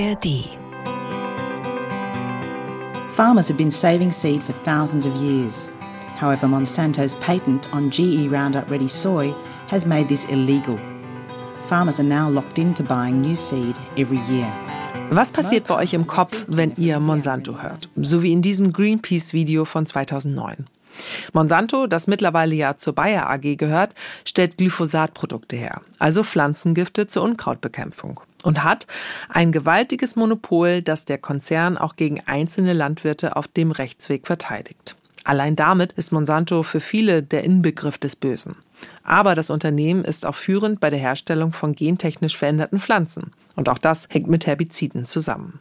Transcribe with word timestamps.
ARD. 0.00 0.44
Farmers 3.14 3.48
have 3.48 3.58
been 3.58 3.70
saving 3.70 4.10
seed 4.10 4.42
for 4.42 4.52
thousands 4.64 5.04
of 5.04 5.14
years. 5.16 5.70
However, 6.16 6.48
Monsanto's 6.48 7.14
patent 7.16 7.68
on 7.74 7.90
GE 7.90 8.30
Roundup 8.30 8.70
Ready 8.70 8.88
soy 8.88 9.34
has 9.68 9.84
made 9.84 10.08
this 10.08 10.24
illegal. 10.30 10.78
Farmers 11.68 12.00
are 12.00 12.08
now 12.08 12.30
locked 12.30 12.58
into 12.58 12.82
buying 12.82 13.20
new 13.20 13.34
seed 13.34 13.78
every 13.98 14.20
year. 14.28 14.50
Was 15.10 15.32
passiert 15.32 15.66
bei 15.66 15.76
euch 15.76 15.92
im 15.92 16.06
Kopf, 16.06 16.46
wenn 16.46 16.72
ihr 16.76 16.98
Monsanto 16.98 17.60
hört? 17.60 17.88
So 17.94 18.22
wie 18.22 18.32
in 18.32 18.40
diesem 18.40 18.72
Greenpeace-Video 18.72 19.66
von 19.66 19.84
2009. 19.84 20.66
Monsanto, 21.34 21.86
das 21.86 22.06
mittlerweile 22.06 22.54
ja 22.54 22.76
zur 22.76 22.94
Bayer 22.94 23.28
AG 23.28 23.56
gehört, 23.56 23.94
stellt 24.24 24.56
Glyphosat-Produkte 24.56 25.56
her, 25.56 25.82
also 25.98 26.22
Pflanzengifte 26.22 27.06
zur 27.06 27.22
Unkrautbekämpfung 27.22 28.20
und 28.42 28.64
hat 28.64 28.86
ein 29.28 29.52
gewaltiges 29.52 30.16
Monopol, 30.16 30.82
das 30.82 31.04
der 31.04 31.18
Konzern 31.18 31.76
auch 31.76 31.96
gegen 31.96 32.20
einzelne 32.26 32.72
Landwirte 32.72 33.36
auf 33.36 33.48
dem 33.48 33.70
Rechtsweg 33.70 34.26
verteidigt. 34.26 34.96
Allein 35.24 35.56
damit 35.56 35.92
ist 35.92 36.12
Monsanto 36.12 36.62
für 36.62 36.80
viele 36.80 37.22
der 37.22 37.44
Inbegriff 37.44 37.98
des 37.98 38.16
Bösen. 38.16 38.56
Aber 39.02 39.34
das 39.34 39.50
Unternehmen 39.50 40.04
ist 40.04 40.24
auch 40.24 40.34
führend 40.34 40.80
bei 40.80 40.88
der 40.88 40.98
Herstellung 40.98 41.52
von 41.52 41.74
gentechnisch 41.74 42.36
veränderten 42.36 42.80
Pflanzen. 42.80 43.32
Und 43.54 43.68
auch 43.68 43.78
das 43.78 44.08
hängt 44.10 44.28
mit 44.28 44.46
Herbiziden 44.46 45.04
zusammen. 45.04 45.60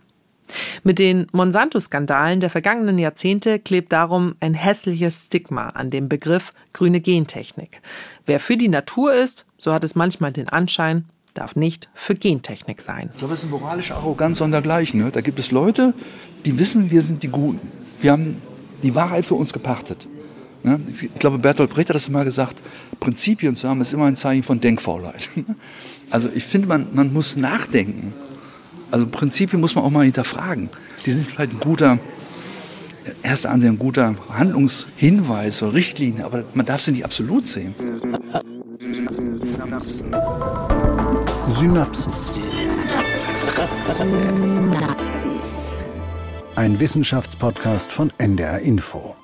Mit 0.84 0.98
den 0.98 1.28
Monsanto-Skandalen 1.32 2.40
der 2.40 2.50
vergangenen 2.50 2.98
Jahrzehnte 2.98 3.60
klebt 3.60 3.92
darum 3.92 4.36
ein 4.40 4.54
hässliches 4.54 5.26
Stigma 5.28 5.70
an 5.70 5.90
dem 5.90 6.10
Begriff 6.10 6.54
grüne 6.74 7.02
Gentechnik. 7.02 7.82
Wer 8.26 8.40
für 8.40 8.58
die 8.58 8.70
Natur 8.70 9.14
ist, 9.14 9.46
so 9.58 9.74
hat 9.74 9.84
es 9.84 9.96
manchmal 9.96 10.32
den 10.32 10.50
Anschein, 10.50 11.06
darf 11.40 11.56
nicht 11.56 11.90
für 11.94 12.16
Gentechnik 12.16 12.82
sein. 12.82 13.10
Ich 13.14 13.20
glaube, 13.20 13.34
es 13.34 13.44
ist 13.44 13.52
eine 13.52 13.60
moralische 13.60 13.96
Arroganz 13.96 14.40
sondergleichen. 14.40 15.02
Ne? 15.02 15.12
Da 15.12 15.22
gibt 15.22 15.40
es 15.40 15.52
Leute, 15.52 15.94
die 16.46 16.60
wissen, 16.60 16.92
wir 16.92 17.02
sind 17.02 17.24
die 17.24 17.30
Guten. 17.30 17.60
Wir 18.00 18.12
haben 18.12 18.42
die 18.84 18.94
Wahrheit 18.96 19.26
für 19.26 19.36
uns 19.36 19.54
gepachtet. 19.54 20.08
Ne? 20.64 20.80
Ich 20.88 21.14
glaube, 21.16 21.38
Bertolt 21.38 21.70
Brecht 21.70 21.90
hat 21.90 21.96
das 21.96 22.10
mal 22.10 22.26
gesagt, 22.26 22.62
Prinzipien 23.00 23.56
zu 23.56 23.70
haben, 23.70 23.80
ist 23.82 23.94
immer 23.94 24.06
ein 24.06 24.16
Zeichen 24.16 24.44
von 24.44 24.60
Denkfaulheit. 24.60 25.30
Also 26.12 26.28
ich 26.34 26.44
finde, 26.44 26.68
man, 26.68 26.88
man 26.92 27.14
muss 27.14 27.36
nachdenken. 27.36 28.16
Also 28.90 29.06
Prinzipien 29.06 29.62
muss 29.62 29.76
man 29.76 29.84
auch 29.84 29.92
mal 29.92 30.06
hinterfragen. 30.06 30.70
Die 31.06 31.12
sind 31.12 31.28
vielleicht 31.28 31.52
ein 31.52 31.60
guter, 31.60 32.00
erster 33.24 33.50
Ansehen, 33.52 33.74
ein 33.74 33.80
guter 33.80 34.16
Handlungshinweis 34.30 35.64
oder 35.64 35.74
Richtlinie, 35.74 36.26
aber 36.26 36.44
man 36.54 36.66
darf 36.66 36.82
sie 36.82 36.92
nicht 36.92 37.06
absolut 37.06 37.46
sehen. 37.46 37.76
Synapsen. 41.60 42.14
Ein 46.56 46.80
Wissenschaftspodcast 46.80 47.92
von 47.92 48.12
NDR 48.18 48.60
Info. 48.60 49.16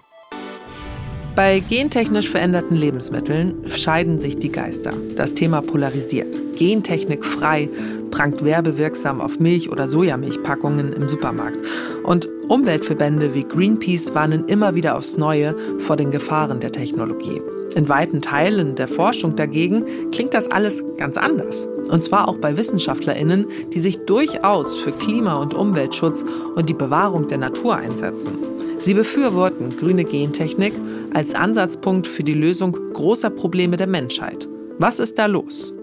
Bei 1.35 1.59
gentechnisch 1.59 2.29
veränderten 2.29 2.77
Lebensmitteln 2.77 3.69
scheiden 3.69 4.19
sich 4.19 4.37
die 4.37 4.53
Geister. 4.53 4.91
Das 5.17 5.33
Thema 5.33 5.61
polarisiert. 5.61 6.33
Gentechnik 6.55 7.25
frei 7.25 7.67
prangt 8.09 8.45
werbewirksam 8.45 9.19
auf 9.19 9.37
Milch- 9.37 9.69
oder 9.69 9.89
Sojamilchpackungen 9.89 10.93
im 10.93 11.09
Supermarkt. 11.09 11.59
Und 12.03 12.29
Umweltverbände 12.47 13.33
wie 13.33 13.43
Greenpeace 13.43 14.15
warnen 14.15 14.45
immer 14.47 14.75
wieder 14.75 14.97
aufs 14.97 15.17
Neue 15.17 15.55
vor 15.79 15.97
den 15.97 16.09
Gefahren 16.09 16.61
der 16.61 16.71
Technologie. 16.71 17.41
In 17.75 17.89
weiten 17.89 18.21
Teilen 18.21 18.75
der 18.75 18.87
Forschung 18.87 19.35
dagegen 19.35 19.83
klingt 20.11 20.33
das 20.33 20.49
alles 20.49 20.85
ganz 20.95 21.17
anders. 21.17 21.67
Und 21.89 22.01
zwar 22.01 22.29
auch 22.29 22.37
bei 22.37 22.55
Wissenschaftlerinnen, 22.55 23.47
die 23.73 23.81
sich 23.81 24.05
durchaus 24.05 24.77
für 24.77 24.93
Klima- 24.93 25.35
und 25.35 25.53
Umweltschutz 25.53 26.23
und 26.55 26.69
die 26.69 26.73
Bewahrung 26.73 27.27
der 27.27 27.39
Natur 27.39 27.75
einsetzen. 27.75 28.37
Sie 28.85 28.93
befürworten 28.93 29.75
grüne 29.75 30.03
Gentechnik 30.03 30.71
als 31.11 31.33
Ansatzpunkt 31.33 32.05
für 32.05 32.23
die 32.23 32.35
Lösung 32.35 32.77
großer 32.93 33.31
Probleme 33.31 33.77
der 33.77 33.87
Menschheit. 33.87 34.47
Was 34.77 34.99
ist 34.99 35.17
da 35.17 35.25
los? 35.25 35.74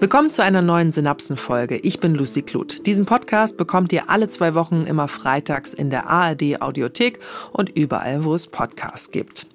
Willkommen 0.00 0.30
zu 0.30 0.42
einer 0.42 0.60
neuen 0.60 0.90
Synapsenfolge. 0.90 1.76
Ich 1.76 2.00
bin 2.00 2.14
Lucy 2.14 2.42
Kluth. 2.42 2.84
Diesen 2.86 3.06
Podcast 3.06 3.56
bekommt 3.56 3.92
ihr 3.92 4.10
alle 4.10 4.28
zwei 4.28 4.54
Wochen 4.54 4.86
immer 4.86 5.06
freitags 5.08 5.72
in 5.72 5.88
der 5.88 6.08
ARD 6.08 6.60
Audiothek 6.60 7.20
und 7.52 7.70
überall, 7.70 8.24
wo 8.24 8.34
es 8.34 8.48
Podcasts 8.48 9.12
gibt. 9.12 9.46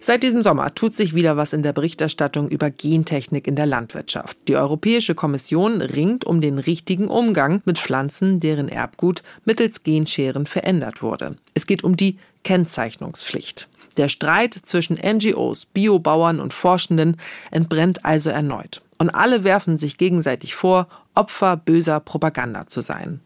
Seit 0.00 0.22
diesem 0.22 0.42
Sommer 0.42 0.74
tut 0.74 0.96
sich 0.96 1.14
wieder 1.14 1.36
was 1.36 1.52
in 1.52 1.62
der 1.62 1.74
Berichterstattung 1.74 2.48
über 2.48 2.70
Gentechnik 2.70 3.46
in 3.46 3.56
der 3.56 3.66
Landwirtschaft. 3.66 4.38
Die 4.48 4.56
Europäische 4.56 5.14
Kommission 5.14 5.80
ringt 5.82 6.24
um 6.24 6.40
den 6.40 6.58
richtigen 6.58 7.08
Umgang 7.08 7.60
mit 7.64 7.78
Pflanzen, 7.78 8.40
deren 8.40 8.68
Erbgut 8.68 9.22
mittels 9.44 9.82
Genscheren 9.82 10.46
verändert 10.46 11.02
wurde. 11.02 11.36
Es 11.52 11.66
geht 11.66 11.84
um 11.84 11.96
die 11.96 12.18
Kennzeichnungspflicht. 12.42 13.68
Der 13.96 14.08
Streit 14.08 14.54
zwischen 14.54 14.98
NGOs, 14.98 15.66
Biobauern 15.66 16.40
und 16.40 16.52
Forschenden 16.52 17.16
entbrennt 17.50 18.04
also 18.04 18.30
erneut. 18.30 18.82
Und 18.98 19.10
alle 19.10 19.44
werfen 19.44 19.76
sich 19.76 19.98
gegenseitig 19.98 20.54
vor, 20.54 20.88
Opfer 21.14 21.56
böser 21.56 22.00
Propaganda 22.00 22.66
zu 22.66 22.80
sein. 22.80 23.20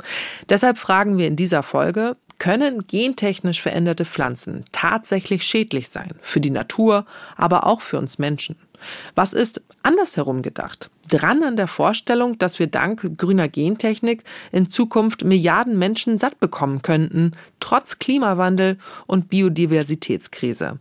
Deshalb 0.48 0.78
fragen 0.78 1.16
wir 1.16 1.26
in 1.26 1.36
dieser 1.36 1.62
Folge, 1.62 2.16
können 2.38 2.86
gentechnisch 2.86 3.60
veränderte 3.60 4.04
Pflanzen 4.04 4.64
tatsächlich 4.70 5.42
schädlich 5.42 5.88
sein? 5.88 6.12
Für 6.20 6.40
die 6.40 6.50
Natur, 6.50 7.04
aber 7.36 7.66
auch 7.66 7.80
für 7.80 7.98
uns 7.98 8.18
Menschen? 8.18 8.56
Was 9.14 9.32
ist 9.32 9.62
andersherum 9.82 10.42
gedacht? 10.42 10.90
Dran 11.08 11.42
an 11.42 11.56
der 11.56 11.68
Vorstellung, 11.68 12.38
dass 12.38 12.58
wir 12.58 12.66
dank 12.66 13.16
grüner 13.16 13.48
Gentechnik 13.48 14.24
in 14.52 14.70
Zukunft 14.70 15.24
Milliarden 15.24 15.78
Menschen 15.78 16.18
satt 16.18 16.38
bekommen 16.40 16.82
könnten, 16.82 17.32
trotz 17.60 17.98
Klimawandel 17.98 18.78
und 19.06 19.28
Biodiversitätskrise. 19.30 20.78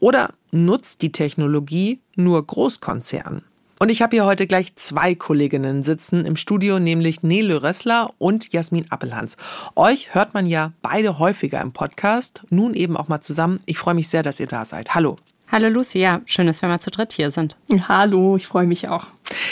Oder 0.00 0.30
nutzt 0.50 1.02
die 1.02 1.12
Technologie 1.12 2.00
nur 2.16 2.46
Großkonzernen? 2.46 3.42
Und 3.78 3.90
ich 3.90 4.00
habe 4.00 4.16
hier 4.16 4.24
heute 4.24 4.46
gleich 4.46 4.74
zwei 4.76 5.14
Kolleginnen 5.14 5.82
sitzen 5.82 6.24
im 6.24 6.36
Studio, 6.36 6.78
nämlich 6.78 7.22
Nele 7.22 7.62
Rössler 7.62 8.10
und 8.16 8.54
Jasmin 8.54 8.86
Appelhans. 8.88 9.36
Euch 9.74 10.14
hört 10.14 10.32
man 10.32 10.46
ja 10.46 10.72
beide 10.80 11.18
häufiger 11.18 11.60
im 11.60 11.72
Podcast, 11.72 12.42
nun 12.48 12.72
eben 12.72 12.96
auch 12.96 13.08
mal 13.08 13.20
zusammen. 13.20 13.60
Ich 13.66 13.76
freue 13.76 13.94
mich 13.94 14.08
sehr, 14.08 14.22
dass 14.22 14.40
ihr 14.40 14.46
da 14.46 14.64
seid. 14.64 14.94
Hallo. 14.94 15.16
Hallo 15.48 15.68
Lucy, 15.68 16.00
ja, 16.00 16.22
schön, 16.26 16.48
dass 16.48 16.60
wir 16.60 16.68
mal 16.68 16.80
zu 16.80 16.90
dritt 16.90 17.12
hier 17.12 17.30
sind. 17.30 17.56
Hallo, 17.88 18.36
ich 18.36 18.46
freue 18.48 18.66
mich 18.66 18.88
auch. 18.88 19.06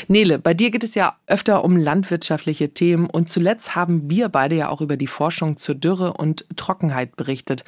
Nele, 0.09 0.41
bei 0.41 0.53
dir 0.53 0.71
geht 0.73 0.83
es 0.83 0.97
ja 0.97 1.17
öfter 1.27 1.63
um 1.65 1.77
landwirtschaftliche 1.77 2.75
Themen 2.75 3.07
und 3.07 3.31
zuletzt 3.31 3.77
haben 3.77 4.11
wir 4.11 4.29
beide 4.29 4.57
ja 4.57 4.69
auch 4.71 4.81
über 4.81 4.97
die 4.97 5.07
Forschung 5.07 5.57
zur 5.57 5.77
Dürre 5.77 6.15
und 6.15 6.47
Trockenheit 6.57 7.15
berichtet. 7.15 7.65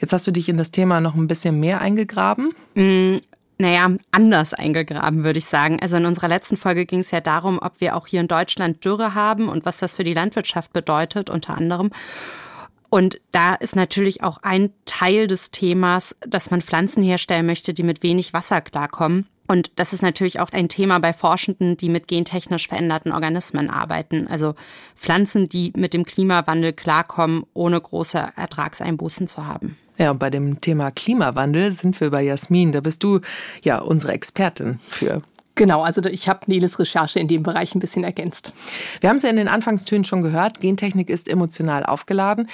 Jetzt 0.00 0.12
hast 0.12 0.26
du 0.26 0.32
dich 0.32 0.48
in 0.48 0.56
das 0.56 0.72
Thema 0.72 1.00
noch 1.00 1.14
ein 1.14 1.28
bisschen 1.28 1.60
mehr 1.60 1.80
eingegraben. 1.80 2.52
Mm, 2.74 3.16
naja, 3.58 3.90
anders 4.10 4.54
eingegraben, 4.54 5.22
würde 5.22 5.38
ich 5.38 5.46
sagen. 5.46 5.78
Also 5.80 5.96
in 5.96 6.06
unserer 6.06 6.28
letzten 6.28 6.56
Folge 6.56 6.84
ging 6.84 7.00
es 7.00 7.12
ja 7.12 7.20
darum, 7.20 7.60
ob 7.60 7.80
wir 7.80 7.96
auch 7.96 8.08
hier 8.08 8.20
in 8.20 8.28
Deutschland 8.28 8.84
Dürre 8.84 9.14
haben 9.14 9.48
und 9.48 9.64
was 9.64 9.78
das 9.78 9.94
für 9.94 10.04
die 10.04 10.14
Landwirtschaft 10.14 10.72
bedeutet, 10.72 11.30
unter 11.30 11.56
anderem. 11.56 11.90
Und 12.90 13.20
da 13.32 13.54
ist 13.54 13.76
natürlich 13.76 14.22
auch 14.22 14.38
ein 14.42 14.70
Teil 14.86 15.26
des 15.26 15.50
Themas, 15.50 16.16
dass 16.26 16.50
man 16.50 16.62
Pflanzen 16.62 17.02
herstellen 17.02 17.46
möchte, 17.46 17.74
die 17.74 17.82
mit 17.82 18.02
wenig 18.02 18.32
Wasser 18.32 18.60
klarkommen. 18.60 19.26
Und 19.46 19.70
das 19.76 19.94
ist 19.94 20.02
natürlich 20.02 20.40
auch 20.40 20.50
ein 20.50 20.68
Thema 20.68 20.98
bei 20.98 21.14
Forschenden, 21.14 21.78
die 21.78 21.88
mit 21.88 22.06
gentechnisch 22.06 22.68
veränderten 22.68 23.12
Organismen 23.12 23.70
arbeiten. 23.70 24.28
Also 24.28 24.54
Pflanzen, 24.94 25.48
die 25.48 25.72
mit 25.74 25.94
dem 25.94 26.04
Klimawandel 26.04 26.74
klarkommen, 26.74 27.44
ohne 27.54 27.80
große 27.80 28.32
Ertragseinbußen 28.36 29.26
zu 29.26 29.46
haben. 29.46 29.78
Ja, 29.96 30.10
und 30.10 30.18
bei 30.18 30.30
dem 30.30 30.60
Thema 30.60 30.90
Klimawandel 30.90 31.72
sind 31.72 31.98
wir 32.00 32.10
bei 32.10 32.22
Jasmin. 32.22 32.72
Da 32.72 32.80
bist 32.80 33.02
du 33.02 33.20
ja 33.62 33.78
unsere 33.78 34.12
Expertin 34.12 34.80
für. 34.86 35.22
Genau, 35.58 35.82
also 35.82 36.00
ich 36.04 36.28
habe 36.28 36.40
Neles 36.46 36.78
Recherche 36.78 37.18
in 37.18 37.26
dem 37.26 37.42
Bereich 37.42 37.74
ein 37.74 37.80
bisschen 37.80 38.04
ergänzt. 38.04 38.52
Wir 39.00 39.10
haben 39.10 39.16
es 39.16 39.22
ja 39.22 39.30
in 39.30 39.34
den 39.34 39.48
Anfangstönen 39.48 40.04
schon 40.04 40.22
gehört, 40.22 40.60
Gentechnik 40.60 41.10
ist 41.10 41.28
emotional 41.28 41.84
aufgeladen. 41.84 42.48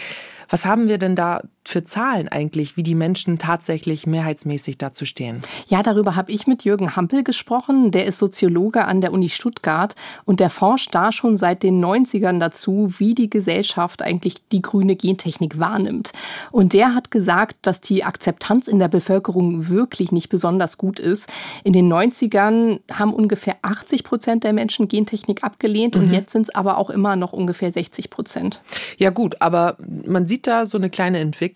Was 0.48 0.64
haben 0.64 0.88
wir 0.88 0.96
denn 0.96 1.14
da 1.14 1.42
für 1.66 1.84
Zahlen 1.84 2.28
eigentlich, 2.28 2.76
wie 2.76 2.82
die 2.82 2.94
Menschen 2.94 3.38
tatsächlich 3.38 4.06
mehrheitsmäßig 4.06 4.78
dazu 4.78 5.04
stehen? 5.04 5.42
Ja, 5.66 5.82
darüber 5.82 6.16
habe 6.16 6.30
ich 6.32 6.46
mit 6.46 6.64
Jürgen 6.64 6.96
Hampel 6.96 7.24
gesprochen. 7.24 7.90
Der 7.90 8.06
ist 8.06 8.18
Soziologe 8.18 8.84
an 8.84 9.00
der 9.00 9.12
Uni 9.12 9.28
Stuttgart 9.28 9.94
und 10.24 10.40
der 10.40 10.50
forscht 10.50 10.94
da 10.94 11.12
schon 11.12 11.36
seit 11.36 11.62
den 11.62 11.84
90ern 11.84 12.38
dazu, 12.38 12.92
wie 12.98 13.14
die 13.14 13.30
Gesellschaft 13.30 14.02
eigentlich 14.02 14.46
die 14.48 14.62
grüne 14.62 14.96
Gentechnik 14.96 15.58
wahrnimmt. 15.58 16.12
Und 16.52 16.72
der 16.72 16.94
hat 16.94 17.10
gesagt, 17.10 17.56
dass 17.62 17.80
die 17.80 18.04
Akzeptanz 18.04 18.68
in 18.68 18.78
der 18.78 18.88
Bevölkerung 18.88 19.68
wirklich 19.68 20.12
nicht 20.12 20.28
besonders 20.28 20.78
gut 20.78 20.98
ist. 20.98 21.28
In 21.64 21.72
den 21.72 21.92
90ern 21.92 22.80
haben 22.92 23.12
ungefähr 23.14 23.56
80 23.62 24.04
Prozent 24.04 24.44
der 24.44 24.52
Menschen 24.52 24.88
Gentechnik 24.88 25.42
abgelehnt 25.42 25.96
und 25.96 26.08
mhm. 26.08 26.14
jetzt 26.14 26.32
sind 26.32 26.42
es 26.42 26.54
aber 26.54 26.78
auch 26.78 26.90
immer 26.90 27.16
noch 27.16 27.32
ungefähr 27.32 27.72
60 27.72 28.10
Prozent. 28.10 28.60
Ja 28.98 29.10
gut, 29.10 29.40
aber 29.40 29.76
man 30.06 30.26
sieht 30.26 30.46
da 30.46 30.66
so 30.66 30.78
eine 30.78 30.90
kleine 30.90 31.18
Entwicklung, 31.18 31.53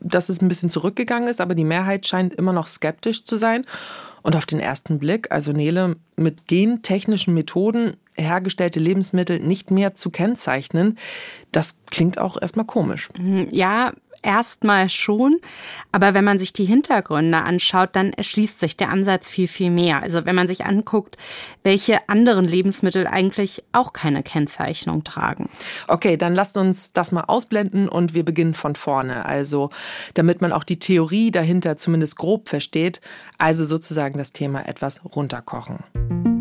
dass 0.00 0.28
es 0.28 0.40
ein 0.40 0.48
bisschen 0.48 0.70
zurückgegangen 0.70 1.28
ist, 1.28 1.40
aber 1.40 1.54
die 1.54 1.64
Mehrheit 1.64 2.06
scheint 2.06 2.34
immer 2.34 2.52
noch 2.52 2.66
skeptisch 2.66 3.24
zu 3.24 3.36
sein. 3.36 3.64
Und 4.22 4.36
auf 4.36 4.46
den 4.46 4.58
ersten 4.58 4.98
Blick, 4.98 5.30
also 5.30 5.52
Nele, 5.52 5.96
mit 6.16 6.46
gentechnischen 6.46 7.34
Methoden 7.34 7.94
hergestellte 8.14 8.80
Lebensmittel 8.80 9.38
nicht 9.38 9.70
mehr 9.70 9.94
zu 9.94 10.08
kennzeichnen. 10.10 10.98
Das 11.52 11.76
klingt 11.90 12.18
auch 12.18 12.40
erstmal 12.40 12.64
komisch. 12.64 13.10
Ja, 13.50 13.92
erstmal 14.24 14.88
schon. 14.88 15.40
Aber 15.92 16.14
wenn 16.14 16.24
man 16.24 16.38
sich 16.38 16.52
die 16.52 16.64
Hintergründe 16.64 17.38
anschaut, 17.38 17.90
dann 17.92 18.12
erschließt 18.12 18.58
sich 18.60 18.76
der 18.76 18.88
Ansatz 18.88 19.28
viel, 19.28 19.48
viel 19.48 19.70
mehr. 19.70 20.02
Also 20.02 20.24
wenn 20.24 20.34
man 20.34 20.48
sich 20.48 20.64
anguckt, 20.64 21.16
welche 21.62 22.08
anderen 22.08 22.44
Lebensmittel 22.44 23.06
eigentlich 23.06 23.64
auch 23.72 23.92
keine 23.92 24.22
Kennzeichnung 24.22 25.04
tragen. 25.04 25.48
Okay, 25.88 26.16
dann 26.16 26.34
lasst 26.34 26.56
uns 26.56 26.92
das 26.92 27.12
mal 27.12 27.24
ausblenden 27.24 27.88
und 27.88 28.14
wir 28.14 28.24
beginnen 28.24 28.54
von 28.54 28.74
vorne. 28.74 29.24
Also 29.24 29.70
damit 30.14 30.40
man 30.40 30.52
auch 30.52 30.64
die 30.64 30.78
Theorie 30.78 31.30
dahinter 31.30 31.76
zumindest 31.76 32.16
grob 32.16 32.48
versteht. 32.48 33.00
Also 33.38 33.64
sozusagen 33.64 34.18
das 34.18 34.32
Thema 34.32 34.66
etwas 34.66 35.02
runterkochen. 35.04 36.33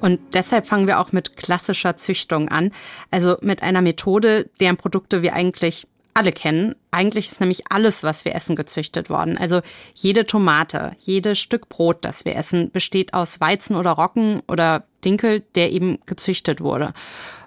Und 0.00 0.20
deshalb 0.34 0.66
fangen 0.66 0.86
wir 0.86 1.00
auch 1.00 1.12
mit 1.12 1.36
klassischer 1.36 1.96
Züchtung 1.96 2.48
an, 2.48 2.72
also 3.10 3.36
mit 3.40 3.62
einer 3.62 3.82
Methode, 3.82 4.48
deren 4.60 4.76
Produkte 4.76 5.22
wir 5.22 5.34
eigentlich 5.34 5.86
alle 6.16 6.32
kennen. 6.32 6.74
Eigentlich 6.90 7.30
ist 7.30 7.40
nämlich 7.40 7.70
alles, 7.70 8.02
was 8.02 8.24
wir 8.24 8.34
essen, 8.34 8.56
gezüchtet 8.56 9.10
worden. 9.10 9.36
Also 9.36 9.60
jede 9.94 10.24
Tomate, 10.24 10.92
jedes 10.98 11.38
Stück 11.38 11.68
Brot, 11.68 11.98
das 12.06 12.24
wir 12.24 12.36
essen, 12.36 12.70
besteht 12.70 13.12
aus 13.12 13.38
Weizen 13.40 13.76
oder 13.76 13.90
Roggen 13.92 14.40
oder 14.48 14.84
Dinkel, 15.04 15.40
der 15.54 15.72
eben 15.72 15.98
gezüchtet 16.06 16.62
wurde. 16.62 16.94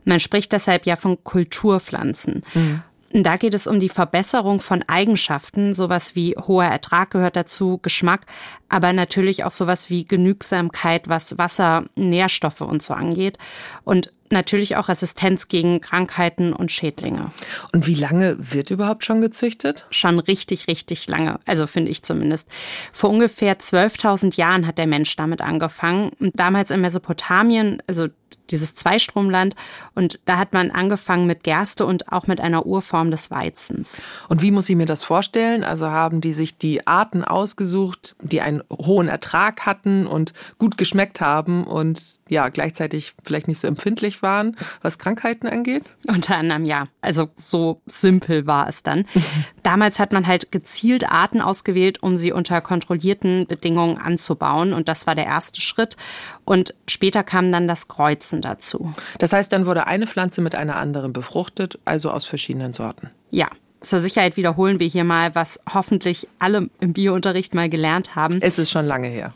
Man 0.05 0.19
spricht 0.19 0.51
deshalb 0.51 0.85
ja 0.85 0.95
von 0.95 1.23
Kulturpflanzen. 1.23 2.43
Mhm. 2.53 2.83
Da 3.11 3.37
geht 3.37 3.55
es 3.55 3.65
um 3.65 3.79
die 3.79 3.89
Verbesserung 3.89 4.61
von 4.61 4.83
Eigenschaften. 4.87 5.73
Sowas 5.73 6.15
wie 6.15 6.35
hoher 6.35 6.65
Ertrag 6.65 7.11
gehört 7.11 7.35
dazu, 7.35 7.79
Geschmack, 7.81 8.25
aber 8.69 8.93
natürlich 8.93 9.43
auch 9.43 9.51
sowas 9.51 9.89
wie 9.89 10.05
Genügsamkeit, 10.05 11.09
was 11.09 11.37
Wasser, 11.37 11.85
Nährstoffe 11.95 12.61
und 12.61 12.83
so 12.83 12.93
angeht. 12.93 13.37
Und 13.83 14.11
natürlich 14.31 14.75
auch 14.75 14.89
Resistenz 14.89 15.47
gegen 15.47 15.81
Krankheiten 15.81 16.53
und 16.53 16.71
Schädlinge. 16.71 17.31
Und 17.71 17.87
wie 17.87 17.95
lange 17.95 18.35
wird 18.39 18.69
überhaupt 18.69 19.03
schon 19.03 19.21
gezüchtet? 19.21 19.85
Schon 19.91 20.19
richtig, 20.19 20.67
richtig 20.67 21.07
lange. 21.07 21.39
Also 21.45 21.67
finde 21.67 21.91
ich 21.91 22.03
zumindest. 22.03 22.47
Vor 22.93 23.09
ungefähr 23.09 23.59
12.000 23.59 24.37
Jahren 24.37 24.67
hat 24.67 24.77
der 24.77 24.87
Mensch 24.87 25.15
damit 25.15 25.41
angefangen. 25.41 26.11
Und 26.19 26.39
damals 26.39 26.71
in 26.71 26.81
Mesopotamien, 26.81 27.81
also 27.87 28.07
dieses 28.51 28.75
Zweistromland. 28.75 29.55
Und 29.95 30.19
da 30.25 30.37
hat 30.37 30.53
man 30.53 30.71
angefangen 30.71 31.27
mit 31.27 31.43
Gerste 31.43 31.85
und 31.85 32.11
auch 32.11 32.27
mit 32.27 32.41
einer 32.41 32.65
Urform 32.65 33.11
des 33.11 33.31
Weizens. 33.31 34.01
Und 34.27 34.41
wie 34.41 34.51
muss 34.51 34.69
ich 34.69 34.75
mir 34.75 34.85
das 34.85 35.03
vorstellen? 35.03 35.63
Also 35.63 35.89
haben 35.89 36.21
die 36.21 36.33
sich 36.33 36.57
die 36.57 36.85
Arten 36.87 37.23
ausgesucht, 37.23 38.15
die 38.21 38.41
einen 38.41 38.63
hohen 38.71 39.07
Ertrag 39.07 39.65
hatten 39.65 40.07
und 40.07 40.33
gut 40.57 40.77
geschmeckt 40.77 41.21
haben 41.21 41.65
und 41.65 42.18
ja, 42.29 42.49
gleichzeitig 42.49 43.13
vielleicht 43.23 43.47
nicht 43.47 43.59
so 43.59 43.67
empfindlich 43.67 44.21
waren, 44.21 44.55
was 44.81 44.97
Krankheiten 44.97 45.47
angeht? 45.47 45.83
Unter 46.07 46.37
anderem 46.37 46.65
ja. 46.65 46.87
Also 47.01 47.29
so 47.35 47.81
simpel 47.85 48.47
war 48.47 48.67
es 48.67 48.83
dann. 48.83 49.05
Damals 49.63 49.99
hat 49.99 50.13
man 50.13 50.27
halt 50.27 50.51
gezielt 50.51 51.09
Arten 51.09 51.41
ausgewählt, 51.41 52.01
um 52.01 52.17
sie 52.17 52.31
unter 52.31 52.61
kontrollierten 52.61 53.47
Bedingungen 53.47 53.97
anzubauen. 53.97 54.73
Und 54.73 54.87
das 54.87 55.07
war 55.07 55.15
der 55.15 55.25
erste 55.25 55.61
Schritt. 55.61 55.97
Und 56.45 56.73
später 56.87 57.23
kam 57.23 57.51
dann 57.51 57.67
das 57.67 57.87
Kreuzen 57.87 58.41
dazu. 58.41 58.93
Das 59.17 59.33
heißt, 59.33 59.51
dann 59.51 59.65
wurde 59.65 59.87
eine 59.87 60.07
Pflanze 60.07 60.41
mit 60.41 60.55
einer 60.55 60.77
anderen 60.77 61.13
befruchtet, 61.13 61.79
also 61.85 62.11
aus 62.11 62.25
verschiedenen 62.25 62.73
Sorten. 62.73 63.09
Ja, 63.31 63.49
zur 63.81 63.99
Sicherheit 63.99 64.37
wiederholen 64.37 64.79
wir 64.79 64.87
hier 64.87 65.03
mal, 65.03 65.35
was 65.35 65.59
hoffentlich 65.73 66.27
alle 66.37 66.69
im 66.79 66.93
Biounterricht 66.93 67.55
mal 67.55 67.69
gelernt 67.69 68.15
haben. 68.15 68.39
Es 68.41 68.59
ist 68.59 68.71
schon 68.71 68.85
lange 68.85 69.07
her. 69.07 69.33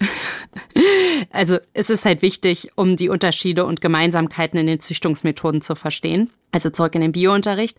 also 1.31 1.57
es 1.73 1.89
ist 1.89 2.05
halt 2.05 2.21
wichtig, 2.21 2.71
um 2.75 2.95
die 2.95 3.09
Unterschiede 3.09 3.65
und 3.65 3.81
Gemeinsamkeiten 3.81 4.59
in 4.59 4.67
den 4.67 4.79
Züchtungsmethoden 4.79 5.61
zu 5.61 5.75
verstehen. 5.75 6.29
Also 6.51 6.69
zurück 6.69 6.93
in 6.93 7.01
den 7.01 7.13
Biounterricht. 7.13 7.77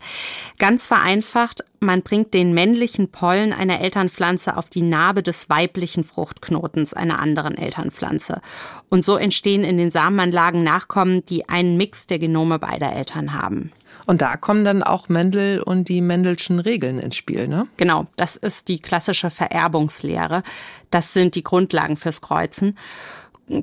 Ganz 0.59 0.85
vereinfacht, 0.85 1.63
man 1.79 2.01
bringt 2.01 2.33
den 2.33 2.53
männlichen 2.53 3.09
Pollen 3.09 3.53
einer 3.53 3.79
Elternpflanze 3.79 4.57
auf 4.57 4.69
die 4.69 4.81
Narbe 4.81 5.23
des 5.23 5.49
weiblichen 5.49 6.03
Fruchtknotens 6.03 6.93
einer 6.93 7.19
anderen 7.19 7.57
Elternpflanze. 7.57 8.41
Und 8.89 9.05
so 9.05 9.15
entstehen 9.15 9.63
in 9.63 9.77
den 9.77 9.91
Samenanlagen 9.91 10.63
Nachkommen, 10.63 11.25
die 11.25 11.47
einen 11.47 11.77
Mix 11.77 12.05
der 12.07 12.19
Genome 12.19 12.59
beider 12.59 12.91
Eltern 12.91 13.31
haben. 13.33 13.71
Und 14.05 14.21
da 14.21 14.37
kommen 14.37 14.63
dann 14.63 14.83
auch 14.83 15.09
Mendel 15.09 15.61
und 15.61 15.89
die 15.89 16.01
Mendelschen 16.01 16.59
Regeln 16.59 16.99
ins 16.99 17.15
Spiel, 17.15 17.47
ne? 17.47 17.67
Genau, 17.77 18.07
das 18.15 18.35
ist 18.35 18.67
die 18.67 18.79
klassische 18.79 19.29
Vererbungslehre. 19.29 20.43
Das 20.91 21.13
sind 21.13 21.35
die 21.35 21.43
Grundlagen 21.43 21.97
fürs 21.97 22.21
Kreuzen. 22.21 22.77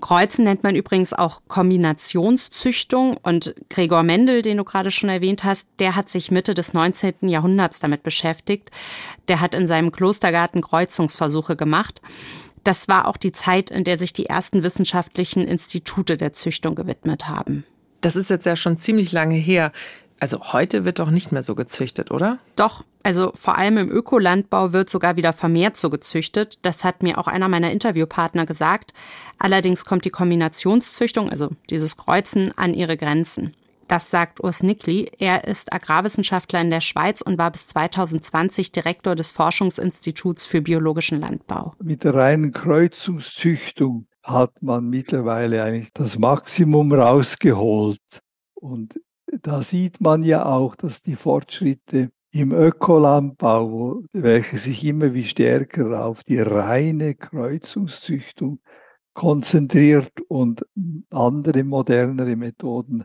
Kreuzen 0.00 0.44
nennt 0.44 0.62
man 0.62 0.76
übrigens 0.76 1.12
auch 1.12 1.42
Kombinationszüchtung 1.48 3.16
und 3.16 3.54
Gregor 3.68 4.04
Mendel, 4.04 4.42
den 4.42 4.58
du 4.58 4.64
gerade 4.64 4.92
schon 4.92 5.08
erwähnt 5.08 5.42
hast, 5.42 5.68
der 5.80 5.96
hat 5.96 6.08
sich 6.08 6.30
Mitte 6.30 6.54
des 6.54 6.72
19. 6.72 7.28
Jahrhunderts 7.28 7.80
damit 7.80 8.04
beschäftigt. 8.04 8.70
Der 9.26 9.40
hat 9.40 9.56
in 9.56 9.66
seinem 9.66 9.90
Klostergarten 9.90 10.62
Kreuzungsversuche 10.62 11.56
gemacht. 11.56 12.00
Das 12.62 12.86
war 12.86 13.08
auch 13.08 13.16
die 13.16 13.32
Zeit, 13.32 13.70
in 13.70 13.82
der 13.82 13.98
sich 13.98 14.12
die 14.12 14.26
ersten 14.26 14.62
wissenschaftlichen 14.62 15.48
Institute 15.48 16.16
der 16.16 16.32
Züchtung 16.32 16.76
gewidmet 16.76 17.28
haben. 17.28 17.64
Das 18.02 18.14
ist 18.14 18.30
jetzt 18.30 18.46
ja 18.46 18.56
schon 18.56 18.76
ziemlich 18.76 19.12
lange 19.12 19.36
her. 19.36 19.72
Also 20.22 20.52
heute 20.52 20.84
wird 20.84 21.00
doch 21.00 21.10
nicht 21.10 21.32
mehr 21.32 21.42
so 21.42 21.56
gezüchtet, 21.56 22.12
oder? 22.12 22.38
Doch, 22.54 22.84
also 23.02 23.32
vor 23.34 23.58
allem 23.58 23.76
im 23.76 23.90
Ökolandbau 23.90 24.72
wird 24.72 24.88
sogar 24.88 25.16
wieder 25.16 25.32
vermehrt 25.32 25.76
so 25.76 25.90
gezüchtet. 25.90 26.60
Das 26.62 26.84
hat 26.84 27.02
mir 27.02 27.18
auch 27.18 27.26
einer 27.26 27.48
meiner 27.48 27.72
Interviewpartner 27.72 28.46
gesagt. 28.46 28.94
Allerdings 29.36 29.84
kommt 29.84 30.04
die 30.04 30.10
Kombinationszüchtung, 30.10 31.28
also 31.28 31.50
dieses 31.70 31.96
Kreuzen, 31.96 32.56
an 32.56 32.72
ihre 32.72 32.96
Grenzen. 32.96 33.56
Das 33.88 34.10
sagt 34.10 34.38
Urs 34.38 34.62
Nickli. 34.62 35.10
Er 35.18 35.42
ist 35.42 35.72
Agrarwissenschaftler 35.72 36.60
in 36.60 36.70
der 36.70 36.82
Schweiz 36.82 37.20
und 37.20 37.36
war 37.36 37.50
bis 37.50 37.66
2020 37.66 38.70
Direktor 38.70 39.16
des 39.16 39.32
Forschungsinstituts 39.32 40.46
für 40.46 40.62
biologischen 40.62 41.18
Landbau. 41.18 41.74
Mit 41.82 42.04
der 42.04 42.14
reinen 42.14 42.52
Kreuzungszüchtung 42.52 44.06
hat 44.22 44.62
man 44.62 44.88
mittlerweile 44.88 45.64
eigentlich 45.64 45.92
das 45.92 46.16
Maximum 46.16 46.92
rausgeholt. 46.92 47.98
Und 48.54 48.94
da 49.40 49.62
sieht 49.62 50.00
man 50.00 50.22
ja 50.22 50.44
auch, 50.44 50.76
dass 50.76 51.02
die 51.02 51.16
Fortschritte 51.16 52.10
im 52.32 52.52
Ökolandbau, 52.52 54.02
welche 54.12 54.58
sich 54.58 54.84
immer 54.84 55.14
wie 55.14 55.24
stärker 55.24 56.04
auf 56.04 56.24
die 56.24 56.40
reine 56.40 57.14
Kreuzungszüchtung 57.14 58.60
konzentriert 59.14 60.12
und 60.28 60.66
andere 61.10 61.64
modernere 61.64 62.36
Methoden 62.36 63.04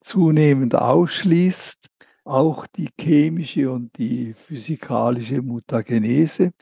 zunehmend 0.00 0.74
ausschließt, 0.74 1.78
auch 2.24 2.66
die 2.66 2.88
chemische 3.00 3.70
und 3.70 3.96
die 3.98 4.34
physikalische 4.34 5.42
Mutagenese. 5.42 6.52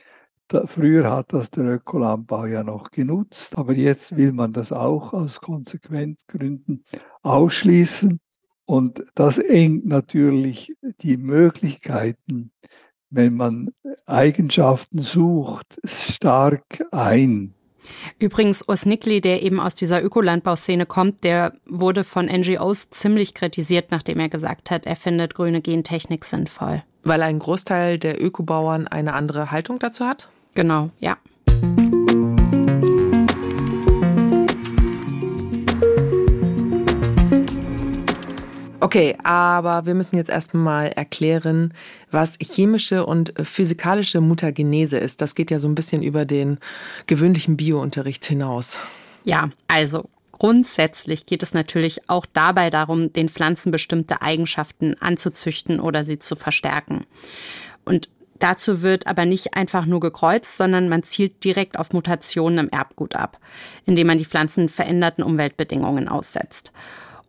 Da, 0.48 0.66
früher 0.66 1.10
hat 1.10 1.32
das 1.32 1.50
der 1.50 1.64
Ökolandbau 1.64 2.46
ja 2.46 2.64
noch 2.64 2.90
genutzt, 2.90 3.56
aber 3.56 3.74
jetzt 3.74 4.16
will 4.16 4.32
man 4.32 4.52
das 4.52 4.72
auch 4.72 5.12
aus 5.12 5.40
Konsequenzgründen 5.40 6.84
ausschließen. 7.22 8.20
Und 8.70 9.02
das 9.16 9.38
engt 9.38 9.84
natürlich 9.84 10.76
die 11.00 11.16
Möglichkeiten, 11.16 12.52
wenn 13.10 13.34
man 13.34 13.72
Eigenschaften 14.06 15.00
sucht, 15.00 15.80
stark 15.84 16.86
ein. 16.92 17.52
Übrigens, 18.20 18.62
Urs 18.68 18.86
Nickli, 18.86 19.20
der 19.20 19.42
eben 19.42 19.58
aus 19.58 19.74
dieser 19.74 20.04
Ökolandbauszene 20.04 20.86
kommt, 20.86 21.24
der 21.24 21.54
wurde 21.68 22.04
von 22.04 22.26
NGOs 22.26 22.90
ziemlich 22.90 23.34
kritisiert, 23.34 23.90
nachdem 23.90 24.20
er 24.20 24.28
gesagt 24.28 24.70
hat, 24.70 24.86
er 24.86 24.94
findet 24.94 25.34
grüne 25.34 25.62
Gentechnik 25.62 26.24
sinnvoll. 26.24 26.84
Weil 27.02 27.22
ein 27.22 27.40
Großteil 27.40 27.98
der 27.98 28.22
Ökobauern 28.22 28.86
eine 28.86 29.14
andere 29.14 29.50
Haltung 29.50 29.80
dazu 29.80 30.04
hat? 30.04 30.28
Genau, 30.54 30.90
ja. 31.00 31.16
Okay, 38.82 39.16
aber 39.22 39.84
wir 39.84 39.94
müssen 39.94 40.16
jetzt 40.16 40.30
erstmal 40.30 40.88
erklären, 40.88 41.74
was 42.10 42.38
chemische 42.40 43.04
und 43.04 43.34
physikalische 43.42 44.22
Mutagenese 44.22 44.96
ist. 44.96 45.20
Das 45.20 45.34
geht 45.34 45.50
ja 45.50 45.58
so 45.58 45.68
ein 45.68 45.74
bisschen 45.74 46.02
über 46.02 46.24
den 46.24 46.58
gewöhnlichen 47.06 47.58
Biounterricht 47.58 48.24
hinaus. 48.24 48.80
Ja, 49.24 49.50
also 49.68 50.08
grundsätzlich 50.32 51.26
geht 51.26 51.42
es 51.42 51.52
natürlich 51.52 52.08
auch 52.08 52.24
dabei 52.24 52.70
darum, 52.70 53.12
den 53.12 53.28
Pflanzen 53.28 53.70
bestimmte 53.70 54.22
Eigenschaften 54.22 54.94
anzuzüchten 54.98 55.78
oder 55.78 56.06
sie 56.06 56.18
zu 56.18 56.34
verstärken. 56.34 57.04
Und 57.84 58.08
Dazu 58.40 58.80
wird 58.80 59.06
aber 59.06 59.26
nicht 59.26 59.52
einfach 59.52 59.84
nur 59.84 60.00
gekreuzt, 60.00 60.56
sondern 60.56 60.88
man 60.88 61.02
zielt 61.02 61.44
direkt 61.44 61.78
auf 61.78 61.92
Mutationen 61.92 62.58
im 62.58 62.70
Erbgut 62.70 63.14
ab, 63.14 63.38
indem 63.84 64.06
man 64.06 64.16
die 64.16 64.24
Pflanzen 64.24 64.70
veränderten 64.70 65.22
Umweltbedingungen 65.22 66.08
aussetzt. 66.08 66.72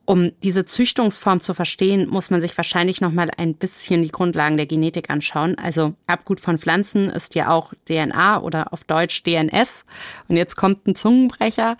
Um 0.05 0.31
diese 0.41 0.65
Züchtungsform 0.65 1.41
zu 1.41 1.53
verstehen, 1.53 2.09
muss 2.09 2.31
man 2.31 2.41
sich 2.41 2.57
wahrscheinlich 2.57 3.01
noch 3.01 3.11
mal 3.11 3.29
ein 3.37 3.53
bisschen 3.53 4.01
die 4.01 4.11
Grundlagen 4.11 4.57
der 4.57 4.65
Genetik 4.65 5.09
anschauen. 5.09 5.57
Also 5.57 5.93
Erbgut 6.07 6.39
von 6.39 6.57
Pflanzen 6.57 7.09
ist 7.09 7.35
ja 7.35 7.49
auch 7.49 7.73
DNA 7.87 8.41
oder 8.41 8.73
auf 8.73 8.83
Deutsch 8.83 9.21
DNS. 9.23 9.85
Und 10.27 10.37
jetzt 10.37 10.55
kommt 10.55 10.87
ein 10.87 10.95
Zungenbrecher. 10.95 11.77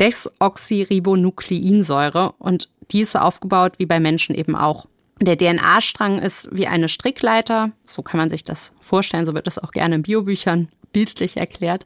Desoxyribonukleinsäure 0.00 2.32
und 2.38 2.68
die 2.90 3.02
ist 3.02 3.12
so 3.12 3.20
aufgebaut 3.20 3.74
wie 3.78 3.86
bei 3.86 4.00
Menschen 4.00 4.34
eben 4.34 4.56
auch. 4.56 4.86
Der 5.20 5.38
DNA-Strang 5.38 6.18
ist 6.18 6.48
wie 6.52 6.66
eine 6.66 6.88
Strickleiter, 6.88 7.70
so 7.84 8.02
kann 8.02 8.18
man 8.18 8.30
sich 8.30 8.42
das 8.42 8.72
vorstellen, 8.80 9.26
so 9.26 9.34
wird 9.34 9.46
es 9.46 9.58
auch 9.58 9.70
gerne 9.70 9.94
in 9.94 10.02
Biobüchern 10.02 10.66
bildlich 10.94 11.36
erklärt. 11.36 11.84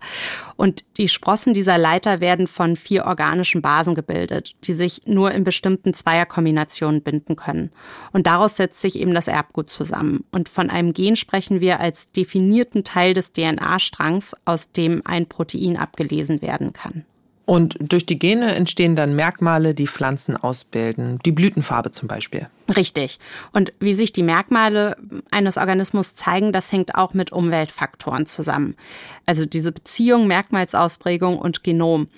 Und 0.54 0.84
die 0.98 1.08
Sprossen 1.08 1.54
dieser 1.54 1.78
Leiter 1.78 2.20
werden 2.20 2.46
von 2.46 2.76
vier 2.76 3.06
organischen 3.06 3.60
Basen 3.60 3.96
gebildet, 3.96 4.54
die 4.64 4.74
sich 4.74 5.02
nur 5.06 5.32
in 5.32 5.42
bestimmten 5.42 5.94
Zweierkombinationen 5.94 7.02
binden 7.02 7.34
können. 7.34 7.72
Und 8.12 8.28
daraus 8.28 8.56
setzt 8.56 8.80
sich 8.80 8.96
eben 8.96 9.14
das 9.14 9.26
Erbgut 9.26 9.70
zusammen. 9.70 10.24
Und 10.30 10.48
von 10.48 10.70
einem 10.70 10.92
Gen 10.92 11.16
sprechen 11.16 11.60
wir 11.60 11.80
als 11.80 12.12
definierten 12.12 12.84
Teil 12.84 13.14
des 13.14 13.32
DNA-Strangs, 13.32 14.36
aus 14.44 14.70
dem 14.70 15.02
ein 15.04 15.26
Protein 15.26 15.76
abgelesen 15.76 16.40
werden 16.42 16.72
kann. 16.72 17.04
Und 17.48 17.78
durch 17.80 18.04
die 18.04 18.18
Gene 18.18 18.54
entstehen 18.56 18.94
dann 18.94 19.16
Merkmale, 19.16 19.72
die 19.72 19.86
Pflanzen 19.86 20.36
ausbilden. 20.36 21.18
Die 21.24 21.32
Blütenfarbe 21.32 21.92
zum 21.92 22.06
Beispiel. 22.06 22.46
Richtig. 22.76 23.18
Und 23.54 23.72
wie 23.80 23.94
sich 23.94 24.12
die 24.12 24.22
Merkmale 24.22 24.98
eines 25.30 25.56
Organismus 25.56 26.14
zeigen, 26.14 26.52
das 26.52 26.70
hängt 26.70 26.94
auch 26.94 27.14
mit 27.14 27.32
Umweltfaktoren 27.32 28.26
zusammen. 28.26 28.76
Also 29.24 29.46
diese 29.46 29.72
Beziehung 29.72 30.26
Merkmalsausprägung 30.26 31.38
und 31.38 31.64
Genom. 31.64 32.08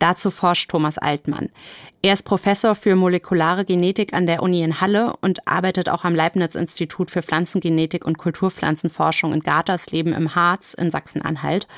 Dazu 0.00 0.32
forscht 0.32 0.70
Thomas 0.70 0.98
Altmann. 0.98 1.50
Er 2.02 2.14
ist 2.14 2.24
Professor 2.24 2.74
für 2.74 2.96
molekulare 2.96 3.64
Genetik 3.66 4.12
an 4.12 4.26
der 4.26 4.42
Uni 4.42 4.62
in 4.62 4.80
Halle 4.80 5.14
und 5.20 5.46
arbeitet 5.46 5.88
auch 5.88 6.02
am 6.04 6.16
Leibniz-Institut 6.16 7.10
für 7.10 7.22
Pflanzengenetik 7.22 8.06
und 8.06 8.18
Kulturpflanzenforschung 8.18 9.34
in 9.34 9.40
Gartersleben 9.40 10.14
im 10.14 10.34
Harz 10.34 10.74
in 10.74 10.90
Sachsen-Anhalt. 10.90 11.68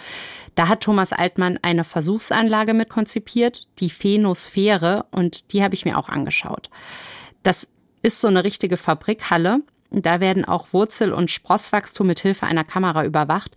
Da 0.54 0.68
hat 0.68 0.82
Thomas 0.82 1.12
Altmann 1.12 1.58
eine 1.62 1.84
Versuchsanlage 1.84 2.74
mit 2.74 2.88
konzipiert, 2.88 3.62
die 3.78 3.90
Phenosphäre, 3.90 5.06
und 5.10 5.52
die 5.52 5.62
habe 5.62 5.74
ich 5.74 5.84
mir 5.84 5.98
auch 5.98 6.08
angeschaut. 6.08 6.68
Das 7.42 7.68
ist 8.02 8.20
so 8.20 8.28
eine 8.28 8.44
richtige 8.44 8.76
Fabrikhalle. 8.76 9.60
Da 9.90 10.20
werden 10.20 10.44
auch 10.44 10.72
Wurzel- 10.72 11.12
und 11.12 11.30
Sprosswachstum 11.30 12.06
mit 12.06 12.20
Hilfe 12.20 12.46
einer 12.46 12.64
Kamera 12.64 13.04
überwacht. 13.04 13.56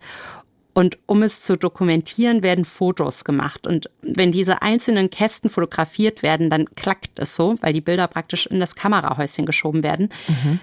Und 0.74 0.98
um 1.06 1.22
es 1.22 1.40
zu 1.40 1.56
dokumentieren, 1.56 2.42
werden 2.42 2.66
Fotos 2.66 3.24
gemacht. 3.24 3.66
Und 3.66 3.88
wenn 4.02 4.30
diese 4.30 4.60
einzelnen 4.60 5.08
Kästen 5.08 5.48
fotografiert 5.48 6.22
werden, 6.22 6.50
dann 6.50 6.66
klackt 6.74 7.18
es 7.18 7.34
so, 7.34 7.56
weil 7.62 7.72
die 7.72 7.80
Bilder 7.80 8.06
praktisch 8.08 8.46
in 8.46 8.60
das 8.60 8.74
Kamerahäuschen 8.74 9.46
geschoben 9.46 9.82
werden. 9.82 10.10
Mhm. 10.28 10.60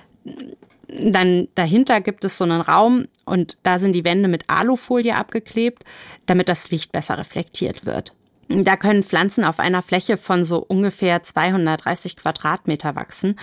Dann 0.88 1.48
dahinter 1.56 2.02
gibt 2.02 2.26
es 2.26 2.38
so 2.38 2.44
einen 2.44 2.62
Raum 2.62 3.08
und 3.26 3.58
da 3.64 3.80
sind 3.80 3.94
die 3.94 4.04
Wände 4.04 4.28
mit 4.28 4.50
Alufolie 4.50 5.16
abgeklebt, 5.16 5.84
damit 6.26 6.50
das 6.50 6.72
Licht 6.72 6.92
besser 6.92 7.18
reflektiert 7.18 7.86
wird. 7.86 8.14
Da 8.50 8.76
können 8.76 9.04
Pflanzen 9.04 9.46
auf 9.46 9.60
einer 9.60 9.82
Fläche 9.82 10.18
von 10.18 10.44
so 10.44 10.58
ungefähr 10.58 11.24
230 11.24 12.18
Quadratmeter 12.18 12.96
wachsen. 12.96 13.40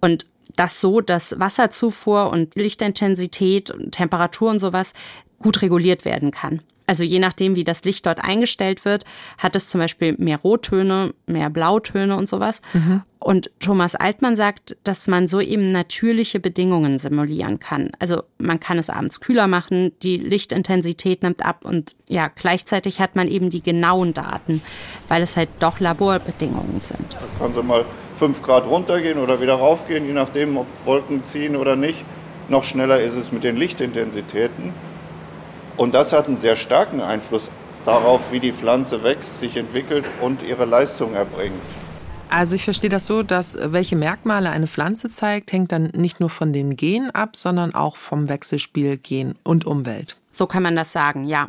Und 0.00 0.26
das 0.56 0.80
so, 0.80 1.00
dass 1.00 1.38
Wasserzufuhr 1.38 2.30
und 2.30 2.54
Lichtintensität 2.56 3.70
und 3.70 3.92
Temperatur 3.92 4.50
und 4.50 4.58
sowas 4.58 4.94
gut 5.38 5.62
reguliert 5.62 6.04
werden 6.04 6.30
kann. 6.30 6.62
Also 6.90 7.04
je 7.04 7.20
nachdem, 7.20 7.54
wie 7.54 7.62
das 7.62 7.84
Licht 7.84 8.04
dort 8.04 8.18
eingestellt 8.18 8.84
wird, 8.84 9.04
hat 9.38 9.54
es 9.54 9.68
zum 9.68 9.80
Beispiel 9.80 10.16
mehr 10.18 10.38
Rottöne, 10.38 11.14
mehr 11.26 11.48
Blautöne 11.48 12.16
und 12.16 12.28
sowas. 12.28 12.62
Mhm. 12.72 13.02
Und 13.20 13.52
Thomas 13.60 13.94
Altmann 13.94 14.34
sagt, 14.34 14.76
dass 14.82 15.06
man 15.06 15.28
so 15.28 15.40
eben 15.40 15.70
natürliche 15.70 16.40
Bedingungen 16.40 16.98
simulieren 16.98 17.60
kann. 17.60 17.92
Also 18.00 18.24
man 18.38 18.58
kann 18.58 18.76
es 18.76 18.90
abends 18.90 19.20
kühler 19.20 19.46
machen, 19.46 19.92
die 20.02 20.16
Lichtintensität 20.16 21.22
nimmt 21.22 21.46
ab 21.46 21.60
und 21.64 21.94
ja, 22.08 22.26
gleichzeitig 22.26 22.98
hat 22.98 23.14
man 23.14 23.28
eben 23.28 23.50
die 23.50 23.62
genauen 23.62 24.12
Daten, 24.12 24.60
weil 25.06 25.22
es 25.22 25.36
halt 25.36 25.50
doch 25.60 25.78
Laborbedingungen 25.78 26.80
sind. 26.80 27.06
Da 27.12 27.20
kann 27.38 27.54
sie 27.54 27.62
mal 27.62 27.84
fünf 28.16 28.42
Grad 28.42 28.66
runtergehen 28.66 29.18
oder 29.18 29.40
wieder 29.40 29.54
raufgehen, 29.54 30.06
je 30.06 30.12
nachdem, 30.12 30.56
ob 30.56 30.66
Wolken 30.86 31.22
ziehen 31.22 31.54
oder 31.54 31.76
nicht. 31.76 32.04
Noch 32.48 32.64
schneller 32.64 33.00
ist 33.00 33.14
es 33.14 33.30
mit 33.30 33.44
den 33.44 33.56
Lichtintensitäten. 33.56 34.72
Und 35.80 35.94
das 35.94 36.12
hat 36.12 36.26
einen 36.26 36.36
sehr 36.36 36.56
starken 36.56 37.00
Einfluss 37.00 37.50
darauf, 37.86 38.32
wie 38.32 38.38
die 38.38 38.52
Pflanze 38.52 39.02
wächst, 39.02 39.40
sich 39.40 39.56
entwickelt 39.56 40.04
und 40.20 40.42
ihre 40.42 40.66
Leistung 40.66 41.14
erbringt. 41.14 41.54
Also 42.28 42.54
ich 42.54 42.64
verstehe 42.64 42.90
das 42.90 43.06
so, 43.06 43.22
dass 43.22 43.56
welche 43.58 43.96
Merkmale 43.96 44.50
eine 44.50 44.66
Pflanze 44.66 45.08
zeigt, 45.08 45.52
hängt 45.52 45.72
dann 45.72 45.84
nicht 45.96 46.20
nur 46.20 46.28
von 46.28 46.52
den 46.52 46.76
Genen 46.76 47.10
ab, 47.12 47.34
sondern 47.34 47.74
auch 47.74 47.96
vom 47.96 48.28
Wechselspiel 48.28 48.98
Gen 48.98 49.36
und 49.42 49.64
Umwelt. 49.64 50.18
So 50.32 50.46
kann 50.46 50.62
man 50.62 50.76
das 50.76 50.92
sagen, 50.92 51.24
ja. 51.26 51.48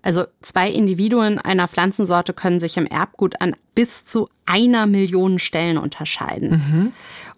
Also 0.00 0.24
zwei 0.40 0.70
Individuen 0.70 1.38
einer 1.38 1.68
Pflanzensorte 1.68 2.32
können 2.32 2.60
sich 2.60 2.78
im 2.78 2.86
Erbgut 2.86 3.42
an 3.42 3.56
bis 3.74 4.06
zu 4.06 4.30
einer 4.46 4.86
Million 4.86 5.38
Stellen 5.38 5.76
unterscheiden. 5.76 6.50
Mhm. 6.50 6.92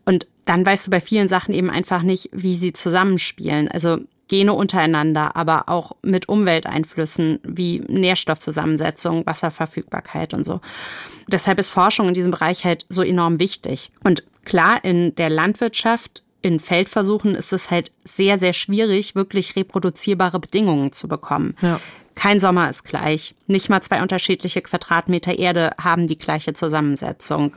Und 0.05 0.29
dann 0.45 0.65
weißt 0.65 0.87
du 0.87 0.93
bei 0.93 1.01
vielen 1.01 1.27
Sachen 1.27 1.53
eben 1.53 1.69
einfach 1.69 2.03
nicht, 2.03 2.31
wie 2.31 2.55
sie 2.55 2.73
zusammenspielen. 2.73 3.67
Also 3.67 3.99
Gene 4.29 4.53
untereinander, 4.53 5.35
aber 5.37 5.69
auch 5.69 5.93
mit 6.03 6.29
Umwelteinflüssen 6.29 7.41
wie 7.43 7.81
Nährstoffzusammensetzung, 7.89 9.27
Wasserverfügbarkeit 9.27 10.35
und 10.35 10.45
so. 10.45 10.61
Deshalb 11.27 11.59
ist 11.59 11.71
Forschung 11.71 12.09
in 12.09 12.15
diesem 12.15 12.31
Bereich 12.31 12.65
halt 12.65 12.87
so 12.89 13.03
enorm 13.03 13.41
wichtig. 13.41 13.91
Und 14.05 14.23
klar, 14.45 14.85
in 14.85 15.15
der 15.17 15.31
Landwirtschaft, 15.31 16.23
in 16.43 16.61
Feldversuchen 16.61 17.35
ist 17.35 17.53
es 17.53 17.71
halt 17.71 17.91
sehr, 18.05 18.39
sehr 18.39 18.53
schwierig, 18.53 19.15
wirklich 19.15 19.57
reproduzierbare 19.57 20.39
Bedingungen 20.39 20.93
zu 20.93 21.09
bekommen. 21.09 21.57
Ja. 21.61 21.81
Kein 22.15 22.41
Sommer 22.41 22.69
ist 22.69 22.85
gleich. 22.85 23.35
Nicht 23.47 23.69
mal 23.69 23.81
zwei 23.81 24.03
unterschiedliche 24.03 24.61
Quadratmeter 24.61 25.39
Erde 25.39 25.73
haben 25.81 26.09
die 26.09 26.19
gleiche 26.19 26.53
Zusammensetzung. 26.53 27.53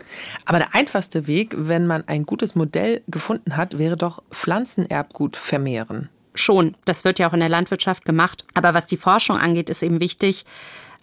Aber 0.45 0.59
der 0.59 0.75
einfachste 0.75 1.25
Weg, 1.25 1.55
wenn 1.57 1.87
man 1.87 2.07
ein 2.07 2.27
gutes 2.27 2.53
Modell 2.53 3.01
gefunden 3.07 3.57
hat, 3.57 3.79
wäre 3.79 3.97
doch 3.97 4.21
Pflanzenerbgut 4.31 5.35
vermehren 5.35 6.09
schon. 6.33 6.75
Das 6.85 7.03
wird 7.03 7.19
ja 7.19 7.29
auch 7.29 7.33
in 7.33 7.39
der 7.39 7.49
Landwirtschaft 7.49 8.05
gemacht. 8.05 8.45
Aber 8.53 8.73
was 8.73 8.85
die 8.85 8.97
Forschung 8.97 9.37
angeht, 9.37 9.69
ist 9.69 9.83
eben 9.83 9.99
wichtig, 9.99 10.45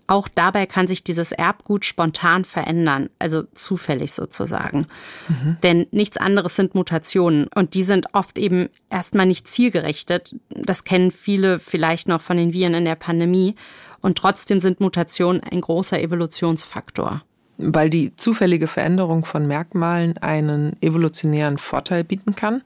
auch 0.08 0.26
dabei 0.26 0.64
kann 0.64 0.88
sich 0.88 1.04
dieses 1.04 1.32
Erbgut 1.32 1.84
spontan 1.84 2.46
verändern, 2.46 3.10
also 3.18 3.42
zufällig 3.52 4.14
sozusagen. 4.14 4.86
Mhm. 5.28 5.58
Denn 5.62 5.86
nichts 5.90 6.16
anderes 6.16 6.56
sind 6.56 6.74
Mutationen 6.74 7.46
und 7.54 7.74
die 7.74 7.82
sind 7.82 8.06
oft 8.14 8.38
eben 8.38 8.70
erstmal 8.88 9.26
nicht 9.26 9.48
zielgerichtet. 9.48 10.34
Das 10.48 10.84
kennen 10.84 11.10
viele 11.10 11.58
vielleicht 11.58 12.08
noch 12.08 12.22
von 12.22 12.38
den 12.38 12.54
Viren 12.54 12.72
in 12.72 12.86
der 12.86 12.94
Pandemie. 12.94 13.54
Und 14.00 14.16
trotzdem 14.16 14.60
sind 14.60 14.80
Mutationen 14.80 15.42
ein 15.42 15.60
großer 15.60 16.00
Evolutionsfaktor. 16.00 17.22
Weil 17.58 17.90
die 17.90 18.16
zufällige 18.16 18.68
Veränderung 18.68 19.24
von 19.26 19.46
Merkmalen 19.46 20.16
einen 20.18 20.80
evolutionären 20.80 21.58
Vorteil 21.58 22.02
bieten 22.04 22.34
kann? 22.34 22.62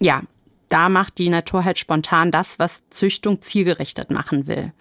Ja, 0.00 0.22
da 0.72 0.88
macht 0.88 1.18
die 1.18 1.28
Natur 1.28 1.64
halt 1.64 1.78
spontan 1.78 2.30
das, 2.30 2.58
was 2.58 2.88
Züchtung 2.88 3.42
zielgerichtet 3.42 4.10
machen 4.10 4.46
will. 4.46 4.72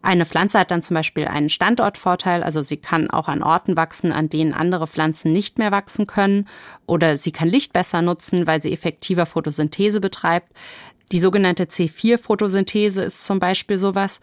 Eine 0.00 0.26
Pflanze 0.26 0.58
hat 0.58 0.70
dann 0.70 0.82
zum 0.82 0.94
Beispiel 0.94 1.26
einen 1.26 1.48
Standortvorteil, 1.48 2.42
also 2.42 2.62
sie 2.62 2.76
kann 2.76 3.10
auch 3.10 3.26
an 3.26 3.42
Orten 3.42 3.74
wachsen, 3.74 4.12
an 4.12 4.28
denen 4.28 4.52
andere 4.52 4.86
Pflanzen 4.86 5.32
nicht 5.32 5.58
mehr 5.58 5.72
wachsen 5.72 6.06
können, 6.06 6.46
oder 6.86 7.16
sie 7.16 7.32
kann 7.32 7.48
Licht 7.48 7.72
besser 7.72 8.02
nutzen, 8.02 8.46
weil 8.46 8.60
sie 8.60 8.72
effektiver 8.72 9.24
Photosynthese 9.24 10.00
betreibt. 10.00 10.52
Die 11.10 11.18
sogenannte 11.18 11.64
C4-Photosynthese 11.64 13.02
ist 13.02 13.24
zum 13.24 13.38
Beispiel 13.38 13.78
sowas. 13.78 14.20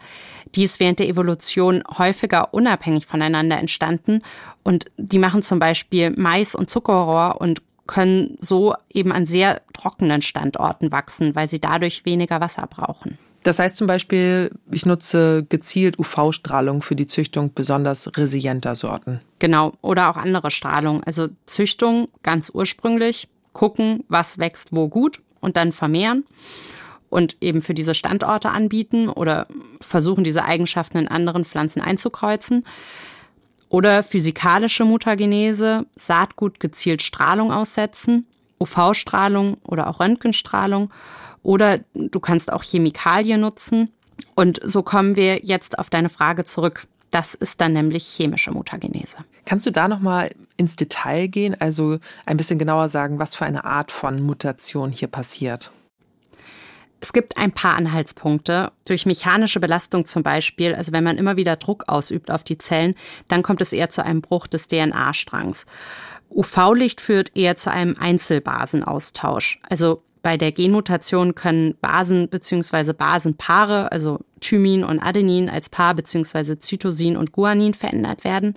Die 0.54 0.62
ist 0.62 0.80
während 0.80 0.98
der 0.98 1.08
Evolution 1.08 1.82
häufiger 1.98 2.54
unabhängig 2.54 3.06
voneinander 3.06 3.58
entstanden 3.58 4.22
und 4.62 4.86
die 4.96 5.18
machen 5.18 5.42
zum 5.42 5.58
Beispiel 5.58 6.10
Mais 6.10 6.54
und 6.54 6.70
Zuckerrohr 6.70 7.40
und 7.40 7.60
können 7.86 8.36
so 8.40 8.74
eben 8.92 9.12
an 9.12 9.26
sehr 9.26 9.62
trockenen 9.72 10.22
Standorten 10.22 10.92
wachsen, 10.92 11.34
weil 11.34 11.48
sie 11.48 11.60
dadurch 11.60 12.04
weniger 12.04 12.40
Wasser 12.40 12.66
brauchen. 12.66 13.18
Das 13.42 13.58
heißt 13.58 13.76
zum 13.76 13.88
Beispiel, 13.88 14.52
ich 14.70 14.86
nutze 14.86 15.44
gezielt 15.48 15.98
UV-Strahlung 15.98 16.80
für 16.80 16.94
die 16.94 17.08
Züchtung 17.08 17.52
besonders 17.54 18.16
resilienter 18.16 18.76
Sorten. 18.76 19.20
Genau, 19.40 19.72
oder 19.80 20.10
auch 20.10 20.16
andere 20.16 20.52
Strahlung. 20.52 21.02
Also 21.02 21.28
Züchtung 21.46 22.08
ganz 22.22 22.50
ursprünglich, 22.54 23.28
gucken, 23.52 24.04
was 24.08 24.38
wächst 24.38 24.72
wo 24.72 24.88
gut 24.88 25.20
und 25.40 25.56
dann 25.56 25.72
vermehren 25.72 26.24
und 27.10 27.36
eben 27.42 27.60
für 27.62 27.74
diese 27.74 27.94
Standorte 27.94 28.50
anbieten 28.50 29.08
oder 29.08 29.46
versuchen, 29.80 30.24
diese 30.24 30.44
Eigenschaften 30.44 30.98
in 30.98 31.08
anderen 31.08 31.44
Pflanzen 31.44 31.82
einzukreuzen. 31.82 32.64
Oder 33.72 34.02
physikalische 34.02 34.84
Mutagenese, 34.84 35.86
Saatgut 35.96 36.60
gezielt 36.60 37.00
Strahlung 37.00 37.50
aussetzen, 37.50 38.26
UV-Strahlung 38.60 39.56
oder 39.64 39.88
auch 39.88 39.98
Röntgenstrahlung. 39.98 40.90
Oder 41.42 41.80
du 41.94 42.20
kannst 42.20 42.52
auch 42.52 42.62
Chemikalien 42.62 43.40
nutzen. 43.40 43.90
Und 44.34 44.60
so 44.62 44.82
kommen 44.82 45.16
wir 45.16 45.38
jetzt 45.42 45.78
auf 45.78 45.88
deine 45.88 46.10
Frage 46.10 46.44
zurück. 46.44 46.86
Das 47.12 47.32
ist 47.32 47.62
dann 47.62 47.72
nämlich 47.72 48.04
chemische 48.04 48.50
Mutagenese. 48.50 49.16
Kannst 49.46 49.64
du 49.64 49.72
da 49.72 49.88
noch 49.88 50.00
mal 50.00 50.30
ins 50.58 50.76
Detail 50.76 51.28
gehen, 51.28 51.58
also 51.58 51.96
ein 52.26 52.36
bisschen 52.36 52.58
genauer 52.58 52.90
sagen, 52.90 53.18
was 53.18 53.34
für 53.34 53.46
eine 53.46 53.64
Art 53.64 53.90
von 53.90 54.20
Mutation 54.20 54.92
hier 54.92 55.08
passiert? 55.08 55.70
Es 57.02 57.12
gibt 57.12 57.36
ein 57.36 57.50
paar 57.50 57.74
Anhaltspunkte. 57.74 58.70
Durch 58.84 59.06
mechanische 59.06 59.58
Belastung 59.58 60.06
zum 60.06 60.22
Beispiel, 60.22 60.72
also 60.72 60.92
wenn 60.92 61.02
man 61.02 61.18
immer 61.18 61.36
wieder 61.36 61.56
Druck 61.56 61.88
ausübt 61.88 62.30
auf 62.30 62.44
die 62.44 62.58
Zellen, 62.58 62.94
dann 63.26 63.42
kommt 63.42 63.60
es 63.60 63.72
eher 63.72 63.90
zu 63.90 64.04
einem 64.04 64.20
Bruch 64.20 64.46
des 64.46 64.68
DNA-Strangs. 64.68 65.66
UV-Licht 66.30 67.00
führt 67.00 67.36
eher 67.36 67.56
zu 67.56 67.72
einem 67.72 67.96
Einzelbasenaustausch. 67.98 69.58
Also 69.68 70.04
bei 70.22 70.36
der 70.36 70.52
Genmutation 70.52 71.34
können 71.34 71.74
Basen 71.80 72.28
bzw. 72.28 72.92
Basenpaare, 72.92 73.90
also 73.90 74.20
Thymin 74.38 74.84
und 74.84 75.00
Adenin 75.00 75.50
als 75.50 75.68
Paar 75.68 75.96
bzw. 75.96 76.56
Zytosin 76.58 77.16
und 77.16 77.32
Guanin 77.32 77.74
verändert 77.74 78.22
werden. 78.22 78.54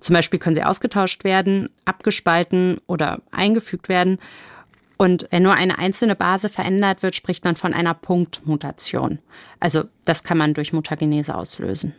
Zum 0.00 0.14
Beispiel 0.14 0.40
können 0.40 0.56
sie 0.56 0.64
ausgetauscht 0.64 1.22
werden, 1.22 1.68
abgespalten 1.84 2.80
oder 2.88 3.22
eingefügt 3.30 3.88
werden. 3.88 4.18
Und 4.98 5.28
wenn 5.30 5.44
nur 5.44 5.54
eine 5.54 5.78
einzelne 5.78 6.16
Base 6.16 6.48
verändert 6.48 7.02
wird, 7.02 7.14
spricht 7.14 7.44
man 7.44 7.56
von 7.56 7.72
einer 7.72 7.94
Punktmutation. 7.94 9.20
Also 9.60 9.84
das 10.04 10.24
kann 10.24 10.36
man 10.36 10.54
durch 10.54 10.72
Mutagenese 10.72 11.34
auslösen. 11.34 11.94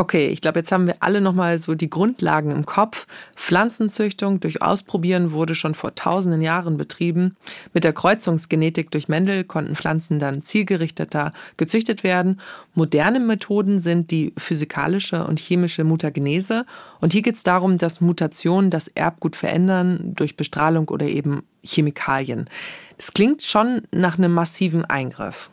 Okay, 0.00 0.28
ich 0.28 0.40
glaube, 0.40 0.60
jetzt 0.60 0.72
haben 0.72 0.86
wir 0.86 0.96
alle 1.00 1.20
nochmal 1.20 1.58
so 1.58 1.74
die 1.74 1.90
Grundlagen 1.90 2.52
im 2.52 2.64
Kopf. 2.64 3.06
Pflanzenzüchtung 3.36 4.40
durch 4.40 4.62
Ausprobieren 4.62 5.32
wurde 5.32 5.54
schon 5.54 5.74
vor 5.74 5.94
tausenden 5.94 6.40
Jahren 6.40 6.78
betrieben. 6.78 7.36
Mit 7.74 7.84
der 7.84 7.92
Kreuzungsgenetik 7.92 8.90
durch 8.90 9.08
Mendel 9.08 9.44
konnten 9.44 9.76
Pflanzen 9.76 10.18
dann 10.18 10.40
zielgerichteter 10.40 11.34
gezüchtet 11.58 12.02
werden. 12.02 12.40
Moderne 12.72 13.20
Methoden 13.20 13.78
sind 13.78 14.10
die 14.10 14.32
physikalische 14.38 15.26
und 15.26 15.38
chemische 15.38 15.84
Mutagenese. 15.84 16.64
Und 17.02 17.12
hier 17.12 17.20
geht 17.20 17.36
es 17.36 17.42
darum, 17.42 17.76
dass 17.76 18.00
Mutationen 18.00 18.70
das 18.70 18.88
Erbgut 18.88 19.36
verändern 19.36 20.14
durch 20.16 20.34
Bestrahlung 20.34 20.88
oder 20.88 21.04
eben 21.04 21.42
Chemikalien. 21.62 22.48
Das 22.96 23.12
klingt 23.12 23.42
schon 23.42 23.82
nach 23.92 24.16
einem 24.16 24.32
massiven 24.32 24.82
Eingriff. 24.86 25.50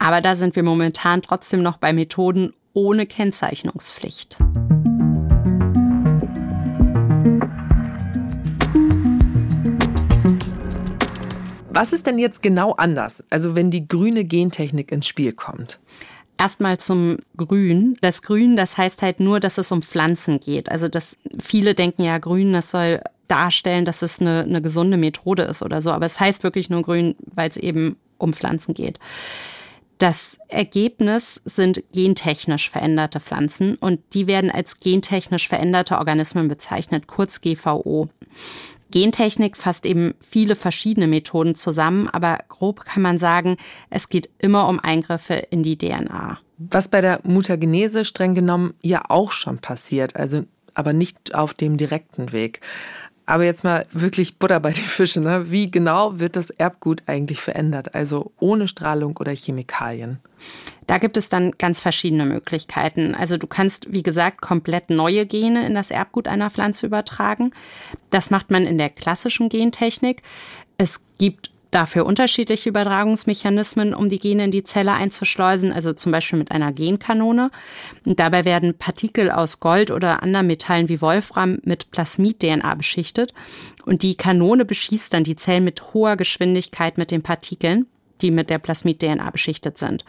Aber 0.00 0.20
da 0.20 0.34
sind 0.34 0.56
wir 0.56 0.64
momentan 0.64 1.22
trotzdem 1.22 1.62
noch 1.62 1.76
bei 1.76 1.92
Methoden 1.92 2.54
ohne 2.74 3.06
Kennzeichnungspflicht. 3.06 4.38
Was 11.74 11.92
ist 11.94 12.06
denn 12.06 12.18
jetzt 12.18 12.42
genau 12.42 12.72
anders, 12.72 13.24
also 13.30 13.54
wenn 13.54 13.70
die 13.70 13.88
grüne 13.88 14.24
Gentechnik 14.24 14.92
ins 14.92 15.06
Spiel 15.06 15.32
kommt? 15.32 15.80
Erstmal 16.38 16.78
zum 16.78 17.18
Grün. 17.36 17.96
Das 18.00 18.20
Grün, 18.20 18.56
das 18.56 18.76
heißt 18.76 19.00
halt 19.00 19.20
nur, 19.20 19.40
dass 19.40 19.58
es 19.58 19.72
um 19.72 19.80
Pflanzen 19.80 20.38
geht. 20.40 20.70
Also 20.70 20.88
dass 20.88 21.16
viele 21.38 21.74
denken 21.74 22.02
ja, 22.02 22.18
Grün, 22.18 22.52
das 22.52 22.70
soll 22.70 23.00
darstellen, 23.28 23.84
dass 23.84 24.02
es 24.02 24.20
eine, 24.20 24.42
eine 24.42 24.60
gesunde 24.60 24.96
Methode 24.96 25.44
ist 25.44 25.62
oder 25.62 25.80
so. 25.80 25.90
Aber 25.90 26.04
es 26.04 26.20
heißt 26.20 26.42
wirklich 26.42 26.68
nur 26.68 26.82
Grün, 26.82 27.14
weil 27.20 27.48
es 27.48 27.56
eben 27.56 27.96
um 28.18 28.34
Pflanzen 28.34 28.74
geht. 28.74 28.98
Das 30.02 30.40
Ergebnis 30.48 31.40
sind 31.44 31.84
gentechnisch 31.92 32.70
veränderte 32.70 33.20
Pflanzen 33.20 33.76
und 33.76 34.00
die 34.14 34.26
werden 34.26 34.50
als 34.50 34.80
gentechnisch 34.80 35.46
veränderte 35.46 35.96
Organismen 35.96 36.48
bezeichnet, 36.48 37.06
kurz 37.06 37.40
GVO. 37.40 38.08
Gentechnik 38.90 39.56
fasst 39.56 39.86
eben 39.86 40.14
viele 40.20 40.56
verschiedene 40.56 41.06
Methoden 41.06 41.54
zusammen, 41.54 42.08
aber 42.08 42.40
grob 42.48 42.84
kann 42.84 43.00
man 43.00 43.18
sagen, 43.18 43.58
es 43.90 44.08
geht 44.08 44.28
immer 44.38 44.66
um 44.66 44.80
Eingriffe 44.80 45.34
in 45.34 45.62
die 45.62 45.78
DNA. 45.78 46.40
Was 46.58 46.88
bei 46.88 47.00
der 47.00 47.20
Mutagenese 47.22 48.04
streng 48.04 48.34
genommen 48.34 48.74
ja 48.82 49.04
auch 49.08 49.30
schon 49.30 49.60
passiert, 49.60 50.16
also 50.16 50.42
aber 50.74 50.92
nicht 50.92 51.32
auf 51.36 51.54
dem 51.54 51.76
direkten 51.76 52.32
Weg. 52.32 52.60
Aber 53.24 53.44
jetzt 53.44 53.62
mal 53.62 53.86
wirklich 53.92 54.38
Butter 54.38 54.58
bei 54.58 54.72
den 54.72 54.84
Fischen. 54.84 55.22
Ne? 55.22 55.50
Wie 55.50 55.70
genau 55.70 56.18
wird 56.18 56.34
das 56.36 56.50
Erbgut 56.50 57.02
eigentlich 57.06 57.40
verändert? 57.40 57.94
Also 57.94 58.32
ohne 58.40 58.66
Strahlung 58.66 59.16
oder 59.16 59.32
Chemikalien? 59.32 60.18
Da 60.88 60.98
gibt 60.98 61.16
es 61.16 61.28
dann 61.28 61.52
ganz 61.52 61.80
verschiedene 61.80 62.26
Möglichkeiten. 62.26 63.14
Also 63.14 63.36
du 63.36 63.46
kannst, 63.46 63.92
wie 63.92 64.02
gesagt, 64.02 64.40
komplett 64.40 64.90
neue 64.90 65.24
Gene 65.24 65.64
in 65.66 65.74
das 65.74 65.92
Erbgut 65.92 66.26
einer 66.26 66.50
Pflanze 66.50 66.86
übertragen. 66.86 67.52
Das 68.10 68.30
macht 68.30 68.50
man 68.50 68.66
in 68.66 68.76
der 68.76 68.90
klassischen 68.90 69.48
Gentechnik. 69.48 70.22
Es 70.76 71.04
gibt 71.18 71.51
dafür 71.72 72.06
unterschiedliche 72.06 72.68
Übertragungsmechanismen, 72.68 73.94
um 73.94 74.08
die 74.08 74.18
Gene 74.18 74.44
in 74.44 74.50
die 74.50 74.62
Zelle 74.62 74.92
einzuschleusen, 74.92 75.72
also 75.72 75.92
zum 75.92 76.12
Beispiel 76.12 76.38
mit 76.38 76.52
einer 76.52 76.72
Genkanone. 76.72 77.50
Und 78.04 78.20
dabei 78.20 78.44
werden 78.44 78.74
Partikel 78.74 79.30
aus 79.30 79.58
Gold 79.58 79.90
oder 79.90 80.22
anderen 80.22 80.46
Metallen 80.46 80.88
wie 80.88 81.00
Wolfram 81.00 81.58
mit 81.64 81.90
Plasmid-DNA 81.90 82.74
beschichtet. 82.74 83.34
Und 83.84 84.02
die 84.02 84.14
Kanone 84.14 84.64
beschießt 84.64 85.12
dann 85.12 85.24
die 85.24 85.36
Zellen 85.36 85.64
mit 85.64 85.94
hoher 85.94 86.16
Geschwindigkeit 86.16 86.98
mit 86.98 87.10
den 87.10 87.22
Partikeln, 87.22 87.86
die 88.20 88.30
mit 88.30 88.50
der 88.50 88.58
Plasmid-DNA 88.58 89.30
beschichtet 89.30 89.78
sind. 89.78 90.04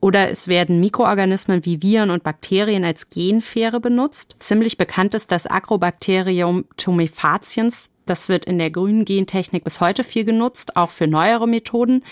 Oder 0.00 0.30
es 0.30 0.46
werden 0.46 0.78
Mikroorganismen 0.78 1.64
wie 1.64 1.82
Viren 1.82 2.10
und 2.10 2.22
Bakterien 2.22 2.84
als 2.84 3.10
Genfähre 3.10 3.80
benutzt. 3.80 4.36
Ziemlich 4.38 4.76
bekannt 4.76 5.14
ist 5.14 5.32
das 5.32 5.48
Agrobacterium 5.48 6.66
tumefatiens, 6.76 7.90
das 8.08 8.28
wird 8.28 8.44
in 8.44 8.58
der 8.58 8.70
grünen 8.70 9.04
Gentechnik 9.04 9.64
bis 9.64 9.80
heute 9.80 10.04
viel 10.04 10.24
genutzt, 10.24 10.76
auch 10.76 10.90
für 10.90 11.06
neuere 11.06 11.46
Methoden. 11.46 12.04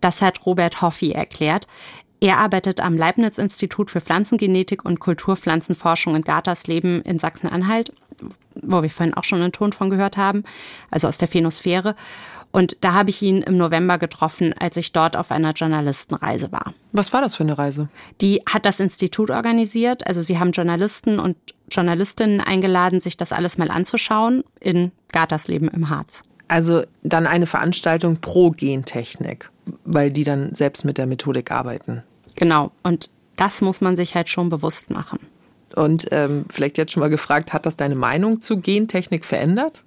Das 0.00 0.22
hat 0.22 0.44
Robert 0.46 0.82
Hoffi 0.82 1.12
erklärt. 1.12 1.66
Er 2.20 2.38
arbeitet 2.38 2.80
am 2.80 2.96
Leibniz-Institut 2.96 3.90
für 3.90 4.00
Pflanzengenetik 4.00 4.84
und 4.84 5.00
Kulturpflanzenforschung 5.00 6.14
in 6.14 6.22
Gartersleben 6.22 7.02
in 7.02 7.18
Sachsen-Anhalt, 7.18 7.92
wo 8.54 8.80
wir 8.82 8.90
vorhin 8.90 9.14
auch 9.14 9.24
schon 9.24 9.42
einen 9.42 9.50
Ton 9.50 9.72
von 9.72 9.90
gehört 9.90 10.16
haben, 10.16 10.44
also 10.90 11.08
aus 11.08 11.18
der 11.18 11.26
Phenosphäre. 11.26 11.96
Und 12.52 12.76
da 12.82 12.92
habe 12.92 13.10
ich 13.10 13.20
ihn 13.22 13.38
im 13.38 13.56
November 13.56 13.98
getroffen, 13.98 14.54
als 14.56 14.76
ich 14.76 14.92
dort 14.92 15.16
auf 15.16 15.30
einer 15.30 15.52
Journalistenreise 15.52 16.52
war. 16.52 16.74
Was 16.92 17.12
war 17.12 17.22
das 17.22 17.34
für 17.34 17.42
eine 17.42 17.58
Reise? 17.58 17.88
Die 18.20 18.42
hat 18.46 18.66
das 18.66 18.78
Institut 18.78 19.30
organisiert. 19.30 20.06
Also 20.06 20.22
sie 20.22 20.38
haben 20.38 20.52
Journalisten 20.52 21.18
und 21.18 21.36
Journalistinnen 21.72 22.40
eingeladen, 22.40 23.00
sich 23.00 23.16
das 23.16 23.32
alles 23.32 23.58
mal 23.58 23.70
anzuschauen 23.70 24.44
in 24.60 24.92
Gartersleben 25.10 25.68
im 25.68 25.90
Harz. 25.90 26.22
Also 26.48 26.82
dann 27.02 27.26
eine 27.26 27.46
Veranstaltung 27.46 28.18
pro 28.18 28.50
Gentechnik, 28.50 29.50
weil 29.84 30.10
die 30.10 30.24
dann 30.24 30.54
selbst 30.54 30.84
mit 30.84 30.98
der 30.98 31.06
Methodik 31.06 31.50
arbeiten. 31.50 32.02
Genau. 32.34 32.72
Und 32.82 33.08
das 33.36 33.62
muss 33.62 33.80
man 33.80 33.96
sich 33.96 34.14
halt 34.14 34.28
schon 34.28 34.50
bewusst 34.50 34.90
machen. 34.90 35.18
Und 35.74 36.08
ähm, 36.10 36.44
vielleicht 36.50 36.76
jetzt 36.76 36.92
schon 36.92 37.00
mal 37.00 37.08
gefragt, 37.08 37.52
hat 37.52 37.64
das 37.64 37.76
deine 37.76 37.94
Meinung 37.94 38.42
zu 38.42 38.60
Gentechnik 38.60 39.24
verändert? 39.24 39.82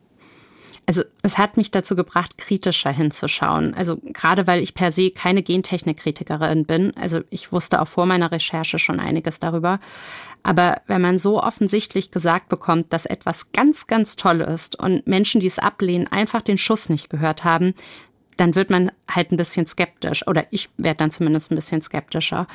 Also 0.87 1.03
es 1.23 1.37
hat 1.37 1.57
mich 1.57 1.71
dazu 1.71 1.95
gebracht, 1.95 2.37
kritischer 2.37 2.91
hinzuschauen. 2.91 3.73
Also 3.73 3.97
gerade 3.97 4.45
weil 4.45 4.61
ich 4.61 4.75
per 4.75 4.91
se 4.91 5.09
keine 5.09 5.41
Gentechnik-Kritikerin 5.41 6.65
bin. 6.65 6.95
Also 6.95 7.21
ich 7.31 7.51
wusste 7.51 7.81
auch 7.81 7.87
vor 7.87 8.05
meiner 8.05 8.31
Recherche 8.31 8.77
schon 8.77 8.99
einiges 8.99 9.39
darüber. 9.39 9.79
Aber 10.45 10.83
wenn 10.85 11.01
man 11.01 11.17
so 11.17 11.41
offensichtlich 11.41 12.11
gesagt 12.11 12.49
bekommt, 12.49 12.93
dass 12.93 13.07
etwas 13.07 13.51
ganz, 13.51 13.87
ganz 13.87 14.15
toll 14.15 14.41
ist 14.41 14.77
und 14.79 15.07
Menschen, 15.07 15.41
die 15.41 15.47
es 15.47 15.57
ablehnen, 15.57 16.05
einfach 16.05 16.43
den 16.43 16.59
Schuss 16.59 16.87
nicht 16.87 17.09
gehört 17.09 17.43
haben, 17.43 17.73
dann 18.37 18.53
wird 18.53 18.69
man 18.69 18.91
halt 19.09 19.31
ein 19.31 19.37
bisschen 19.37 19.65
skeptisch. 19.65 20.27
Oder 20.27 20.45
ich 20.51 20.69
werde 20.77 20.97
dann 20.97 21.09
zumindest 21.09 21.51
ein 21.51 21.55
bisschen 21.55 21.81
skeptischer. 21.81 22.45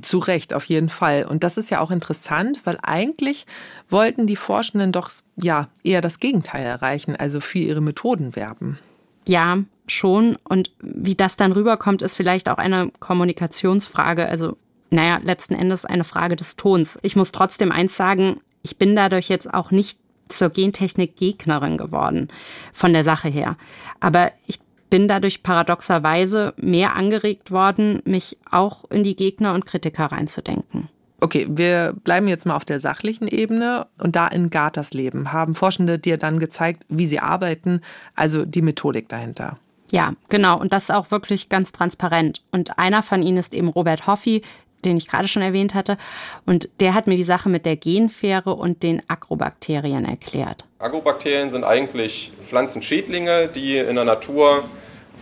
Zu 0.00 0.20
Recht, 0.20 0.54
auf 0.54 0.64
jeden 0.64 0.88
Fall. 0.88 1.26
Und 1.26 1.44
das 1.44 1.58
ist 1.58 1.68
ja 1.68 1.80
auch 1.80 1.90
interessant, 1.90 2.62
weil 2.64 2.78
eigentlich 2.82 3.44
wollten 3.90 4.26
die 4.26 4.36
Forschenden 4.36 4.90
doch 4.90 5.10
ja 5.36 5.68
eher 5.84 6.00
das 6.00 6.18
Gegenteil 6.18 6.64
erreichen, 6.64 7.14
also 7.14 7.40
für 7.40 7.58
ihre 7.58 7.82
Methoden 7.82 8.34
werben. 8.36 8.78
Ja, 9.26 9.58
schon. 9.86 10.38
Und 10.44 10.70
wie 10.80 11.14
das 11.14 11.36
dann 11.36 11.52
rüberkommt, 11.52 12.00
ist 12.00 12.16
vielleicht 12.16 12.48
auch 12.48 12.56
eine 12.56 12.90
Kommunikationsfrage. 13.00 14.26
Also, 14.26 14.56
naja, 14.92 15.20
letzten 15.22 15.54
Endes 15.54 15.84
eine 15.84 16.04
Frage 16.04 16.36
des 16.36 16.56
Tons. 16.56 16.98
Ich 17.02 17.16
muss 17.16 17.32
trotzdem 17.32 17.72
eins 17.72 17.96
sagen, 17.96 18.40
ich 18.62 18.76
bin 18.76 18.94
dadurch 18.94 19.28
jetzt 19.28 19.52
auch 19.52 19.70
nicht 19.70 19.98
zur 20.28 20.50
Gentechnik 20.50 21.16
Gegnerin 21.16 21.78
geworden, 21.78 22.28
von 22.72 22.92
der 22.92 23.04
Sache 23.04 23.28
her. 23.28 23.56
Aber 24.00 24.32
ich 24.46 24.60
bin 24.90 25.08
dadurch 25.08 25.42
paradoxerweise 25.42 26.52
mehr 26.58 26.94
angeregt 26.94 27.50
worden, 27.50 28.02
mich 28.04 28.36
auch 28.50 28.84
in 28.90 29.02
die 29.02 29.16
Gegner 29.16 29.54
und 29.54 29.64
Kritiker 29.64 30.06
reinzudenken. 30.06 30.88
Okay, 31.20 31.46
wir 31.48 31.94
bleiben 32.04 32.28
jetzt 32.28 32.46
mal 32.46 32.56
auf 32.56 32.64
der 32.64 32.80
sachlichen 32.80 33.28
Ebene 33.28 33.86
und 33.98 34.16
da 34.16 34.26
in 34.26 34.50
Gathers 34.50 34.92
Leben 34.92 35.32
haben 35.32 35.54
Forschende 35.54 35.98
dir 35.98 36.18
dann 36.18 36.38
gezeigt, 36.38 36.84
wie 36.88 37.06
sie 37.06 37.20
arbeiten, 37.20 37.80
also 38.14 38.44
die 38.44 38.60
Methodik 38.60 39.08
dahinter. 39.08 39.56
Ja, 39.90 40.14
genau. 40.30 40.58
Und 40.58 40.72
das 40.72 40.84
ist 40.84 40.90
auch 40.90 41.10
wirklich 41.10 41.48
ganz 41.48 41.70
transparent. 41.70 42.42
Und 42.50 42.78
einer 42.78 43.02
von 43.02 43.22
ihnen 43.22 43.36
ist 43.36 43.54
eben 43.54 43.68
Robert 43.68 44.06
Hoffi, 44.06 44.42
den 44.84 44.96
ich 44.96 45.08
gerade 45.08 45.28
schon 45.28 45.42
erwähnt 45.42 45.74
hatte. 45.74 45.98
Und 46.46 46.68
der 46.80 46.94
hat 46.94 47.06
mir 47.06 47.16
die 47.16 47.24
Sache 47.24 47.48
mit 47.48 47.66
der 47.66 47.76
Genfähre 47.76 48.54
und 48.54 48.82
den 48.82 49.02
Agrobakterien 49.08 50.04
erklärt. 50.04 50.64
Agrobakterien 50.78 51.50
sind 51.50 51.64
eigentlich 51.64 52.32
Pflanzenschädlinge, 52.40 53.48
die 53.48 53.78
in 53.78 53.94
der 53.94 54.04
Natur 54.04 54.64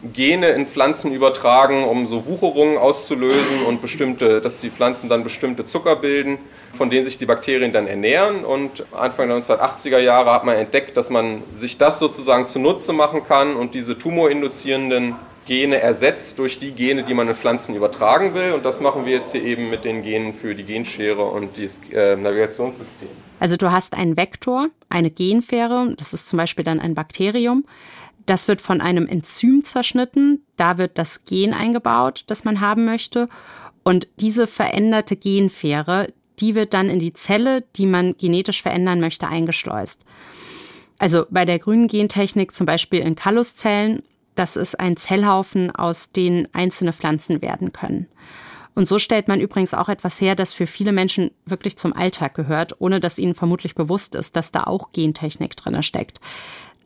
Gene 0.02 0.50
in 0.50 0.66
Pflanzen 0.66 1.12
übertragen, 1.12 1.84
um 1.84 2.06
so 2.06 2.26
Wucherungen 2.26 2.78
auszulösen 2.78 3.64
und 3.66 3.82
bestimmte, 3.82 4.40
dass 4.40 4.60
die 4.60 4.70
Pflanzen 4.70 5.10
dann 5.10 5.22
bestimmte 5.24 5.66
Zucker 5.66 5.96
bilden, 5.96 6.38
von 6.72 6.88
denen 6.88 7.04
sich 7.04 7.18
die 7.18 7.26
Bakterien 7.26 7.72
dann 7.72 7.86
ernähren. 7.86 8.44
Und 8.44 8.84
Anfang 8.92 9.28
der 9.28 9.42
1980er 9.42 9.98
Jahre 9.98 10.32
hat 10.32 10.44
man 10.44 10.56
entdeckt, 10.56 10.96
dass 10.96 11.10
man 11.10 11.42
sich 11.54 11.76
das 11.76 11.98
sozusagen 11.98 12.46
zunutze 12.46 12.94
machen 12.94 13.24
kann 13.24 13.56
und 13.56 13.74
diese 13.74 13.98
tumorinduzierenden 13.98 15.16
Gene 15.50 15.80
ersetzt 15.80 16.38
durch 16.38 16.60
die 16.60 16.70
Gene, 16.70 17.02
die 17.02 17.12
man 17.12 17.26
in 17.26 17.34
Pflanzen 17.34 17.74
übertragen 17.74 18.34
will. 18.34 18.52
Und 18.52 18.64
das 18.64 18.80
machen 18.80 19.04
wir 19.04 19.14
jetzt 19.14 19.32
hier 19.32 19.42
eben 19.42 19.68
mit 19.68 19.84
den 19.84 20.04
Genen 20.04 20.32
für 20.32 20.54
die 20.54 20.62
Genschere 20.62 21.24
und 21.24 21.58
das 21.58 21.80
äh, 21.92 22.14
Navigationssystem. 22.14 23.08
Also 23.40 23.56
du 23.56 23.72
hast 23.72 23.94
einen 23.94 24.16
Vektor, 24.16 24.68
eine 24.90 25.10
Genfähre, 25.10 25.92
das 25.98 26.12
ist 26.12 26.28
zum 26.28 26.36
Beispiel 26.36 26.64
dann 26.64 26.78
ein 26.78 26.94
Bakterium. 26.94 27.64
Das 28.26 28.46
wird 28.46 28.60
von 28.60 28.80
einem 28.80 29.08
Enzym 29.08 29.64
zerschnitten. 29.64 30.44
Da 30.56 30.78
wird 30.78 30.96
das 30.98 31.24
Gen 31.24 31.52
eingebaut, 31.52 32.22
das 32.28 32.44
man 32.44 32.60
haben 32.60 32.84
möchte. 32.84 33.28
Und 33.82 34.06
diese 34.20 34.46
veränderte 34.46 35.16
Genfähre, 35.16 36.12
die 36.38 36.54
wird 36.54 36.74
dann 36.74 36.88
in 36.88 37.00
die 37.00 37.12
Zelle, 37.12 37.64
die 37.74 37.86
man 37.86 38.16
genetisch 38.16 38.62
verändern 38.62 39.00
möchte, 39.00 39.26
eingeschleust. 39.26 40.04
Also 41.00 41.26
bei 41.28 41.44
der 41.44 41.58
grünen 41.58 41.88
Gentechnik 41.88 42.54
zum 42.54 42.66
Beispiel 42.66 43.00
in 43.00 43.16
Kalluszellen, 43.16 44.04
das 44.40 44.56
ist 44.56 44.80
ein 44.80 44.96
Zellhaufen, 44.96 45.70
aus 45.70 46.12
denen 46.12 46.48
einzelne 46.54 46.94
Pflanzen 46.94 47.42
werden 47.42 47.74
können. 47.74 48.06
Und 48.74 48.88
so 48.88 48.98
stellt 48.98 49.28
man 49.28 49.38
übrigens 49.38 49.74
auch 49.74 49.90
etwas 49.90 50.18
her, 50.18 50.34
das 50.34 50.54
für 50.54 50.66
viele 50.66 50.92
Menschen 50.92 51.30
wirklich 51.44 51.76
zum 51.76 51.92
Alltag 51.92 52.34
gehört, 52.34 52.80
ohne 52.80 53.00
dass 53.00 53.18
ihnen 53.18 53.34
vermutlich 53.34 53.74
bewusst 53.74 54.14
ist, 54.14 54.36
dass 54.36 54.50
da 54.50 54.64
auch 54.64 54.92
Gentechnik 54.92 55.56
drin 55.56 55.82
steckt. 55.82 56.20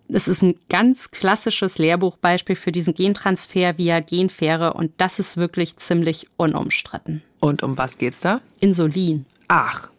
Es 0.08 0.26
ist 0.26 0.42
ein 0.42 0.56
ganz 0.68 1.12
klassisches 1.12 1.78
Lehrbuchbeispiel 1.78 2.56
für 2.56 2.72
diesen 2.72 2.92
Gentransfer 2.92 3.78
via 3.78 4.00
Genfähre 4.00 4.74
und 4.74 4.90
das 4.96 5.20
ist 5.20 5.36
wirklich 5.36 5.76
ziemlich 5.76 6.26
unumstritten. 6.36 7.22
Und 7.38 7.62
um 7.62 7.78
was 7.78 7.98
geht's 7.98 8.20
da? 8.20 8.40
Insulin. 8.58 9.26
Ach, 9.46 9.90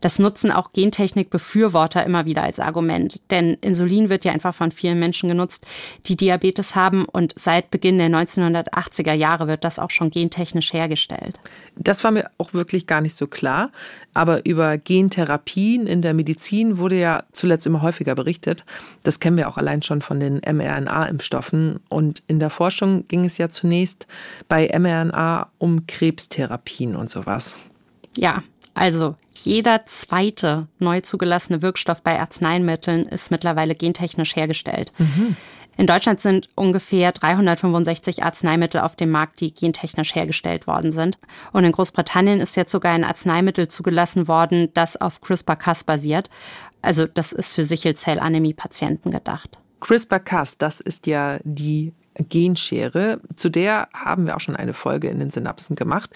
das 0.00 0.18
nutzen 0.18 0.50
auch 0.50 0.72
Gentechnik-Befürworter 0.72 2.04
immer 2.04 2.24
wieder 2.24 2.42
als 2.42 2.60
Argument. 2.60 3.20
Denn 3.30 3.54
Insulin 3.60 4.08
wird 4.08 4.24
ja 4.24 4.32
einfach 4.32 4.54
von 4.54 4.70
vielen 4.70 4.98
Menschen 4.98 5.28
genutzt, 5.28 5.66
die 6.06 6.16
Diabetes 6.16 6.74
haben. 6.74 7.04
Und 7.04 7.34
seit 7.36 7.70
Beginn 7.70 7.98
der 7.98 8.08
1980er 8.08 9.12
Jahre 9.12 9.46
wird 9.46 9.64
das 9.64 9.78
auch 9.78 9.90
schon 9.90 10.10
gentechnisch 10.10 10.72
hergestellt. 10.72 11.38
Das 11.76 12.02
war 12.04 12.10
mir 12.10 12.30
auch 12.38 12.54
wirklich 12.54 12.86
gar 12.86 13.00
nicht 13.00 13.14
so 13.14 13.26
klar. 13.26 13.70
Aber 14.14 14.44
über 14.46 14.78
Gentherapien 14.78 15.86
in 15.86 16.02
der 16.02 16.14
Medizin 16.14 16.78
wurde 16.78 16.98
ja 16.98 17.22
zuletzt 17.32 17.66
immer 17.66 17.82
häufiger 17.82 18.14
berichtet. 18.14 18.64
Das 19.04 19.20
kennen 19.20 19.36
wir 19.36 19.48
auch 19.48 19.56
allein 19.58 19.82
schon 19.82 20.02
von 20.02 20.18
den 20.18 20.40
mRNA-Impfstoffen. 20.40 21.80
Und 21.88 22.22
in 22.26 22.38
der 22.38 22.50
Forschung 22.50 23.06
ging 23.08 23.24
es 23.24 23.38
ja 23.38 23.48
zunächst 23.48 24.06
bei 24.48 24.68
mRNA 24.76 25.50
um 25.58 25.86
Krebstherapien 25.86 26.96
und 26.96 27.10
sowas. 27.10 27.58
Ja, 28.16 28.42
also 28.78 29.16
jeder 29.32 29.86
zweite 29.86 30.68
neu 30.78 31.00
zugelassene 31.00 31.62
Wirkstoff 31.62 32.02
bei 32.02 32.20
Arzneimitteln 32.20 33.06
ist 33.06 33.32
mittlerweile 33.32 33.74
gentechnisch 33.74 34.36
hergestellt. 34.36 34.92
Mhm. 34.98 35.36
In 35.76 35.86
Deutschland 35.86 36.20
sind 36.20 36.48
ungefähr 36.54 37.10
365 37.12 38.22
Arzneimittel 38.22 38.80
auf 38.80 38.94
dem 38.94 39.10
Markt, 39.10 39.40
die 39.40 39.52
gentechnisch 39.52 40.14
hergestellt 40.14 40.66
worden 40.66 40.92
sind. 40.92 41.18
Und 41.52 41.64
in 41.64 41.72
Großbritannien 41.72 42.40
ist 42.40 42.56
jetzt 42.56 42.72
sogar 42.72 42.92
ein 42.92 43.04
Arzneimittel 43.04 43.68
zugelassen 43.68 44.28
worden, 44.28 44.70
das 44.74 45.00
auf 45.00 45.20
CRISPR-Cas 45.20 45.84
basiert. 45.84 46.30
Also 46.80 47.06
das 47.06 47.32
ist 47.32 47.54
für 47.54 47.64
Sichelzellanämie-Patienten 47.64 49.10
gedacht. 49.10 49.58
CRISPR-Cas, 49.80 50.58
das 50.58 50.80
ist 50.80 51.06
ja 51.06 51.38
die 51.42 51.92
Genschere. 52.14 53.20
Zu 53.36 53.48
der 53.48 53.88
haben 53.92 54.26
wir 54.26 54.36
auch 54.36 54.40
schon 54.40 54.56
eine 54.56 54.74
Folge 54.74 55.08
in 55.08 55.20
den 55.20 55.30
Synapsen 55.30 55.76
gemacht 55.76 56.10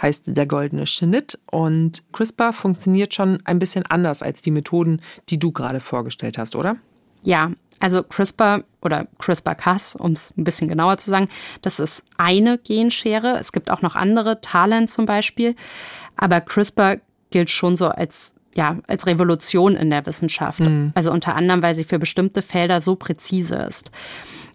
heißt 0.00 0.36
der 0.36 0.46
goldene 0.46 0.86
Schnitt. 0.86 1.38
Und 1.50 2.02
CRISPR 2.12 2.52
funktioniert 2.52 3.14
schon 3.14 3.40
ein 3.44 3.58
bisschen 3.58 3.86
anders 3.86 4.22
als 4.22 4.42
die 4.42 4.50
Methoden, 4.50 5.00
die 5.28 5.38
du 5.38 5.52
gerade 5.52 5.80
vorgestellt 5.80 6.38
hast, 6.38 6.56
oder? 6.56 6.76
Ja, 7.22 7.52
also 7.80 8.02
CRISPR 8.02 8.64
oder 8.82 9.06
CRISPR-Cas, 9.18 9.96
um 9.96 10.12
es 10.12 10.32
ein 10.36 10.44
bisschen 10.44 10.68
genauer 10.68 10.98
zu 10.98 11.10
sagen, 11.10 11.28
das 11.62 11.80
ist 11.80 12.04
eine 12.16 12.58
Genschere. 12.58 13.38
Es 13.38 13.52
gibt 13.52 13.70
auch 13.70 13.82
noch 13.82 13.94
andere, 13.94 14.40
Talent 14.40 14.90
zum 14.90 15.06
Beispiel. 15.06 15.56
Aber 16.16 16.40
CRISPR 16.40 16.98
gilt 17.30 17.50
schon 17.50 17.76
so 17.76 17.88
als 17.88 18.34
ja, 18.56 18.78
als 18.86 19.06
Revolution 19.06 19.74
in 19.74 19.90
der 19.90 20.06
Wissenschaft. 20.06 20.60
Mhm. 20.60 20.92
Also 20.94 21.10
unter 21.10 21.34
anderem, 21.34 21.60
weil 21.62 21.74
sie 21.74 21.84
für 21.84 21.98
bestimmte 21.98 22.40
Felder 22.40 22.80
so 22.80 22.94
präzise 22.94 23.56
ist. 23.56 23.90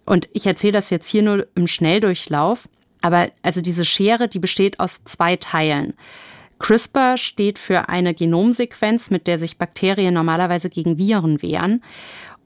Und 0.06 0.30
ich 0.34 0.48
erzähle 0.48 0.74
das 0.74 0.90
jetzt 0.90 1.08
hier 1.08 1.22
nur 1.22 1.48
im 1.56 1.68
Schnelldurchlauf. 1.68 2.68
Aber 3.02 3.30
also 3.44 3.62
diese 3.62 3.86
Schere, 3.86 4.28
die 4.28 4.40
besteht 4.40 4.80
aus 4.80 5.04
zwei 5.06 5.36
Teilen. 5.36 5.94
CRISPR 6.60 7.18
steht 7.18 7.58
für 7.58 7.90
eine 7.90 8.14
Genomsequenz, 8.14 9.10
mit 9.10 9.28
der 9.28 9.40
sich 9.40 9.58
Bakterien 9.58 10.14
normalerweise 10.14 10.70
gegen 10.70 10.98
Viren 10.98 11.42
wehren. 11.42 11.82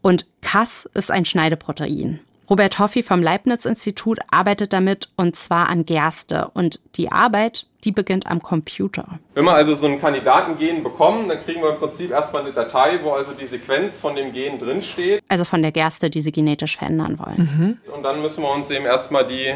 Und 0.01 0.27
Cas 0.41 0.87
ist 0.93 1.11
ein 1.11 1.25
Schneideprotein. 1.25 2.19
Robert 2.49 2.77
Hoffi 2.77 3.03
vom 3.03 3.23
Leibniz-Institut 3.23 4.19
arbeitet 4.29 4.73
damit 4.73 5.09
und 5.15 5.35
zwar 5.35 5.69
an 5.69 5.85
Gerste. 5.85 6.51
Und 6.53 6.79
die 6.95 7.11
Arbeit, 7.11 7.67
die 7.85 7.91
beginnt 7.91 8.27
am 8.27 8.41
Computer. 8.41 9.19
Wenn 9.33 9.45
wir 9.45 9.53
also 9.53 9.75
so 9.75 9.87
einen 9.87 10.01
Kandidatengen 10.01 10.83
bekommen, 10.83 11.29
dann 11.29 11.43
kriegen 11.43 11.61
wir 11.61 11.71
im 11.71 11.77
Prinzip 11.77 12.11
erstmal 12.11 12.43
eine 12.43 12.51
Datei, 12.51 12.99
wo 13.01 13.11
also 13.11 13.31
die 13.31 13.45
Sequenz 13.45 14.01
von 14.01 14.15
dem 14.15 14.33
Gen 14.33 14.59
drinsteht. 14.59 15.23
Also 15.29 15.45
von 15.45 15.61
der 15.61 15.71
Gerste, 15.71 16.09
die 16.09 16.21
Sie 16.21 16.33
genetisch 16.33 16.77
verändern 16.77 17.17
wollen. 17.17 17.79
Mhm. 17.87 17.93
Und 17.93 18.03
dann 18.03 18.21
müssen 18.21 18.43
wir 18.43 18.51
uns 18.51 18.69
eben 18.69 18.85
erstmal 18.85 19.25
die 19.25 19.53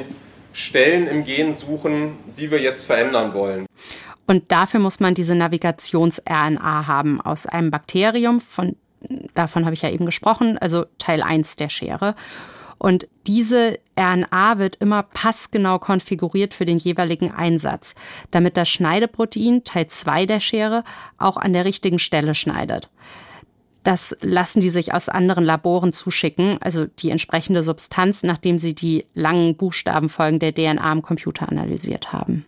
Stellen 0.57 1.07
im 1.07 1.23
Gen 1.23 1.53
suchen, 1.53 2.17
die 2.35 2.49
wir 2.49 2.59
jetzt 2.59 2.85
verändern 2.85 3.35
wollen. 3.35 3.67
Und 4.25 4.51
dafür 4.51 4.79
muss 4.79 4.99
man 4.99 5.13
diese 5.13 5.35
Navigations-RNA 5.35 6.87
haben 6.87 7.21
aus 7.21 7.45
einem 7.45 7.69
Bakterium, 7.69 8.41
von, 8.41 8.75
davon 9.35 9.65
habe 9.65 9.75
ich 9.75 9.83
ja 9.83 9.91
eben 9.91 10.07
gesprochen, 10.07 10.57
also 10.57 10.85
Teil 10.97 11.21
1 11.21 11.57
der 11.57 11.69
Schere. 11.69 12.15
Und 12.79 13.07
diese 13.27 13.77
RNA 13.99 14.57
wird 14.57 14.77
immer 14.77 15.03
passgenau 15.03 15.77
konfiguriert 15.77 16.55
für 16.55 16.65
den 16.65 16.79
jeweiligen 16.79 17.31
Einsatz, 17.31 17.93
damit 18.31 18.57
das 18.57 18.67
Schneideprotein, 18.67 19.63
Teil 19.63 19.87
2 19.87 20.25
der 20.25 20.39
Schere, 20.39 20.83
auch 21.19 21.37
an 21.37 21.53
der 21.53 21.65
richtigen 21.65 21.99
Stelle 21.99 22.33
schneidet. 22.33 22.89
Das 23.87 24.17
lassen 24.19 24.59
die 24.59 24.69
sich 24.69 24.93
aus 24.93 25.07
anderen 25.07 25.45
Laboren 25.45 25.93
zuschicken, 25.93 26.57
also 26.61 26.87
die 26.87 27.09
entsprechende 27.09 27.63
Substanz, 27.63 28.21
nachdem 28.21 28.59
sie 28.59 28.75
die 28.75 29.05
langen 29.13 29.55
Buchstabenfolgen 29.55 30.39
der 30.39 30.53
DNA 30.53 30.91
im 30.91 31.01
Computer 31.01 31.47
analysiert 31.47 32.11
haben. 32.11 32.45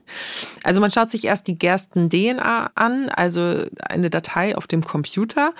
Also 0.64 0.82
man 0.82 0.92
schaut 0.92 1.12
sich 1.12 1.24
erst 1.24 1.48
die 1.48 1.58
Gersten-DNA 1.58 2.72
an, 2.76 3.08
also 3.08 3.64
eine 3.80 4.10
Datei 4.10 4.58
auf 4.58 4.68
dem 4.68 4.84
Computer 4.84 5.54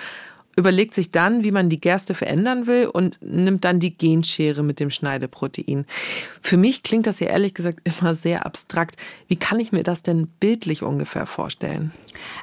überlegt 0.56 0.94
sich 0.94 1.12
dann, 1.12 1.44
wie 1.44 1.52
man 1.52 1.68
die 1.68 1.80
Gerste 1.80 2.14
verändern 2.14 2.66
will 2.66 2.86
und 2.86 3.18
nimmt 3.22 3.64
dann 3.64 3.80
die 3.80 3.96
Genschere 3.96 4.62
mit 4.62 4.80
dem 4.80 4.90
Schneideprotein. 4.90 5.86
Für 6.42 6.56
mich 6.56 6.82
klingt 6.82 7.06
das 7.06 7.20
ja 7.20 7.28
ehrlich 7.28 7.54
gesagt 7.54 7.80
immer 8.00 8.14
sehr 8.14 8.46
abstrakt. 8.46 8.96
Wie 9.28 9.36
kann 9.36 9.60
ich 9.60 9.72
mir 9.72 9.82
das 9.82 10.02
denn 10.02 10.26
bildlich 10.26 10.82
ungefähr 10.82 11.26
vorstellen? 11.26 11.92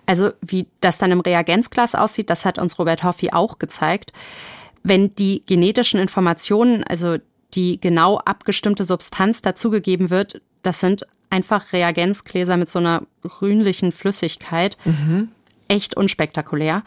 Also 0.06 0.32
wie 0.42 0.68
das 0.82 0.98
dann 0.98 1.12
im 1.12 1.20
Reagenzglas 1.20 1.96
aussieht, 1.96 2.30
das 2.30 2.46
hat 2.46 2.58
uns 2.60 2.80
Robert 2.80 3.04
Hoffi 3.04 3.32
auch 3.32 3.60
gezeigt. 3.60 4.14
Wenn 4.84 5.14
die 5.16 5.44
genetischen 5.46 6.00
Informationen, 6.00 6.84
also 6.84 7.18
die 7.54 7.80
genau 7.80 8.18
abgestimmte 8.20 8.84
Substanz 8.84 9.42
dazugegeben 9.42 10.10
wird, 10.10 10.42
das 10.64 10.80
sind 10.80 11.06
einfach 11.30 11.74
Reagenzgläser 11.74 12.56
mit 12.56 12.70
so 12.70 12.80
einer 12.80 13.04
grünlichen 13.22 13.92
Flüssigkeit. 13.92 14.78
Mhm. 14.86 15.30
Echt 15.68 15.98
unspektakulär 15.98 16.84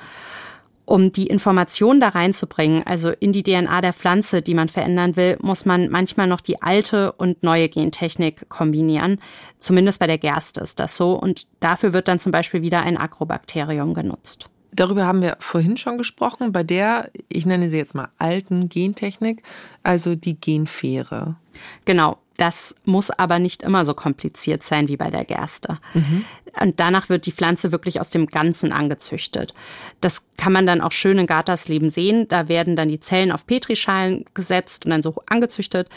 um 0.90 1.12
die 1.12 1.28
Information 1.28 2.00
da 2.00 2.08
reinzubringen, 2.08 2.82
also 2.84 3.10
in 3.10 3.30
die 3.30 3.44
DNA 3.44 3.80
der 3.80 3.92
Pflanze, 3.92 4.42
die 4.42 4.54
man 4.54 4.68
verändern 4.68 5.14
will, 5.14 5.38
muss 5.40 5.64
man 5.64 5.88
manchmal 5.88 6.26
noch 6.26 6.40
die 6.40 6.62
alte 6.62 7.12
und 7.12 7.44
neue 7.44 7.68
Gentechnik 7.68 8.48
kombinieren. 8.48 9.20
Zumindest 9.60 10.00
bei 10.00 10.08
der 10.08 10.18
Gerste 10.18 10.60
ist 10.60 10.80
das 10.80 10.96
so. 10.96 11.12
Und 11.14 11.46
dafür 11.60 11.92
wird 11.92 12.08
dann 12.08 12.18
zum 12.18 12.32
Beispiel 12.32 12.62
wieder 12.62 12.82
ein 12.82 12.96
Agrobakterium 12.96 13.94
genutzt. 13.94 14.50
Darüber 14.72 15.06
haben 15.06 15.22
wir 15.22 15.36
vorhin 15.38 15.76
schon 15.76 15.96
gesprochen, 15.96 16.50
bei 16.50 16.64
der, 16.64 17.10
ich 17.28 17.46
nenne 17.46 17.70
sie 17.70 17.76
jetzt 17.76 17.94
mal 17.94 18.08
alten 18.18 18.68
Gentechnik, 18.68 19.44
also 19.84 20.16
die 20.16 20.40
Genfähre. 20.40 21.36
Genau. 21.84 22.18
Das 22.40 22.74
muss 22.86 23.10
aber 23.10 23.38
nicht 23.38 23.62
immer 23.62 23.84
so 23.84 23.92
kompliziert 23.92 24.62
sein 24.62 24.88
wie 24.88 24.96
bei 24.96 25.10
der 25.10 25.26
Gerste. 25.26 25.78
Mhm. 25.92 26.24
Und 26.58 26.80
danach 26.80 27.10
wird 27.10 27.26
die 27.26 27.32
Pflanze 27.32 27.70
wirklich 27.70 28.00
aus 28.00 28.08
dem 28.08 28.28
Ganzen 28.28 28.72
angezüchtet. 28.72 29.52
Das 30.00 30.24
kann 30.38 30.54
man 30.54 30.66
dann 30.66 30.80
auch 30.80 30.90
schön 30.90 31.18
in 31.18 31.26
Gartersleben 31.26 31.90
sehen. 31.90 32.28
Da 32.28 32.48
werden 32.48 32.76
dann 32.76 32.88
die 32.88 32.98
Zellen 32.98 33.30
auf 33.30 33.46
Petrischalen 33.46 34.24
gesetzt 34.32 34.86
und 34.86 34.90
dann 34.90 35.02
so 35.02 35.16
angezüchtet. 35.26 35.90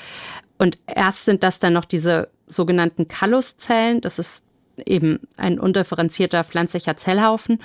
Und 0.58 0.80
erst 0.86 1.24
sind 1.24 1.44
das 1.44 1.60
dann 1.60 1.72
noch 1.72 1.86
diese 1.86 2.28
sogenannten 2.46 3.08
Kalluszellen. 3.08 4.02
Das 4.02 4.20
ist 4.20 4.44
eben 4.86 5.22
ein 5.38 5.62
undifferenzierter 5.62 6.44
pflanzlicher 6.44 6.98
Zellhaufen. 6.98 7.64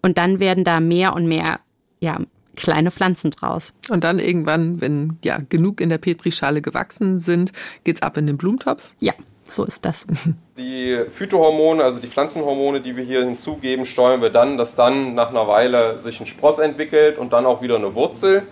Und 0.00 0.16
dann 0.16 0.40
werden 0.40 0.64
da 0.64 0.80
mehr 0.80 1.12
und 1.12 1.26
mehr 1.26 1.60
ja, 2.00 2.20
kleine 2.54 2.90
Pflanzen 2.90 3.30
draus. 3.30 3.74
Und 3.90 4.04
dann 4.04 4.18
irgendwann, 4.18 4.80
wenn 4.80 5.18
ja 5.24 5.38
genug 5.48 5.80
in 5.80 5.88
der 5.88 5.98
Petrischale 5.98 6.62
gewachsen 6.62 7.18
sind, 7.18 7.52
geht's 7.84 8.02
ab 8.02 8.16
in 8.16 8.26
den 8.26 8.36
Blumentopf? 8.36 8.90
Ja, 9.00 9.12
so 9.46 9.64
ist 9.64 9.84
das. 9.84 10.06
Die 10.56 10.98
Phytohormone, 11.10 11.82
also 11.82 11.98
die 11.98 12.06
Pflanzenhormone, 12.06 12.80
die 12.80 12.96
wir 12.96 13.02
hier 13.02 13.24
hinzugeben, 13.24 13.84
steuern 13.84 14.22
wir 14.22 14.30
dann, 14.30 14.56
dass 14.56 14.76
dann 14.76 15.14
nach 15.14 15.30
einer 15.30 15.48
Weile 15.48 15.98
sich 15.98 16.20
ein 16.20 16.26
Spross 16.26 16.58
entwickelt 16.58 17.18
und 17.18 17.32
dann 17.32 17.44
auch 17.44 17.60
wieder 17.60 17.74
eine 17.74 17.94
Wurzel. 17.96 18.44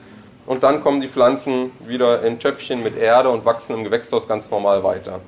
Und 0.45 0.65
dann 0.65 0.83
kommen 0.83 1.01
die 1.01 1.07
Pflanzen 1.07 1.71
wieder 1.87 2.25
in 2.25 2.41
Töpfchen 2.41 2.83
mit 2.83 2.99
Erde 2.99 3.31
und 3.31 3.45
wachsen 3.45 3.77
im 3.77 3.85
Gewächshaus 3.85 4.27
ganz 4.27 4.51
normal 4.51 4.83
weiter. 4.83 5.21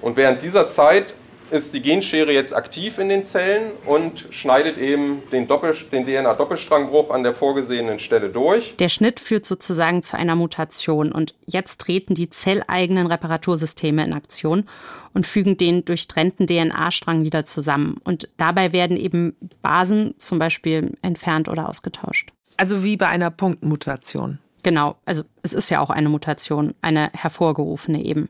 Und 0.00 0.16
während 0.16 0.42
dieser 0.42 0.68
Zeit 0.68 1.14
ist 1.52 1.74
die 1.74 1.82
Genschere 1.82 2.32
jetzt 2.32 2.54
aktiv 2.54 2.98
in 2.98 3.08
den 3.08 3.24
Zellen 3.24 3.72
und 3.86 4.26
schneidet 4.30 4.78
eben 4.78 5.22
den, 5.30 5.46
den 5.46 6.06
DNA-Doppelstrangbruch 6.06 7.10
an 7.10 7.22
der 7.22 7.34
vorgesehenen 7.34 7.98
Stelle 7.98 8.30
durch. 8.30 8.74
Der 8.78 8.88
Schnitt 8.88 9.20
führt 9.20 9.44
sozusagen 9.44 10.02
zu 10.02 10.16
einer 10.16 10.34
Mutation 10.34 11.12
und 11.12 11.34
jetzt 11.46 11.82
treten 11.82 12.14
die 12.14 12.30
zelleigenen 12.30 13.06
Reparatursysteme 13.06 14.04
in 14.04 14.14
Aktion 14.14 14.64
und 15.12 15.26
fügen 15.26 15.56
den 15.56 15.84
durchtrennten 15.84 16.46
DNA-Strang 16.46 17.22
wieder 17.22 17.44
zusammen. 17.44 18.00
Und 18.02 18.28
dabei 18.38 18.72
werden 18.72 18.96
eben 18.96 19.36
Basen 19.60 20.14
zum 20.18 20.38
Beispiel 20.38 20.96
entfernt 21.02 21.48
oder 21.48 21.68
ausgetauscht. 21.68 22.30
Also 22.56 22.82
wie 22.82 22.96
bei 22.96 23.08
einer 23.08 23.30
Punktmutation. 23.30 24.38
Genau, 24.62 24.96
also 25.04 25.24
es 25.42 25.52
ist 25.52 25.70
ja 25.70 25.80
auch 25.80 25.90
eine 25.90 26.08
Mutation, 26.08 26.74
eine 26.80 27.10
hervorgerufene 27.12 28.02
eben. 28.04 28.28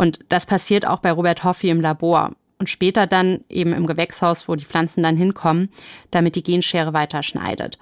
Und 0.00 0.20
das 0.30 0.46
passiert 0.46 0.86
auch 0.86 1.00
bei 1.00 1.12
Robert 1.12 1.44
Hoffi 1.44 1.68
im 1.68 1.82
Labor 1.82 2.30
und 2.58 2.70
später 2.70 3.06
dann 3.06 3.44
eben 3.50 3.74
im 3.74 3.86
Gewächshaus, 3.86 4.48
wo 4.48 4.54
die 4.54 4.64
Pflanzen 4.64 5.02
dann 5.02 5.14
hinkommen, 5.14 5.68
damit 6.10 6.36
die 6.36 6.42
Genschere 6.42 6.94
weiterschneidet. 6.94 7.78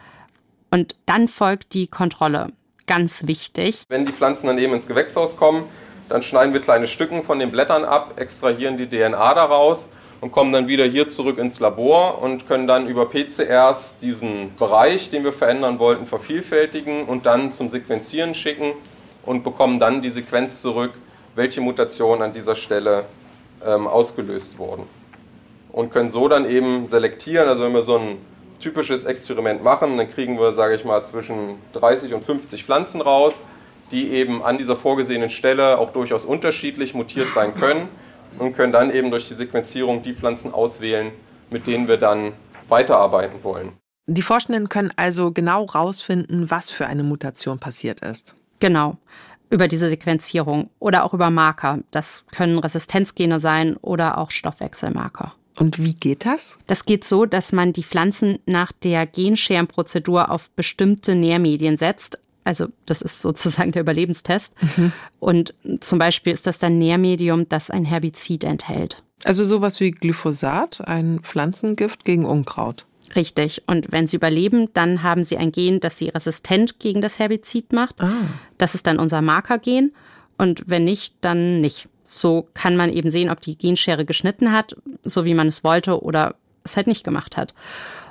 Und 0.72 0.96
dann 1.07 1.28
folgt 1.28 1.74
die 1.74 1.87
Kontrolle. 1.87 2.48
Ganz 2.88 3.28
wichtig. 3.28 3.85
Wenn 3.88 4.04
die 4.04 4.12
Pflanzen 4.12 4.48
dann 4.48 4.59
eben 4.59 4.74
ins 4.74 4.88
Gewächshaus 4.88 5.37
kommen, 5.37 5.62
dann 6.09 6.22
schneiden 6.22 6.52
wir 6.52 6.61
kleine 6.61 6.88
Stücken 6.88 7.22
von 7.22 7.38
den 7.38 7.52
Blättern 7.52 7.85
ab, 7.85 8.14
extrahieren 8.16 8.76
die 8.76 8.88
DNA 8.88 9.35
daraus 9.35 9.88
und 10.20 10.33
kommen 10.33 10.52
dann 10.52 10.66
wieder 10.66 10.87
hier 10.87 11.07
zurück 11.07 11.38
ins 11.38 11.61
Labor 11.61 12.20
und 12.20 12.48
können 12.48 12.66
dann 12.66 12.88
über 12.88 13.09
PCRs 13.09 13.98
diesen 13.98 14.57
Bereich, 14.57 15.11
den 15.11 15.22
wir 15.22 15.33
verändern 15.33 15.78
wollten, 15.78 16.04
vervielfältigen 16.04 17.04
und 17.04 17.26
dann 17.26 17.52
zum 17.52 17.68
Sequenzieren 17.68 18.35
schicken 18.35 18.72
und 19.24 19.44
bekommen 19.44 19.78
dann 19.78 20.02
die 20.02 20.11
Sequenz 20.11 20.61
zurück, 20.61 20.94
welche 21.38 21.61
Mutationen 21.61 22.20
an 22.22 22.33
dieser 22.33 22.57
Stelle 22.57 23.05
ähm, 23.64 23.87
ausgelöst 23.87 24.59
wurden. 24.59 24.83
Und 25.70 25.92
können 25.92 26.09
so 26.09 26.29
dann 26.29 26.51
eben 26.51 26.87
selektieren, 26.87 27.48
also 27.48 27.64
wenn 27.64 27.72
wir 27.72 27.83
so 27.83 27.96
ein 27.96 28.18
typisches 28.59 29.05
Experiment 29.05 29.62
machen, 29.62 29.96
dann 29.96 30.11
kriegen 30.11 30.38
wir, 30.38 30.53
sage 30.53 30.74
ich 30.74 30.85
mal, 30.85 31.05
zwischen 31.05 31.57
30 31.74 32.12
und 32.12 32.24
50 32.24 32.64
Pflanzen 32.64 33.01
raus, 33.01 33.46
die 33.92 34.11
eben 34.11 34.42
an 34.42 34.59
dieser 34.59 34.74
vorgesehenen 34.74 35.31
Stelle 35.31 35.79
auch 35.79 35.92
durchaus 35.92 36.24
unterschiedlich 36.24 36.92
mutiert 36.92 37.31
sein 37.31 37.55
können 37.55 37.88
und 38.38 38.57
können 38.57 38.72
dann 38.72 38.92
eben 38.92 39.11
durch 39.12 39.29
die 39.29 39.35
Sequenzierung 39.35 40.03
die 40.03 40.14
Pflanzen 40.14 40.53
auswählen, 40.53 41.12
mit 41.51 41.68
denen 41.68 41.87
wir 41.87 41.98
dann 41.98 42.33
weiterarbeiten 42.66 43.44
wollen. 43.44 43.72
Die 44.07 44.22
Forschenden 44.22 44.68
können 44.68 44.92
also 44.96 45.31
genau 45.31 45.66
rausfinden, 45.66 46.51
was 46.51 46.70
für 46.70 46.87
eine 46.87 47.05
Mutation 47.05 47.61
passiert 47.61 48.01
ist. 48.01 48.35
Genau 48.59 48.96
über 49.51 49.69
diese 49.69 49.89
Sequenzierung 49.89 50.71
oder 50.79 51.05
auch 51.05 51.15
über 51.15 51.31
Marker. 51.31 51.81
Das 51.91 52.25
können 52.33 52.59
Resistenzgene 52.59 53.41
sein 53.41 53.77
oder 53.77 54.19
auch 54.19 54.31
Stoffwechselmarker. 54.31 55.35
Und 55.59 55.83
wie 55.83 55.95
geht 55.95 56.25
das? 56.25 56.59
Das 56.67 56.85
geht 56.85 57.05
so, 57.05 57.27
dass 57.27 57.53
man 57.53 57.73
die 57.73 57.83
Pflanzen 57.83 58.39
nach 58.47 58.71
der 58.73 59.07
Genscherenprozedur 59.07 60.31
auf 60.31 60.51
bestimmte 60.51 61.15
Nährmedien 61.15 61.77
setzt. 61.77 62.19
Also 62.45 62.69
das 62.87 63.03
ist 63.03 63.21
sozusagen 63.21 63.73
der 63.73 63.83
Überlebenstest. 63.83 64.55
Mhm. 64.77 64.93
Und 65.19 65.55
zum 65.81 65.99
Beispiel 65.99 66.33
ist 66.33 66.47
das 66.47 66.59
dann 66.59 66.79
Nährmedium, 66.79 67.49
das 67.49 67.71
ein 67.71 67.85
Herbizid 67.85 68.45
enthält. 68.45 69.03
Also 69.25 69.45
sowas 69.45 69.81
wie 69.81 69.91
Glyphosat, 69.91 70.87
ein 70.87 71.21
Pflanzengift 71.21 72.05
gegen 72.05 72.25
Unkraut. 72.25 72.87
Richtig. 73.16 73.62
Und 73.66 73.90
wenn 73.90 74.07
sie 74.07 74.16
überleben, 74.16 74.68
dann 74.75 75.03
haben 75.03 75.25
sie 75.25 75.38
ein 75.38 75.53
Gen, 75.53 75.81
das 75.81 75.99
sie 75.99 76.09
resistent 76.09 76.79
gegen 76.79 77.01
das 77.01 77.18
Herbizid 77.18 77.73
macht. 77.73 78.01
Ah. 78.01 78.11
Das 78.59 78.75
ist 78.75 78.87
dann 78.87 78.99
unser 78.99 79.23
Markergen. 79.23 79.92
Und 80.37 80.62
wenn 80.66 80.85
nicht, 80.85 81.14
dann 81.21 81.61
nicht. 81.61 81.88
So 82.05 82.49
kann 82.55 82.77
man 82.77 82.90
eben 82.90 83.11
sehen, 83.11 83.31
ob 83.31 83.40
die 83.40 83.59
Genschere 83.59 84.05
geschnitten 84.05 84.53
hat, 84.53 84.77
so 85.05 85.25
wie 85.25 85.35
man 85.35 85.49
es 85.49 85.62
wollte, 85.64 86.03
oder 86.03 86.37
es 86.64 86.77
halt 86.77 86.87
nicht 86.87 87.05
gemacht 87.05 87.37
hat. 87.37 87.55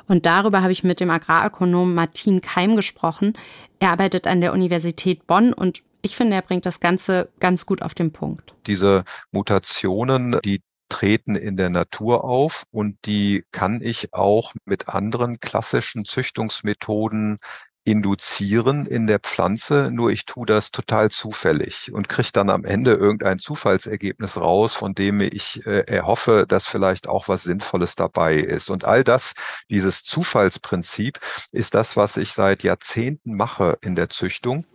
Und 0.07 0.25
darüber 0.25 0.61
habe 0.61 0.71
ich 0.71 0.83
mit 0.83 0.99
dem 0.99 1.09
Agrarökonom 1.09 1.93
Martin 1.93 2.41
Keim 2.41 2.75
gesprochen. 2.75 3.33
Er 3.79 3.91
arbeitet 3.91 4.27
an 4.27 4.41
der 4.41 4.53
Universität 4.53 5.27
Bonn 5.27 5.53
und 5.53 5.81
ich 6.01 6.15
finde, 6.15 6.35
er 6.35 6.41
bringt 6.41 6.65
das 6.65 6.79
Ganze 6.79 7.29
ganz 7.39 7.65
gut 7.65 7.81
auf 7.81 7.93
den 7.93 8.13
Punkt. 8.13 8.53
Diese 8.65 9.03
Mutationen, 9.31 10.39
die 10.45 10.61
treten 10.89 11.35
in 11.35 11.57
der 11.57 11.69
Natur 11.69 12.23
auf 12.23 12.63
und 12.71 12.97
die 13.05 13.45
kann 13.51 13.81
ich 13.81 14.13
auch 14.13 14.53
mit 14.65 14.89
anderen 14.89 15.39
klassischen 15.39 16.05
Züchtungsmethoden 16.05 17.39
induzieren 17.87 18.85
in 18.85 19.07
der 19.07 19.19
Pflanze, 19.19 19.89
nur 19.89 20.11
ich 20.11 20.25
tue 20.25 20.45
das 20.45 20.71
total 20.71 21.09
zufällig 21.09 21.89
und 21.93 22.09
kriege 22.09 22.31
dann 22.33 22.49
am 22.49 22.65
Ende 22.65 22.91
irgendein 22.93 23.39
Zufallsergebnis 23.39 24.35
raus, 24.35 24.73
von 24.73 24.93
dem 24.93 25.21
ich 25.21 25.65
äh, 25.65 25.85
erhoffe, 25.87 26.45
dass 26.45 26.67
vielleicht 26.67 27.07
auch 27.07 27.29
was 27.29 27.43
Sinnvolles 27.43 27.95
dabei 27.95 28.35
ist. 28.35 28.69
Und 28.69 28.83
all 28.83 29.05
das, 29.05 29.35
dieses 29.69 30.03
Zufallsprinzip, 30.03 31.19
ist 31.53 31.75
das, 31.75 31.95
was 31.95 32.17
ich 32.17 32.33
seit 32.33 32.63
Jahrzehnten 32.63 33.35
mache 33.35 33.77
in 33.81 33.95
der 33.95 34.09
Züchtung. 34.09 34.65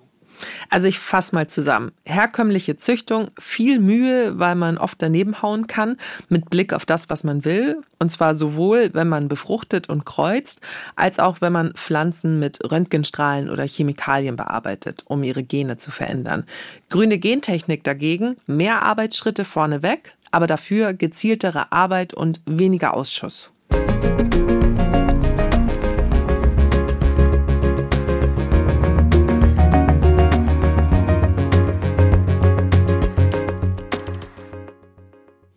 Also 0.71 0.89
ich 0.89 0.99
fasse 0.99 1.35
mal 1.35 1.47
zusammen. 1.47 1.93
Herkömmliche 2.05 2.77
Züchtung, 2.77 3.31
viel 3.39 3.79
Mühe, 3.79 4.39
weil 4.39 4.55
man 4.55 4.79
oft 4.79 5.01
daneben 5.01 5.43
hauen 5.43 5.67
kann, 5.67 5.97
mit 6.29 6.51
Blick 6.51 6.73
auf 6.73 6.87
das, 6.87 7.11
was 7.11 7.25
man 7.25 7.45
will. 7.45 7.83
Und 7.99 8.11
zwar 8.11 8.35
sowohl, 8.35 8.91
wenn 8.93 9.09
man 9.09 9.29
befruchtet 9.29 9.89
und 9.89 10.05
kreuzt, 10.05 10.61
als 10.97 11.19
auch, 11.19 11.41
wenn 11.41 11.53
man 11.53 11.75
Pflanzen 11.75 12.39
mit 12.39 12.59
Röntgenstrahlen 12.71 13.51
oder 13.51 13.67
Chemikalien 13.67 14.37
bearbeitet, 14.37 15.05
um 15.07 15.23
ihre 15.23 15.43
Gene 15.43 15.77
zu 15.77 15.91
verändern. 15.91 16.45
Grüne 16.89 17.19
Gentechnik 17.19 17.85
dagegen, 17.85 18.37
mehr 18.47 18.83
Arbeitsschritte 18.83 19.45
vorneweg, 19.45 20.15
aber 20.33 20.47
dafür 20.47 20.95
gezieltere 20.95 21.71
Arbeit 21.71 22.15
und 22.15 22.41
weniger 22.47 22.95
Ausschuss. 22.95 23.53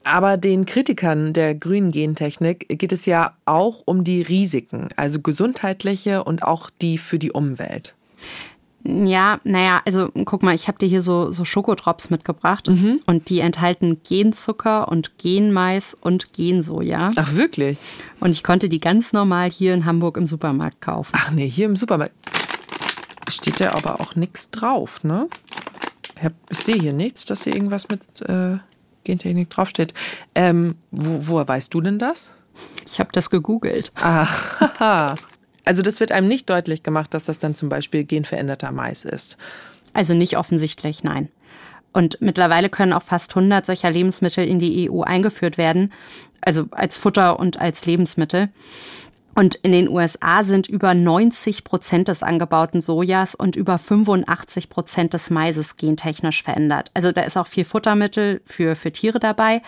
Aber 0.05 0.37
den 0.37 0.67
Kritikern 0.67 1.33
der 1.33 1.55
grünen 1.55 1.91
Gentechnik 1.91 2.67
geht 2.69 2.91
es 2.91 3.07
ja 3.07 3.33
auch 3.45 3.81
um 3.85 4.03
die 4.03 4.21
Risiken, 4.21 4.89
also 4.95 5.19
gesundheitliche 5.19 6.23
und 6.23 6.43
auch 6.43 6.69
die 6.69 6.99
für 6.99 7.17
die 7.17 7.31
Umwelt. 7.31 7.95
Ja, 8.83 9.39
naja, 9.43 9.81
also 9.83 10.11
guck 10.25 10.43
mal, 10.43 10.53
ich 10.53 10.67
habe 10.67 10.77
dir 10.77 10.85
hier 10.85 11.01
so, 11.01 11.31
so 11.31 11.43
Schokodrops 11.43 12.11
mitgebracht 12.11 12.67
mhm. 12.67 12.99
und 13.07 13.29
die 13.31 13.39
enthalten 13.39 13.99
Genzucker 14.07 14.89
und 14.89 15.17
Genmais 15.17 15.97
und 15.99 16.33
Gensoja. 16.33 17.09
Ach, 17.15 17.33
wirklich? 17.33 17.79
Und 18.19 18.29
ich 18.29 18.43
konnte 18.43 18.69
die 18.69 18.79
ganz 18.79 19.11
normal 19.11 19.49
hier 19.49 19.73
in 19.73 19.85
Hamburg 19.85 20.17
im 20.17 20.27
Supermarkt 20.27 20.81
kaufen. 20.81 21.13
Ach 21.15 21.31
nee, 21.31 21.49
hier 21.49 21.65
im 21.65 21.75
Supermarkt. 21.75 22.13
Steht 23.27 23.59
da 23.59 23.71
aber 23.71 23.99
auch 23.99 24.15
nichts 24.15 24.51
drauf, 24.51 25.03
ne? 25.03 25.29
Ich 26.51 26.59
sehe 26.59 26.75
hier 26.75 26.93
nichts, 26.93 27.25
dass 27.25 27.43
hier 27.43 27.55
irgendwas 27.55 27.87
mit 27.89 28.01
äh, 28.21 28.57
Gentechnik 29.05 29.49
draufsteht. 29.49 29.93
Ähm, 30.35 30.75
wo, 30.91 31.27
woher 31.27 31.47
weißt 31.47 31.73
du 31.73 31.79
denn 31.81 31.99
das? 31.99 32.33
Ich 32.85 32.99
habe 32.99 33.09
das 33.13 33.29
gegoogelt. 33.29 33.91
Ach, 33.95 34.77
also 35.65 35.81
das 35.81 35.99
wird 35.99 36.11
einem 36.11 36.27
nicht 36.27 36.49
deutlich 36.49 36.83
gemacht, 36.83 37.13
dass 37.13 37.25
das 37.25 37.39
dann 37.39 37.55
zum 37.55 37.69
Beispiel 37.69 38.03
genveränderter 38.03 38.71
Mais 38.71 39.05
ist. 39.05 39.37
Also 39.93 40.13
nicht 40.13 40.37
offensichtlich, 40.37 41.03
nein. 41.03 41.29
Und 41.93 42.17
mittlerweile 42.19 42.69
können 42.69 42.91
auch 42.91 43.03
fast 43.03 43.35
100 43.35 43.65
solcher 43.65 43.89
Lebensmittel 43.89 44.45
in 44.45 44.59
die 44.59 44.89
EU 44.89 45.01
eingeführt 45.01 45.57
werden, 45.57 45.93
also 46.41 46.65
als 46.71 46.97
Futter 46.97 47.39
und 47.39 47.57
als 47.57 47.85
Lebensmittel. 47.85 48.49
Und 49.35 49.55
in 49.55 49.73
den 49.73 49.89
USA 49.89 50.43
sind 50.43 50.67
über 50.67 50.93
90 50.93 51.65
Prozent 51.65 52.07
des 52.07 52.23
angebauten 52.23 52.79
Sojas 52.79 53.35
und 53.35 53.57
über 53.57 53.77
85 53.77 54.69
Prozent 54.69 55.13
des 55.13 55.29
Maises 55.29 55.75
gentechnisch 55.75 56.41
verändert. 56.41 56.89
Also 56.93 57.11
da 57.11 57.21
ist 57.21 57.35
auch 57.35 57.47
viel 57.47 57.65
Futtermittel 57.65 58.41
für, 58.45 58.75
für 58.75 58.93
Tiere 58.93 59.19
dabei. 59.19 59.61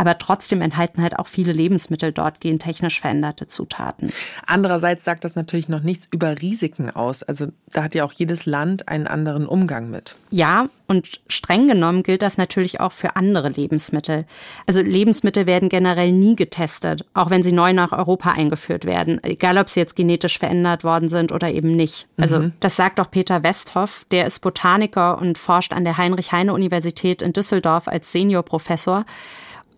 Aber 0.00 0.16
trotzdem 0.16 0.62
enthalten 0.62 1.02
halt 1.02 1.18
auch 1.18 1.26
viele 1.26 1.52
Lebensmittel 1.52 2.10
dort 2.10 2.40
gentechnisch 2.40 3.00
veränderte 3.02 3.46
Zutaten. 3.46 4.10
Andererseits 4.46 5.04
sagt 5.04 5.24
das 5.24 5.36
natürlich 5.36 5.68
noch 5.68 5.82
nichts 5.82 6.08
über 6.10 6.40
Risiken 6.40 6.88
aus. 6.88 7.22
Also 7.22 7.48
da 7.74 7.82
hat 7.82 7.94
ja 7.94 8.06
auch 8.06 8.12
jedes 8.12 8.46
Land 8.46 8.88
einen 8.88 9.06
anderen 9.06 9.46
Umgang 9.46 9.90
mit. 9.90 10.14
Ja, 10.30 10.70
und 10.86 11.20
streng 11.28 11.68
genommen 11.68 12.02
gilt 12.02 12.22
das 12.22 12.38
natürlich 12.38 12.80
auch 12.80 12.92
für 12.92 13.14
andere 13.16 13.50
Lebensmittel. 13.50 14.24
Also 14.66 14.80
Lebensmittel 14.80 15.44
werden 15.44 15.68
generell 15.68 16.12
nie 16.12 16.34
getestet, 16.34 17.04
auch 17.12 17.28
wenn 17.28 17.42
sie 17.42 17.52
neu 17.52 17.74
nach 17.74 17.92
Europa 17.92 18.30
eingeführt 18.30 18.86
werden, 18.86 19.22
egal 19.22 19.58
ob 19.58 19.68
sie 19.68 19.80
jetzt 19.80 19.96
genetisch 19.96 20.38
verändert 20.38 20.82
worden 20.82 21.10
sind 21.10 21.30
oder 21.30 21.52
eben 21.52 21.76
nicht. 21.76 22.08
Also 22.16 22.40
mhm. 22.40 22.52
das 22.60 22.74
sagt 22.74 23.00
auch 23.00 23.10
Peter 23.10 23.42
Westhoff, 23.42 24.06
der 24.10 24.24
ist 24.24 24.38
Botaniker 24.38 25.18
und 25.18 25.36
forscht 25.36 25.74
an 25.74 25.84
der 25.84 25.98
Heinrich-Heine-Universität 25.98 27.20
in 27.20 27.34
Düsseldorf 27.34 27.86
als 27.86 28.10
Seniorprofessor. 28.12 29.04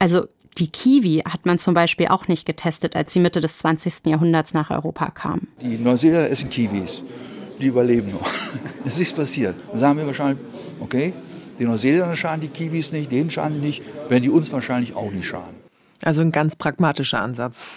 Also 0.02 0.26
die 0.58 0.66
Kiwi 0.66 1.22
hat 1.24 1.46
man 1.46 1.60
zum 1.60 1.74
Beispiel 1.74 2.08
auch 2.08 2.26
nicht 2.26 2.44
getestet, 2.44 2.96
als 2.96 3.12
sie 3.12 3.20
Mitte 3.20 3.40
des 3.40 3.58
20. 3.58 4.06
Jahrhunderts 4.06 4.52
nach 4.52 4.70
Europa 4.70 5.10
kam. 5.10 5.42
Die 5.60 5.78
Neuseeländer 5.78 6.28
essen 6.28 6.50
Kiwis. 6.50 7.02
Die 7.60 7.68
überleben 7.68 8.10
noch. 8.10 8.28
Es 8.84 8.98
ist 8.98 9.14
passiert. 9.14 9.54
Dann 9.70 9.78
sagen 9.78 9.98
wir 9.98 10.06
wahrscheinlich, 10.06 10.44
Okay? 10.80 11.12
Die 11.56 11.64
Neuseeländer 11.64 12.16
schaden 12.16 12.40
die 12.40 12.48
Kiwis 12.48 12.90
nicht, 12.90 13.12
denen 13.12 13.30
schaden 13.30 13.60
die 13.60 13.64
nicht, 13.64 13.84
werden 14.08 14.24
die 14.24 14.28
uns 14.28 14.50
wahrscheinlich 14.50 14.96
auch 14.96 15.12
nicht 15.12 15.28
schaden. 15.28 15.54
Also 16.02 16.20
ein 16.22 16.32
ganz 16.32 16.56
pragmatischer 16.56 17.20
Ansatz. 17.20 17.68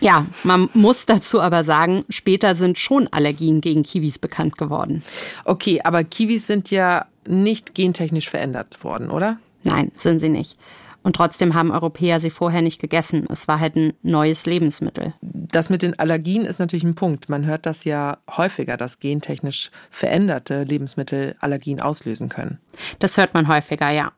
Ja, 0.00 0.24
man 0.44 0.70
muss 0.72 1.04
dazu 1.04 1.40
aber 1.40 1.64
sagen, 1.64 2.04
später 2.10 2.54
sind 2.54 2.78
schon 2.78 3.08
Allergien 3.08 3.60
gegen 3.60 3.82
Kiwis 3.82 4.20
bekannt 4.20 4.56
geworden. 4.56 5.02
Okay, 5.44 5.80
aber 5.82 6.04
Kiwis 6.04 6.46
sind 6.46 6.70
ja 6.70 7.06
nicht 7.26 7.74
gentechnisch 7.74 8.30
verändert 8.30 8.84
worden, 8.84 9.10
oder? 9.10 9.38
Nein, 9.64 9.90
sind 9.96 10.20
sie 10.20 10.28
nicht. 10.28 10.56
Und 11.06 11.14
trotzdem 11.14 11.54
haben 11.54 11.70
Europäer 11.70 12.18
sie 12.18 12.30
vorher 12.30 12.62
nicht 12.62 12.80
gegessen. 12.80 13.28
Es 13.30 13.46
war 13.46 13.60
halt 13.60 13.76
ein 13.76 13.92
neues 14.02 14.44
Lebensmittel. 14.44 15.14
Das 15.20 15.70
mit 15.70 15.82
den 15.82 15.96
Allergien 15.96 16.44
ist 16.44 16.58
natürlich 16.58 16.82
ein 16.82 16.96
Punkt. 16.96 17.28
Man 17.28 17.46
hört 17.46 17.64
das 17.64 17.84
ja 17.84 18.18
häufiger, 18.28 18.76
dass 18.76 18.98
gentechnisch 18.98 19.70
veränderte 19.88 20.64
Lebensmittel 20.64 21.36
Allergien 21.38 21.80
auslösen 21.80 22.28
können. 22.28 22.58
Das 22.98 23.18
hört 23.18 23.34
man 23.34 23.46
häufiger, 23.46 23.88
ja. 23.90 24.10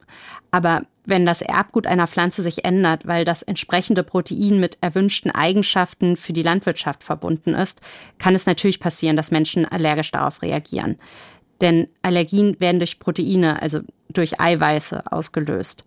Aber 0.51 0.87
wenn 1.05 1.27
das 1.27 1.43
Erbgut 1.43 1.87
einer 1.87 2.07
Pflanze 2.07 2.43
sich 2.43 2.65
ändert, 2.65 3.07
weil 3.07 3.27
das 3.27 3.43
entsprechende 3.43 4.03
Protein 4.03 4.59
mit 4.59 4.79
erwünschten 4.81 5.31
Eigenschaften 5.31 6.17
für 6.17 6.33
die 6.33 6.43
Landwirtschaft 6.43 7.05
verbunden 7.05 7.53
ist, 7.53 7.83
kann 8.17 8.35
es 8.35 8.47
natürlich 8.47 8.81
passieren, 8.81 9.19
dass 9.19 9.31
Menschen 9.31 9.67
allergisch 9.67 10.11
darauf 10.11 10.41
reagieren. 10.41 10.97
Denn 11.61 11.89
Allergien 12.01 12.59
werden 12.61 12.79
durch 12.79 12.99
Proteine, 12.99 13.61
also 13.61 13.81
durch 14.09 14.41
Eiweiße, 14.41 15.13
ausgelöst. 15.13 15.85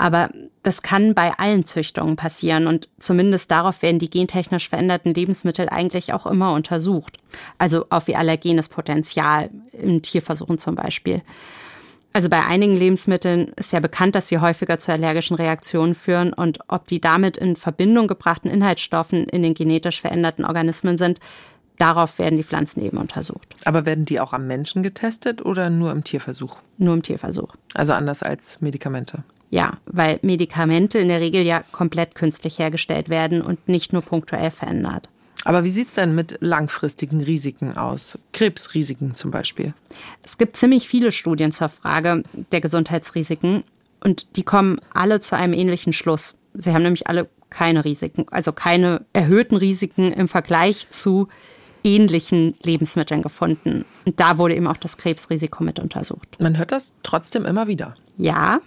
Aber 0.00 0.30
das 0.62 0.80
kann 0.80 1.12
bei 1.12 1.38
allen 1.38 1.66
Züchtungen 1.66 2.16
passieren 2.16 2.66
und 2.66 2.88
zumindest 2.98 3.50
darauf 3.50 3.82
werden 3.82 3.98
die 3.98 4.08
gentechnisch 4.08 4.66
veränderten 4.66 5.12
Lebensmittel 5.12 5.68
eigentlich 5.68 6.14
auch 6.14 6.24
immer 6.24 6.54
untersucht. 6.54 7.18
Also 7.58 7.84
auf 7.90 8.08
ihr 8.08 8.18
allergenes 8.18 8.70
Potenzial 8.70 9.50
in 9.72 10.00
Tierversuchen 10.00 10.56
zum 10.56 10.74
Beispiel. 10.74 11.20
Also 12.14 12.30
bei 12.30 12.42
einigen 12.42 12.76
Lebensmitteln 12.76 13.52
ist 13.56 13.74
ja 13.74 13.80
bekannt, 13.80 14.14
dass 14.14 14.28
sie 14.28 14.38
häufiger 14.38 14.78
zu 14.78 14.90
allergischen 14.90 15.36
Reaktionen 15.36 15.94
führen 15.94 16.32
und 16.32 16.60
ob 16.66 16.86
die 16.86 17.02
damit 17.02 17.36
in 17.36 17.54
Verbindung 17.54 18.08
gebrachten 18.08 18.50
Inhaltsstoffen 18.50 19.24
in 19.26 19.42
den 19.42 19.52
genetisch 19.52 20.00
veränderten 20.00 20.46
Organismen 20.46 20.96
sind, 20.96 21.20
darauf 21.76 22.18
werden 22.18 22.38
die 22.38 22.42
Pflanzen 22.42 22.82
eben 22.82 22.96
untersucht. 22.96 23.54
Aber 23.66 23.84
werden 23.84 24.06
die 24.06 24.18
auch 24.18 24.32
am 24.32 24.46
Menschen 24.46 24.82
getestet 24.82 25.44
oder 25.44 25.68
nur 25.68 25.92
im 25.92 26.04
Tierversuch? 26.04 26.62
Nur 26.78 26.94
im 26.94 27.02
Tierversuch. 27.02 27.54
Also 27.74 27.92
anders 27.92 28.22
als 28.22 28.62
Medikamente. 28.62 29.24
Ja, 29.50 29.78
weil 29.86 30.20
Medikamente 30.22 30.98
in 30.98 31.08
der 31.08 31.20
Regel 31.20 31.42
ja 31.42 31.62
komplett 31.72 32.14
künstlich 32.14 32.58
hergestellt 32.58 33.08
werden 33.08 33.42
und 33.42 33.68
nicht 33.68 33.92
nur 33.92 34.02
punktuell 34.02 34.50
verändert. 34.50 35.08
Aber 35.44 35.64
wie 35.64 35.70
sieht 35.70 35.88
es 35.88 35.94
denn 35.94 36.14
mit 36.14 36.36
langfristigen 36.40 37.20
Risiken 37.20 37.76
aus? 37.76 38.18
Krebsrisiken 38.32 39.14
zum 39.14 39.30
Beispiel? 39.30 39.72
Es 40.22 40.38
gibt 40.38 40.56
ziemlich 40.56 40.86
viele 40.86 41.12
Studien 41.12 41.50
zur 41.50 41.68
Frage 41.68 42.22
der 42.52 42.60
Gesundheitsrisiken 42.60 43.64
und 44.04 44.36
die 44.36 44.42
kommen 44.42 44.80
alle 44.92 45.20
zu 45.20 45.36
einem 45.36 45.54
ähnlichen 45.54 45.92
Schluss. 45.92 46.34
Sie 46.54 46.72
haben 46.72 46.82
nämlich 46.82 47.06
alle 47.06 47.28
keine 47.48 47.84
Risiken, 47.84 48.26
also 48.30 48.52
keine 48.52 49.04
erhöhten 49.12 49.56
Risiken 49.56 50.12
im 50.12 50.28
Vergleich 50.28 50.90
zu 50.90 51.28
ähnlichen 51.82 52.54
Lebensmitteln 52.62 53.22
gefunden. 53.22 53.84
Und 54.06 54.20
da 54.20 54.38
wurde 54.38 54.54
eben 54.54 54.66
auch 54.66 54.76
das 54.76 54.98
Krebsrisiko 54.98 55.64
mit 55.64 55.78
untersucht. 55.78 56.36
Man 56.38 56.58
hört 56.58 56.72
das 56.72 56.92
trotzdem 57.02 57.46
immer 57.46 57.66
wieder. 57.66 57.94
Ja, 58.18 58.60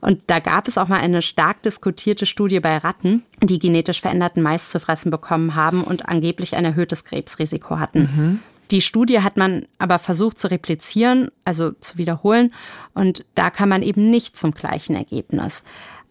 und 0.00 0.20
da 0.26 0.40
gab 0.40 0.66
es 0.66 0.78
auch 0.78 0.88
mal 0.88 0.98
eine 0.98 1.22
stark 1.22 1.62
diskutierte 1.62 2.26
Studie 2.26 2.60
bei 2.60 2.76
Ratten, 2.76 3.22
die 3.40 3.58
genetisch 3.58 4.00
veränderten 4.00 4.42
Mais 4.42 4.70
zu 4.70 4.80
fressen 4.80 5.10
bekommen 5.10 5.54
haben 5.54 5.84
und 5.84 6.08
angeblich 6.08 6.56
ein 6.56 6.64
erhöhtes 6.64 7.04
Krebsrisiko 7.04 7.78
hatten. 7.78 8.00
Mhm. 8.00 8.38
Die 8.72 8.80
Studie 8.80 9.20
hat 9.20 9.36
man 9.36 9.66
aber 9.78 9.98
versucht 9.98 10.38
zu 10.38 10.50
replizieren, 10.50 11.30
also 11.44 11.72
zu 11.72 11.98
wiederholen, 11.98 12.52
und 12.94 13.24
da 13.34 13.50
kam 13.50 13.68
man 13.68 13.82
eben 13.82 14.10
nicht 14.10 14.36
zum 14.36 14.52
gleichen 14.52 14.96
Ergebnis. 14.96 15.62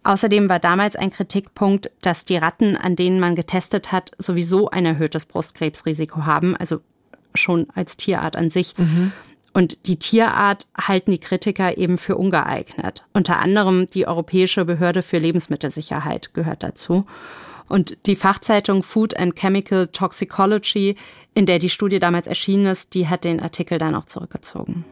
Außerdem 0.04 0.48
war 0.48 0.58
damals 0.58 0.96
ein 0.96 1.10
Kritikpunkt, 1.10 1.90
dass 2.00 2.24
die 2.24 2.36
Ratten, 2.36 2.76
an 2.76 2.96
denen 2.96 3.20
man 3.20 3.36
getestet 3.36 3.92
hat, 3.92 4.12
sowieso 4.18 4.70
ein 4.70 4.86
erhöhtes 4.86 5.26
Brustkrebsrisiko 5.26 6.24
haben, 6.24 6.56
also 6.56 6.80
schon 7.34 7.68
als 7.74 7.96
Tierart 7.96 8.36
an 8.36 8.50
sich. 8.50 8.76
Mhm. 8.78 9.12
Und 9.54 9.86
die 9.86 9.96
Tierart 9.98 10.66
halten 10.76 11.10
die 11.10 11.18
Kritiker 11.18 11.76
eben 11.76 11.98
für 11.98 12.16
ungeeignet. 12.16 13.04
Unter 13.12 13.38
anderem 13.38 13.88
die 13.90 14.06
Europäische 14.06 14.64
Behörde 14.64 15.02
für 15.02 15.18
Lebensmittelsicherheit 15.18 16.32
gehört 16.32 16.62
dazu. 16.62 17.04
Und 17.68 17.96
die 18.06 18.16
Fachzeitung 18.16 18.82
Food 18.82 19.16
and 19.16 19.36
Chemical 19.36 19.86
Toxicology, 19.88 20.96
in 21.34 21.46
der 21.46 21.58
die 21.58 21.70
Studie 21.70 22.00
damals 22.00 22.26
erschienen 22.26 22.66
ist, 22.66 22.94
die 22.94 23.08
hat 23.08 23.24
den 23.24 23.40
Artikel 23.40 23.78
dann 23.78 23.94
auch 23.94 24.06
zurückgezogen. 24.06 24.84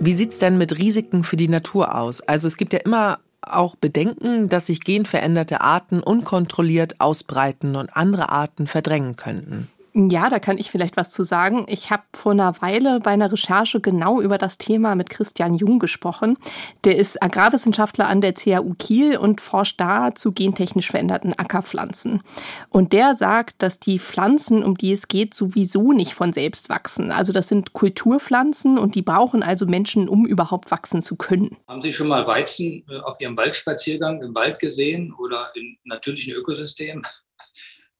Wie 0.00 0.12
sieht 0.12 0.32
es 0.32 0.38
denn 0.38 0.56
mit 0.56 0.78
Risiken 0.78 1.24
für 1.24 1.36
die 1.36 1.48
Natur 1.48 1.96
aus? 1.96 2.20
Also 2.20 2.46
es 2.46 2.56
gibt 2.56 2.72
ja 2.72 2.78
immer 2.78 3.18
auch 3.42 3.76
bedenken, 3.76 4.48
dass 4.48 4.66
sich 4.66 4.80
genveränderte 4.80 5.60
Arten 5.60 6.00
unkontrolliert 6.00 7.00
ausbreiten 7.00 7.76
und 7.76 7.96
andere 7.96 8.30
Arten 8.30 8.66
verdrängen 8.66 9.16
könnten. 9.16 9.70
Ja, 9.98 10.28
da 10.28 10.38
kann 10.38 10.58
ich 10.58 10.70
vielleicht 10.70 10.98
was 10.98 11.10
zu 11.10 11.22
sagen. 11.22 11.64
Ich 11.70 11.90
habe 11.90 12.02
vor 12.12 12.32
einer 12.32 12.60
Weile 12.60 13.00
bei 13.00 13.12
einer 13.12 13.32
Recherche 13.32 13.80
genau 13.80 14.20
über 14.20 14.36
das 14.36 14.58
Thema 14.58 14.94
mit 14.94 15.08
Christian 15.08 15.54
Jung 15.54 15.78
gesprochen. 15.78 16.36
Der 16.84 16.98
ist 16.98 17.22
Agrarwissenschaftler 17.22 18.06
an 18.06 18.20
der 18.20 18.34
CAU 18.34 18.74
Kiel 18.78 19.16
und 19.16 19.40
forscht 19.40 19.80
da 19.80 20.14
zu 20.14 20.32
gentechnisch 20.32 20.90
veränderten 20.90 21.32
Ackerpflanzen. 21.32 22.20
Und 22.68 22.92
der 22.92 23.14
sagt, 23.14 23.62
dass 23.62 23.80
die 23.80 23.98
Pflanzen, 23.98 24.62
um 24.62 24.74
die 24.74 24.92
es 24.92 25.08
geht, 25.08 25.32
sowieso 25.32 25.92
nicht 25.92 26.12
von 26.12 26.34
selbst 26.34 26.68
wachsen. 26.68 27.10
Also 27.10 27.32
das 27.32 27.48
sind 27.48 27.72
Kulturpflanzen 27.72 28.76
und 28.76 28.96
die 28.96 29.02
brauchen 29.02 29.42
also 29.42 29.64
Menschen, 29.64 30.10
um 30.10 30.26
überhaupt 30.26 30.70
wachsen 30.70 31.00
zu 31.00 31.16
können. 31.16 31.56
Haben 31.68 31.80
Sie 31.80 31.94
schon 31.94 32.08
mal 32.08 32.26
Weizen 32.26 32.84
äh, 32.90 32.98
auf 32.98 33.18
Ihrem 33.18 33.38
Waldspaziergang 33.38 34.20
im 34.20 34.34
Wald 34.34 34.58
gesehen 34.58 35.14
oder 35.14 35.50
in 35.54 35.78
natürlichen 35.84 36.34
Ökosystemen? 36.34 37.02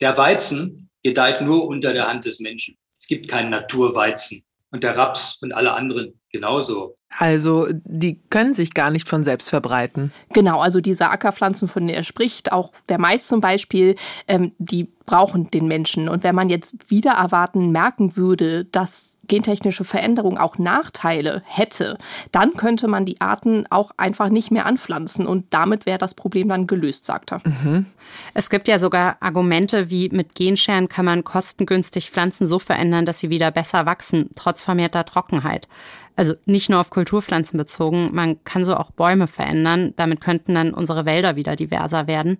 Der 0.03 0.19
Weizen 0.19 0.86
gedeiht 1.07 1.41
nur 1.41 1.67
unter 1.67 1.93
der 1.93 2.09
Hand 2.09 2.25
des 2.25 2.41
Menschen. 2.41 2.77
Es 2.99 3.07
gibt 3.07 3.29
keinen 3.29 3.51
Naturweizen. 3.51 4.43
Und 4.73 4.83
der 4.83 4.97
Raps 4.97 5.39
und 5.43 5.53
alle 5.53 5.73
anderen 5.73 6.21
genauso. 6.33 6.97
Also 7.19 7.69
die 7.85 8.21
können 8.31 8.53
sich 8.53 8.75
gar 8.75 8.91
nicht 8.91 9.09
von 9.09 9.23
selbst 9.23 9.49
verbreiten. 9.49 10.13
Genau, 10.35 10.61
also 10.61 10.81
diese 10.81 11.09
Ackerpflanzen, 11.09 11.69
von 11.69 11.87
denen 11.87 11.97
er 11.97 12.03
spricht, 12.03 12.53
auch 12.53 12.73
der 12.89 12.99
Mais 12.99 13.29
zum 13.29 13.41
Beispiel, 13.41 13.95
ähm, 14.27 14.53
die 14.59 14.85
brauchen 15.07 15.51
den 15.51 15.69
Menschen. 15.69 16.09
Und 16.09 16.25
wenn 16.25 16.35
man 16.35 16.51
jetzt 16.51 16.91
wieder 16.91 17.13
erwarten 17.13 17.71
merken 17.71 18.17
würde, 18.17 18.65
dass 18.65 19.15
gentechnische 19.27 19.85
Veränderung 19.85 20.39
auch 20.39 20.59
Nachteile 20.59 21.43
hätte, 21.47 21.99
dann 22.33 22.55
könnte 22.55 22.89
man 22.89 23.05
die 23.05 23.21
Arten 23.21 23.67
auch 23.71 23.91
einfach 23.97 24.29
nicht 24.29 24.51
mehr 24.51 24.67
anpflanzen 24.67 25.27
und 25.27 25.47
damit 25.51 25.87
wäre 25.87 25.99
das 25.99 26.15
Problem 26.15 26.49
dann 26.49 26.67
gelöst, 26.67 27.07
sagt 27.07 27.33
er. 27.33 27.41
Mhm. 27.45 27.87
Es 28.35 28.51
gibt 28.51 28.69
ja 28.69 28.79
sogar 28.79 29.17
Argumente, 29.21 29.91
wie 29.91 30.09
mit 30.11 30.35
Genscheren 30.35 30.89
kann 30.89 31.05
man 31.05 31.25
kostengünstig 31.25 32.11
Pflanzen 32.11 32.47
so 32.47 32.59
verändern, 32.59 33.07
dass 33.07 33.19
sie 33.19 33.31
wieder 33.31 33.51
besser 33.51 33.87
wachsen, 33.87 34.31
trotz 34.35 34.63
vermehrter 34.63 35.05
Trockenheit. 35.05 35.69
Also 36.17 36.35
nicht 36.47 36.71
nur 36.71 36.81
auf 36.81 36.91
Kulturpflanzen 36.91 37.59
bezogen, 37.59 38.11
man 38.13 38.43
kann 38.45 38.65
so 38.65 38.75
auch 38.75 38.91
Bäume 38.91 39.27
verändern, 39.27 39.93
damit 39.97 40.23
könnten 40.23 40.55
dann 40.55 40.73
unsere 40.73 41.05
Wälder 41.05 41.37
wieder 41.37 41.57
diverser 41.57 42.07
werden. 42.07 42.39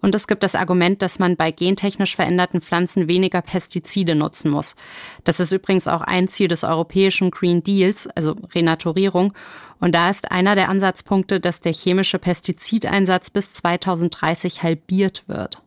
Und 0.00 0.14
es 0.14 0.26
gibt 0.26 0.42
das 0.42 0.54
Argument, 0.54 1.02
dass 1.02 1.18
man 1.18 1.36
bei 1.36 1.50
gentechnisch 1.50 2.16
veränderten 2.16 2.60
Pflanzen 2.60 3.08
weniger 3.08 3.42
Pestizide 3.42 4.14
nutzen 4.14 4.50
muss. 4.50 4.76
Das 5.24 5.40
ist 5.40 5.52
übrigens 5.52 5.88
auch 5.88 6.02
ein 6.02 6.28
Ziel 6.28 6.48
des 6.48 6.64
europäischen 6.64 7.30
Green 7.30 7.62
Deals, 7.62 8.06
also 8.08 8.36
Renaturierung. 8.54 9.32
Und 9.80 9.94
da 9.94 10.10
ist 10.10 10.30
einer 10.30 10.54
der 10.54 10.68
Ansatzpunkte, 10.68 11.40
dass 11.40 11.60
der 11.60 11.72
chemische 11.72 12.18
Pestizideinsatz 12.18 13.30
bis 13.30 13.52
2030 13.52 14.62
halbiert 14.62 15.24
wird. 15.26 15.62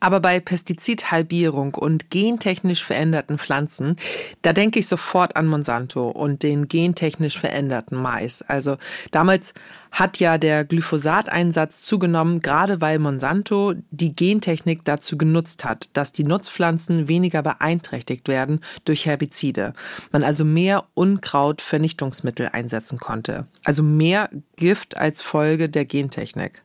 Aber 0.00 0.20
bei 0.20 0.40
Pestizidhalbierung 0.40 1.74
und 1.74 2.10
gentechnisch 2.10 2.84
veränderten 2.84 3.38
Pflanzen, 3.38 3.96
da 4.42 4.52
denke 4.52 4.80
ich 4.80 4.88
sofort 4.88 5.36
an 5.36 5.46
Monsanto 5.46 6.08
und 6.08 6.42
den 6.42 6.66
gentechnisch 6.66 7.38
veränderten 7.38 7.96
Mais. 7.96 8.42
Also 8.42 8.78
damals 9.12 9.54
hat 9.92 10.18
ja 10.18 10.38
der 10.38 10.64
Glyphosateinsatz 10.64 11.82
zugenommen, 11.82 12.40
gerade 12.40 12.80
weil 12.80 12.98
Monsanto 12.98 13.74
die 13.90 14.16
Gentechnik 14.16 14.84
dazu 14.84 15.18
genutzt 15.18 15.64
hat, 15.64 15.90
dass 15.92 16.12
die 16.12 16.24
Nutzpflanzen 16.24 17.08
weniger 17.08 17.42
beeinträchtigt 17.42 18.26
werden 18.26 18.60
durch 18.84 19.06
Herbizide. 19.06 19.74
Man 20.10 20.24
also 20.24 20.44
mehr 20.44 20.84
Unkrautvernichtungsmittel 20.94 22.48
einsetzen 22.52 22.98
konnte. 22.98 23.46
Also 23.64 23.82
mehr 23.82 24.30
Gift 24.56 24.96
als 24.96 25.22
Folge 25.22 25.68
der 25.68 25.84
Gentechnik. 25.84 26.62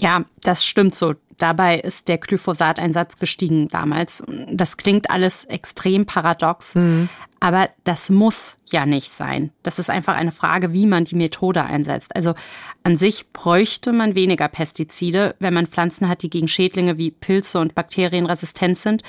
Ja, 0.00 0.24
das 0.42 0.64
stimmt 0.64 0.94
so. 0.94 1.14
Dabei 1.36 1.78
ist 1.78 2.08
der 2.08 2.18
Glyphosateinsatz 2.18 3.18
gestiegen 3.18 3.68
damals. 3.68 4.22
Das 4.52 4.76
klingt 4.76 5.10
alles 5.10 5.44
extrem 5.44 6.04
paradox, 6.04 6.74
mhm. 6.74 7.08
aber 7.38 7.70
das 7.84 8.10
muss 8.10 8.58
ja 8.66 8.84
nicht 8.84 9.10
sein. 9.10 9.50
Das 9.62 9.78
ist 9.78 9.88
einfach 9.88 10.16
eine 10.16 10.32
Frage, 10.32 10.74
wie 10.74 10.86
man 10.86 11.04
die 11.04 11.14
Methode 11.14 11.64
einsetzt. 11.64 12.14
Also 12.14 12.34
an 12.82 12.98
sich 12.98 13.30
bräuchte 13.32 13.92
man 13.92 14.14
weniger 14.14 14.48
Pestizide, 14.48 15.34
wenn 15.38 15.54
man 15.54 15.66
Pflanzen 15.66 16.08
hat, 16.10 16.22
die 16.22 16.30
gegen 16.30 16.48
Schädlinge 16.48 16.98
wie 16.98 17.10
Pilze 17.10 17.58
und 17.58 17.74
Bakterien 17.74 18.26
resistent 18.26 18.76
sind, 18.76 19.02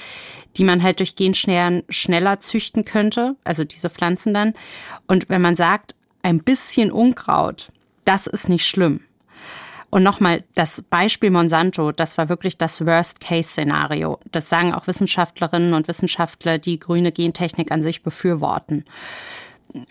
die 0.56 0.64
man 0.64 0.84
halt 0.84 1.00
durch 1.00 1.16
Genschnären 1.16 1.84
schneller 1.90 2.40
züchten 2.40 2.86
könnte, 2.86 3.36
also 3.44 3.66
diese 3.66 3.90
Pflanzen 3.90 4.34
dann. 4.34 4.54
Und 5.06 5.28
wenn 5.28 5.42
man 5.42 5.58
sagt, 5.58 5.96
ein 6.22 6.40
bisschen 6.40 6.92
Unkraut, 6.94 7.74
das 8.06 8.28
ist 8.28 8.48
nicht 8.48 8.66
schlimm 8.66 9.02
und 9.92 10.04
nochmal, 10.04 10.44
das 10.56 10.82
Beispiel 10.82 11.30
Monsanto, 11.30 11.92
das 11.92 12.18
war 12.18 12.30
wirklich 12.30 12.58
das 12.58 12.86
Worst-Case-Szenario. 12.86 14.20
Das 14.32 14.50
sagen 14.50 14.74
auch 14.74 14.88
Wissenschaftlerinnen 14.88 15.74
und 15.74 15.90
Wissenschaftler, 15.90 16.58
die 16.58 16.80
grüne 16.80 17.12
Gentechnik 17.12 17.72
an 17.72 17.84
sich 17.84 18.02
befürworten. 18.02 18.86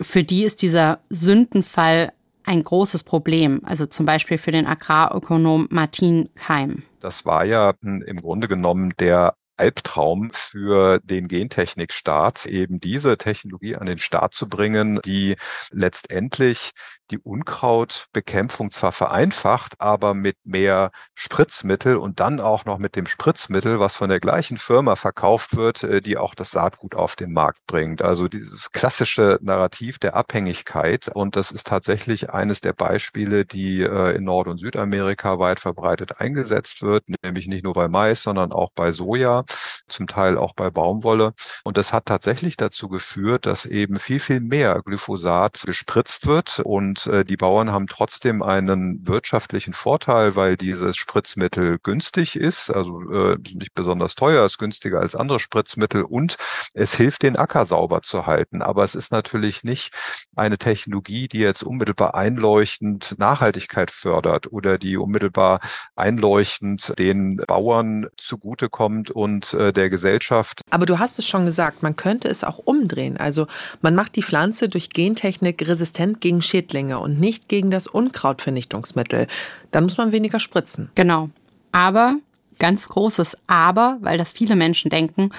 Für 0.00 0.24
die 0.24 0.44
ist 0.44 0.62
dieser 0.62 1.00
Sündenfall 1.10 2.12
ein 2.44 2.64
großes 2.64 3.04
Problem, 3.04 3.60
also 3.64 3.84
zum 3.84 4.06
Beispiel 4.06 4.38
für 4.38 4.52
den 4.52 4.66
Agrarökonom 4.66 5.68
Martin 5.70 6.30
Keim. 6.34 6.82
Das 7.00 7.26
war 7.26 7.44
ja 7.44 7.74
im 7.82 8.20
Grunde 8.20 8.48
genommen 8.48 8.94
der 8.98 9.34
Albtraum 9.58 10.30
für 10.32 11.00
den 11.04 11.28
Gentechnikstaat, 11.28 12.46
eben 12.46 12.80
diese 12.80 13.18
Technologie 13.18 13.76
an 13.76 13.86
den 13.86 13.98
Start 13.98 14.32
zu 14.32 14.48
bringen, 14.48 15.00
die 15.04 15.36
letztendlich 15.70 16.70
die 17.10 17.18
Unkrautbekämpfung 17.18 18.70
zwar 18.70 18.92
vereinfacht, 18.92 19.74
aber 19.80 20.14
mit 20.14 20.36
mehr 20.44 20.90
Spritzmittel 21.14 21.96
und 21.96 22.20
dann 22.20 22.40
auch 22.40 22.64
noch 22.64 22.78
mit 22.78 22.96
dem 22.96 23.06
Spritzmittel, 23.06 23.80
was 23.80 23.96
von 23.96 24.10
der 24.10 24.20
gleichen 24.20 24.58
Firma 24.58 24.96
verkauft 24.96 25.56
wird, 25.56 25.82
äh, 25.82 26.00
die 26.00 26.16
auch 26.18 26.34
das 26.34 26.50
Saatgut 26.50 26.94
auf 26.94 27.16
den 27.16 27.32
Markt 27.32 27.60
bringt. 27.66 28.02
Also 28.02 28.28
dieses 28.28 28.72
klassische 28.72 29.38
Narrativ 29.42 29.98
der 29.98 30.14
Abhängigkeit. 30.14 31.08
Und 31.12 31.36
das 31.36 31.50
ist 31.50 31.66
tatsächlich 31.66 32.30
eines 32.30 32.60
der 32.60 32.72
Beispiele, 32.72 33.44
die 33.44 33.82
äh, 33.82 34.16
in 34.16 34.24
Nord- 34.24 34.48
und 34.48 34.58
Südamerika 34.58 35.38
weit 35.38 35.60
verbreitet 35.60 36.20
eingesetzt 36.20 36.82
wird, 36.82 37.04
nämlich 37.22 37.46
nicht 37.46 37.64
nur 37.64 37.74
bei 37.74 37.88
Mais, 37.88 38.22
sondern 38.22 38.52
auch 38.52 38.70
bei 38.74 38.92
Soja, 38.92 39.44
zum 39.88 40.06
Teil 40.06 40.38
auch 40.38 40.54
bei 40.54 40.70
Baumwolle. 40.70 41.34
Und 41.64 41.76
das 41.76 41.92
hat 41.92 42.06
tatsächlich 42.06 42.56
dazu 42.56 42.88
geführt, 42.88 43.46
dass 43.46 43.66
eben 43.66 43.98
viel, 43.98 44.20
viel 44.20 44.40
mehr 44.40 44.80
Glyphosat 44.84 45.62
gespritzt 45.64 46.26
wird 46.26 46.60
und 46.60 46.99
äh, 47.06 47.24
die 47.24 47.36
Bauern 47.36 47.70
haben 47.70 47.86
trotzdem 47.86 48.42
einen 48.42 49.06
wirtschaftlichen 49.06 49.72
Vorteil, 49.72 50.36
weil 50.36 50.56
dieses 50.56 50.96
Spritzmittel 50.96 51.78
günstig 51.82 52.36
ist, 52.36 52.70
also 52.70 53.00
äh, 53.10 53.36
nicht 53.54 53.74
besonders 53.74 54.14
teuer, 54.14 54.44
ist 54.44 54.58
günstiger 54.58 55.00
als 55.00 55.14
andere 55.14 55.38
Spritzmittel 55.38 56.02
und 56.02 56.36
es 56.74 56.94
hilft, 56.94 57.22
den 57.22 57.36
Acker 57.36 57.64
sauber 57.64 58.02
zu 58.02 58.26
halten. 58.26 58.62
Aber 58.62 58.84
es 58.84 58.94
ist 58.94 59.12
natürlich 59.12 59.64
nicht 59.64 59.94
eine 60.36 60.58
Technologie, 60.58 61.28
die 61.28 61.38
jetzt 61.38 61.62
unmittelbar 61.62 62.14
einleuchtend 62.14 63.18
Nachhaltigkeit 63.18 63.90
fördert 63.90 64.52
oder 64.52 64.78
die 64.78 64.96
unmittelbar 64.96 65.60
einleuchtend 65.96 66.98
den 66.98 67.36
Bauern 67.46 68.08
zugutekommt 68.16 69.10
und 69.10 69.54
äh, 69.54 69.72
der 69.72 69.90
Gesellschaft. 69.90 70.62
Aber 70.70 70.86
du 70.86 70.98
hast 70.98 71.18
es 71.18 71.26
schon 71.26 71.44
gesagt, 71.44 71.82
man 71.82 71.96
könnte 71.96 72.28
es 72.28 72.44
auch 72.44 72.58
umdrehen. 72.58 73.16
Also 73.16 73.46
man 73.80 73.94
macht 73.94 74.16
die 74.16 74.22
Pflanze 74.22 74.68
durch 74.68 74.90
Gentechnik 74.90 75.66
resistent 75.66 76.20
gegen 76.20 76.42
Schädlinge. 76.42 76.89
Schädlinge 76.90 76.98
und 76.98 77.20
nicht 77.20 77.48
gegen 77.48 77.70
das 77.70 77.86
Unkrautvernichtungsmittel. 77.86 79.26
Dann 79.70 79.84
muss 79.84 79.98
man 79.98 80.12
weniger 80.12 80.40
spritzen. 80.40 80.90
Genau. 80.94 81.30
Aber, 81.72 82.16
ganz 82.58 82.88
großes 82.88 83.36
Aber, 83.46 83.98
weil 84.00 84.18
das 84.18 84.32
viele 84.32 84.56
Menschen 84.56 84.90
denken, 84.90 85.30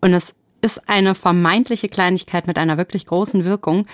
und 0.00 0.14
es 0.14 0.34
ist 0.62 0.88
eine 0.88 1.14
vermeintliche 1.14 1.88
Kleinigkeit 1.88 2.46
mit 2.46 2.58
einer 2.58 2.76
wirklich 2.76 3.06
großen 3.06 3.44
Wirkung. 3.44 3.86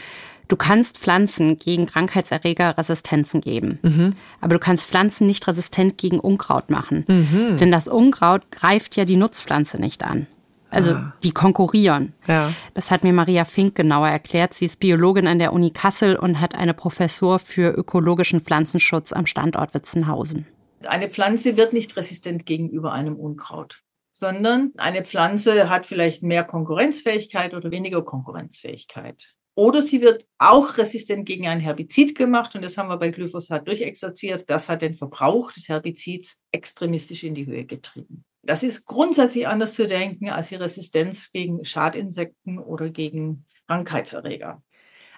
Du 0.49 0.57
kannst 0.57 0.99
Pflanzen 0.99 1.59
gegen 1.59 1.87
Krankheitserreger 1.87 2.79
Resistenzen 2.79 3.41
geben. 3.41 3.79
Mhm. 3.83 4.11
Aber 4.41 4.55
du 4.55 4.61
kannst 4.61 4.87
Pflanzen 4.87 5.27
nicht 5.27 5.47
resistent 5.47 5.99
gegen 5.99 6.21
Unkraut 6.21 6.71
machen. 6.71 7.05
Mhm. 7.09 7.57
Denn 7.59 7.73
das 7.73 7.89
Unkraut 7.89 8.51
greift 8.53 8.97
ja 8.97 9.05
die 9.05 9.17
Nutzpflanze 9.17 9.81
nicht 9.81 10.05
an. 10.05 10.27
Also 10.71 10.93
ah. 10.93 11.12
die 11.23 11.31
konkurrieren. 11.31 12.12
Ja. 12.27 12.53
Das 12.75 12.91
hat 12.91 13.05
mir 13.05 13.12
Maria 13.12 13.45
Fink 13.45 13.75
genauer 13.75 14.09
erklärt. 14.09 14.55
Sie 14.55 14.64
ist 14.64 14.81
Biologin 14.81 15.27
an 15.27 15.39
der 15.39 15.53
Uni 15.53 15.71
Kassel 15.71 16.17
und 16.17 16.41
hat 16.41 16.55
eine 16.55 16.75
Professur 16.75 17.39
für 17.39 17.71
ökologischen 17.71 18.41
Pflanzenschutz 18.41 19.12
am 19.12 19.27
Standort 19.27 19.75
Witzenhausen. 19.75 20.47
Eine 20.85 21.09
Pflanze 21.09 21.57
wird 21.57 21.73
nicht 21.73 21.97
resistent 21.97 22.47
gegenüber 22.47 22.93
einem 22.93 23.17
Unkraut, 23.17 23.83
sondern 24.12 24.73
eine 24.77 25.05
Pflanze 25.05 25.69
hat 25.69 25.87
vielleicht 25.87 26.23
mehr 26.23 26.45
Konkurrenzfähigkeit 26.45 27.55
oder 27.55 27.71
weniger 27.71 28.03
Konkurrenzfähigkeit. 28.03 29.35
Oder 29.59 29.81
sie 29.81 30.03
wird 30.03 30.27
auch 30.37 30.77
resistent 30.77 31.25
gegen 31.25 31.49
ein 31.49 31.61
Herbizid 31.61 32.14
gemacht 32.14 32.55
und 32.55 32.62
das 32.62 32.77
haben 32.77 32.91
wir 32.91 32.99
bei 32.99 33.09
Glyphosat 33.09 33.67
durchexerziert. 33.67 34.51
Das 34.51 34.69
hat 34.69 34.83
den 34.83 34.95
Verbrauch 34.95 35.51
des 35.51 35.71
Herbizids 35.71 36.43
extremistisch 36.53 37.25
in 37.25 37.35
die 37.35 37.47
Höhe 37.47 37.64
getrieben. 37.64 38.27
Das 38.47 38.62
ist 38.62 38.86
grundsätzlich 38.86 39.49
anders 39.49 39.74
zu 39.74 39.86
denken 39.86 40.30
als 40.30 40.49
die 40.49 40.55
Resistenz 40.55 41.32
gegen 41.32 41.64
Schadinsekten 41.64 42.59
oder 42.59 42.90
gegen 42.90 43.44
Krankheitserreger. 43.66 44.62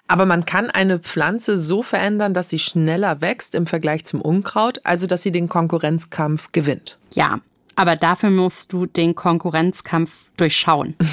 Aber 0.07 0.25
man 0.25 0.45
kann 0.45 0.71
eine 0.71 0.97
Pflanze 0.97 1.59
so 1.59 1.83
verändern, 1.83 2.33
dass 2.33 2.49
sie 2.49 2.57
schneller 2.57 3.21
wächst 3.21 3.53
im 3.53 3.67
Vergleich 3.67 4.05
zum 4.05 4.21
Unkraut, 4.21 4.79
also 4.83 5.05
dass 5.05 5.21
sie 5.21 5.31
den 5.31 5.47
Konkurrenzkampf 5.47 6.51
gewinnt. 6.51 6.97
Ja, 7.13 7.39
aber 7.75 7.95
dafür 7.95 8.31
musst 8.31 8.73
du 8.73 8.87
den 8.87 9.15
Konkurrenzkampf 9.15 10.15
durchschauen. 10.37 10.95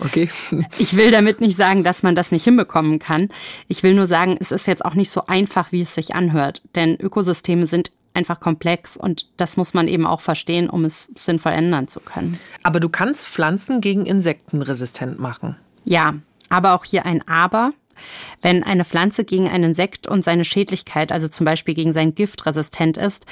Okay. 0.00 0.28
Ich 0.78 0.96
will 0.96 1.12
damit 1.12 1.40
nicht 1.40 1.56
sagen, 1.56 1.84
dass 1.84 2.02
man 2.02 2.16
das 2.16 2.32
nicht 2.32 2.42
hinbekommen 2.42 2.98
kann. 2.98 3.28
Ich 3.68 3.84
will 3.84 3.94
nur 3.94 4.08
sagen, 4.08 4.36
es 4.40 4.50
ist 4.50 4.66
jetzt 4.66 4.84
auch 4.84 4.94
nicht 4.94 5.08
so 5.08 5.26
einfach, 5.26 5.70
wie 5.70 5.82
es 5.82 5.94
sich 5.94 6.16
anhört. 6.16 6.62
Denn 6.74 6.96
Ökosysteme 7.00 7.68
sind 7.68 7.92
einfach 8.14 8.40
komplex 8.40 8.96
und 8.96 9.26
das 9.36 9.56
muss 9.56 9.74
man 9.74 9.88
eben 9.88 10.06
auch 10.06 10.20
verstehen, 10.20 10.70
um 10.70 10.84
es 10.84 11.10
sinnvoll 11.14 11.52
ändern 11.52 11.88
zu 11.88 12.00
können. 12.00 12.38
Aber 12.62 12.80
du 12.80 12.88
kannst 12.88 13.26
Pflanzen 13.26 13.80
gegen 13.80 14.06
Insekten 14.06 14.62
resistent 14.62 15.18
machen. 15.18 15.56
Ja, 15.84 16.14
aber 16.48 16.74
auch 16.74 16.84
hier 16.84 17.04
ein 17.04 17.26
Aber. 17.28 17.72
Wenn 18.42 18.64
eine 18.64 18.84
Pflanze 18.84 19.24
gegen 19.24 19.48
ein 19.48 19.62
Insekt 19.62 20.06
und 20.06 20.24
seine 20.24 20.44
Schädlichkeit, 20.44 21.12
also 21.12 21.28
zum 21.28 21.44
Beispiel 21.44 21.74
gegen 21.74 21.92
sein 21.92 22.14
Gift 22.14 22.44
resistent 22.46 22.96
ist, 22.96 23.24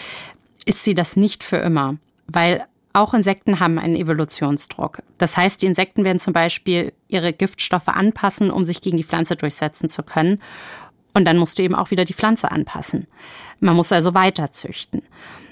ist 0.64 0.85
sie 0.85 0.95
das 0.95 1.16
nicht 1.16 1.43
für 1.43 1.57
immer, 1.57 1.97
weil 2.28 2.64
auch 2.93 3.14
Insekten 3.14 3.59
haben 3.59 3.78
einen 3.78 3.97
Evolutionsdruck. 3.97 5.03
Das 5.18 5.37
heißt, 5.37 5.62
die 5.62 5.66
Insekten 5.66 6.05
werden 6.05 6.20
zum 6.20 6.33
Beispiel 6.33 6.93
ihre 7.09 7.33
Giftstoffe 7.33 7.89
anpassen, 7.89 8.51
um 8.51 8.64
sich 8.64 8.83
gegen 8.83 8.99
die 8.99 9.05
Pflanze 9.05 9.35
durchsetzen 9.35 9.89
zu 9.89 10.03
können. 10.03 10.41
Und 11.14 11.24
dann 11.24 11.38
musst 11.38 11.58
du 11.58 11.62
eben 11.62 11.74
auch 11.74 11.90
wieder 11.90 12.04
die 12.04 12.14
Pflanze 12.14 12.50
anpassen. 12.50 13.06
Man 13.60 13.76
muss 13.76 13.92
also 13.92 14.14
weiter 14.14 14.50
züchten. 14.50 15.02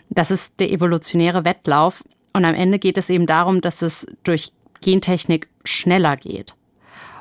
Das 0.08 0.30
ist 0.30 0.58
der 0.60 0.70
evolutionäre 0.70 1.44
Wettlauf. 1.44 2.04
Und 2.32 2.44
am 2.44 2.54
Ende 2.54 2.78
geht 2.78 2.98
es 2.98 3.10
eben 3.10 3.26
darum, 3.26 3.60
dass 3.60 3.82
es 3.82 4.06
durch 4.24 4.52
Gentechnik 4.80 5.48
schneller 5.64 6.16
geht. 6.16 6.54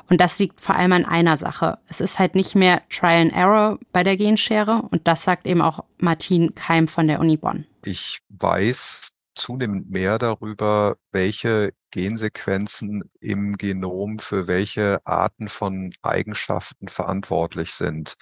Und 0.08 0.20
das 0.20 0.38
liegt 0.40 0.60
vor 0.60 0.74
allem 0.74 0.92
an 0.92 1.04
einer 1.04 1.36
Sache. 1.36 1.78
Es 1.88 2.00
ist 2.00 2.18
halt 2.18 2.34
nicht 2.34 2.56
mehr 2.56 2.82
Trial 2.88 3.22
and 3.22 3.32
Error 3.32 3.78
bei 3.92 4.02
der 4.02 4.16
Genschere. 4.16 4.82
Und 4.90 5.06
das 5.06 5.22
sagt 5.22 5.46
eben 5.46 5.62
auch 5.62 5.84
Martin 5.98 6.54
Keim 6.56 6.88
von 6.88 7.06
der 7.06 7.20
Uni 7.20 7.36
Bonn. 7.36 7.64
Ich 7.84 8.20
weiß 8.30 9.10
zunehmend 9.40 9.90
mehr 9.90 10.18
darüber, 10.18 10.96
welche 11.12 11.72
Gensequenzen 11.90 13.10
im 13.20 13.56
Genom 13.56 14.18
für 14.18 14.46
welche 14.46 15.04
Arten 15.04 15.48
von 15.48 15.92
Eigenschaften 16.02 16.88
verantwortlich 16.88 17.72
sind. 17.72 18.14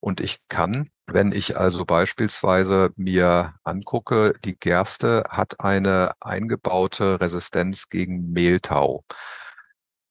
Und 0.00 0.20
ich 0.20 0.38
kann, 0.48 0.90
wenn 1.06 1.32
ich 1.32 1.56
also 1.56 1.84
beispielsweise 1.84 2.90
mir 2.96 3.54
angucke, 3.64 4.34
die 4.44 4.56
Gerste 4.56 5.24
hat 5.28 5.60
eine 5.60 6.12
eingebaute 6.20 7.20
Resistenz 7.20 7.88
gegen 7.88 8.32
Mehltau. 8.32 9.04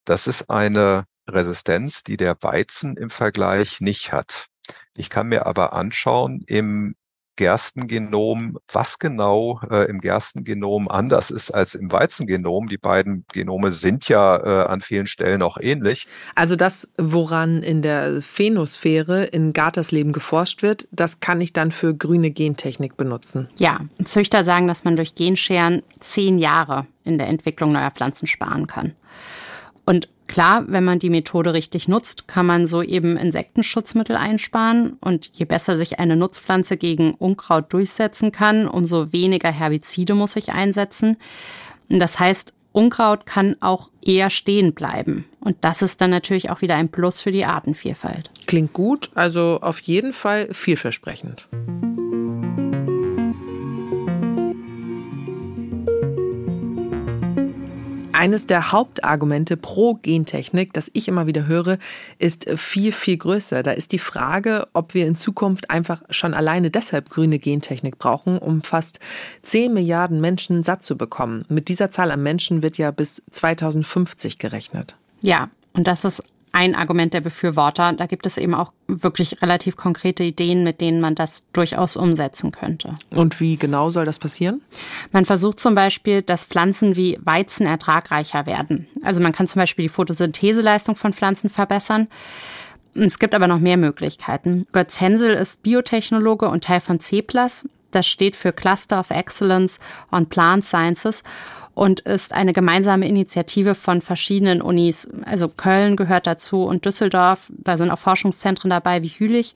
Das 0.04 0.26
ist 0.26 0.50
eine 0.50 1.04
Resistenz, 1.28 2.02
die 2.02 2.16
der 2.16 2.36
Weizen 2.40 2.96
im 2.96 3.10
Vergleich 3.10 3.80
nicht 3.80 4.12
hat. 4.12 4.46
Ich 4.94 5.10
kann 5.10 5.28
mir 5.28 5.46
aber 5.46 5.72
anschauen 5.72 6.42
im 6.46 6.96
Gerstengenom, 7.36 8.58
was 8.72 8.98
genau 8.98 9.60
äh, 9.70 9.88
im 9.88 10.00
Gerstengenom 10.00 10.88
anders 10.88 11.30
ist 11.30 11.50
als 11.50 11.74
im 11.74 11.92
Weizengenom. 11.92 12.68
Die 12.68 12.78
beiden 12.78 13.24
Genome 13.32 13.70
sind 13.70 14.08
ja 14.08 14.36
äh, 14.36 14.66
an 14.66 14.80
vielen 14.80 15.06
Stellen 15.06 15.42
auch 15.42 15.58
ähnlich. 15.58 16.06
Also 16.34 16.56
das, 16.56 16.88
woran 16.98 17.62
in 17.62 17.82
der 17.82 18.22
Phenosphäre 18.22 19.24
in 19.24 19.52
Gartersleben 19.52 20.12
geforscht 20.12 20.62
wird, 20.62 20.88
das 20.90 21.20
kann 21.20 21.40
ich 21.40 21.52
dann 21.52 21.70
für 21.70 21.94
grüne 21.94 22.30
Gentechnik 22.30 22.96
benutzen. 22.96 23.48
Ja, 23.58 23.80
Züchter 24.04 24.44
sagen, 24.44 24.66
dass 24.66 24.84
man 24.84 24.96
durch 24.96 25.14
Genscheren 25.14 25.82
zehn 26.00 26.38
Jahre 26.38 26.86
in 27.04 27.18
der 27.18 27.28
Entwicklung 27.28 27.72
neuer 27.72 27.90
Pflanzen 27.90 28.26
sparen 28.26 28.66
kann. 28.66 28.94
Und 29.86 30.08
Klar, 30.26 30.64
wenn 30.68 30.84
man 30.84 30.98
die 30.98 31.10
Methode 31.10 31.52
richtig 31.52 31.88
nutzt, 31.88 32.26
kann 32.26 32.46
man 32.46 32.66
so 32.66 32.82
eben 32.82 33.16
Insektenschutzmittel 33.16 34.16
einsparen. 34.16 34.96
Und 35.00 35.30
je 35.32 35.44
besser 35.44 35.76
sich 35.76 35.98
eine 35.98 36.16
Nutzpflanze 36.16 36.76
gegen 36.76 37.14
Unkraut 37.14 37.72
durchsetzen 37.72 38.32
kann, 38.32 38.66
umso 38.66 39.12
weniger 39.12 39.50
Herbizide 39.50 40.14
muss 40.14 40.36
ich 40.36 40.50
einsetzen. 40.50 41.16
Das 41.88 42.18
heißt, 42.18 42.54
Unkraut 42.72 43.24
kann 43.24 43.56
auch 43.60 43.90
eher 44.02 44.28
stehen 44.28 44.74
bleiben. 44.74 45.24
Und 45.40 45.56
das 45.62 45.80
ist 45.80 46.00
dann 46.00 46.10
natürlich 46.10 46.50
auch 46.50 46.60
wieder 46.60 46.74
ein 46.74 46.90
Plus 46.90 47.22
für 47.22 47.32
die 47.32 47.44
Artenvielfalt. 47.44 48.30
Klingt 48.46 48.72
gut, 48.72 49.10
also 49.14 49.60
auf 49.62 49.78
jeden 49.80 50.12
Fall 50.12 50.48
vielversprechend. 50.52 51.48
Eines 58.16 58.46
der 58.46 58.72
Hauptargumente 58.72 59.58
pro 59.58 59.92
Gentechnik, 59.92 60.72
das 60.72 60.90
ich 60.94 61.06
immer 61.06 61.26
wieder 61.26 61.46
höre, 61.46 61.76
ist 62.18 62.48
viel, 62.56 62.90
viel 62.90 63.18
größer. 63.18 63.62
Da 63.62 63.72
ist 63.72 63.92
die 63.92 63.98
Frage, 63.98 64.68
ob 64.72 64.94
wir 64.94 65.06
in 65.06 65.16
Zukunft 65.16 65.68
einfach 65.68 66.00
schon 66.08 66.32
alleine 66.32 66.70
deshalb 66.70 67.10
grüne 67.10 67.38
Gentechnik 67.38 67.98
brauchen, 67.98 68.38
um 68.38 68.62
fast 68.62 69.00
10 69.42 69.74
Milliarden 69.74 70.22
Menschen 70.22 70.62
satt 70.62 70.82
zu 70.82 70.96
bekommen. 70.96 71.44
Mit 71.50 71.68
dieser 71.68 71.90
Zahl 71.90 72.10
an 72.10 72.22
Menschen 72.22 72.62
wird 72.62 72.78
ja 72.78 72.90
bis 72.90 73.22
2050 73.30 74.38
gerechnet. 74.38 74.96
Ja, 75.20 75.50
und 75.74 75.86
das 75.86 76.06
ist 76.06 76.22
ein 76.56 76.74
Argument 76.74 77.12
der 77.12 77.20
Befürworter. 77.20 77.92
Da 77.92 78.06
gibt 78.06 78.24
es 78.24 78.38
eben 78.38 78.54
auch 78.54 78.72
wirklich 78.88 79.42
relativ 79.42 79.76
konkrete 79.76 80.24
Ideen, 80.24 80.64
mit 80.64 80.80
denen 80.80 81.02
man 81.02 81.14
das 81.14 81.50
durchaus 81.52 81.98
umsetzen 81.98 82.50
könnte. 82.50 82.94
Und 83.10 83.40
wie 83.40 83.58
genau 83.58 83.90
soll 83.90 84.06
das 84.06 84.18
passieren? 84.18 84.62
Man 85.12 85.26
versucht 85.26 85.60
zum 85.60 85.74
Beispiel, 85.74 86.22
dass 86.22 86.46
Pflanzen 86.46 86.96
wie 86.96 87.18
Weizen 87.22 87.66
ertragreicher 87.66 88.46
werden. 88.46 88.86
Also 89.02 89.22
man 89.22 89.32
kann 89.32 89.46
zum 89.46 89.60
Beispiel 89.60 89.82
die 89.82 89.90
Photosyntheseleistung 89.90 90.96
von 90.96 91.12
Pflanzen 91.12 91.50
verbessern. 91.50 92.08
Es 92.94 93.18
gibt 93.18 93.34
aber 93.34 93.48
noch 93.48 93.60
mehr 93.60 93.76
Möglichkeiten. 93.76 94.66
Götz 94.72 94.98
Hensel 94.98 95.34
ist 95.34 95.62
Biotechnologe 95.62 96.48
und 96.48 96.64
Teil 96.64 96.80
von 96.80 97.00
CEPLAS. 97.00 97.68
Das 97.90 98.06
steht 98.06 98.34
für 98.34 98.54
Cluster 98.54 98.98
of 98.98 99.10
Excellence 99.10 99.78
on 100.10 100.26
Plant 100.30 100.64
Sciences 100.64 101.22
und 101.76 102.00
ist 102.00 102.32
eine 102.32 102.54
gemeinsame 102.54 103.06
Initiative 103.06 103.74
von 103.74 104.00
verschiedenen 104.00 104.62
Unis. 104.62 105.08
Also 105.26 105.48
Köln 105.48 105.96
gehört 105.96 106.26
dazu 106.26 106.62
und 106.62 106.86
Düsseldorf. 106.86 107.50
Da 107.50 107.76
sind 107.76 107.90
auch 107.90 107.98
Forschungszentren 107.98 108.70
dabei 108.70 109.02
wie 109.02 109.08
Hülich. 109.08 109.54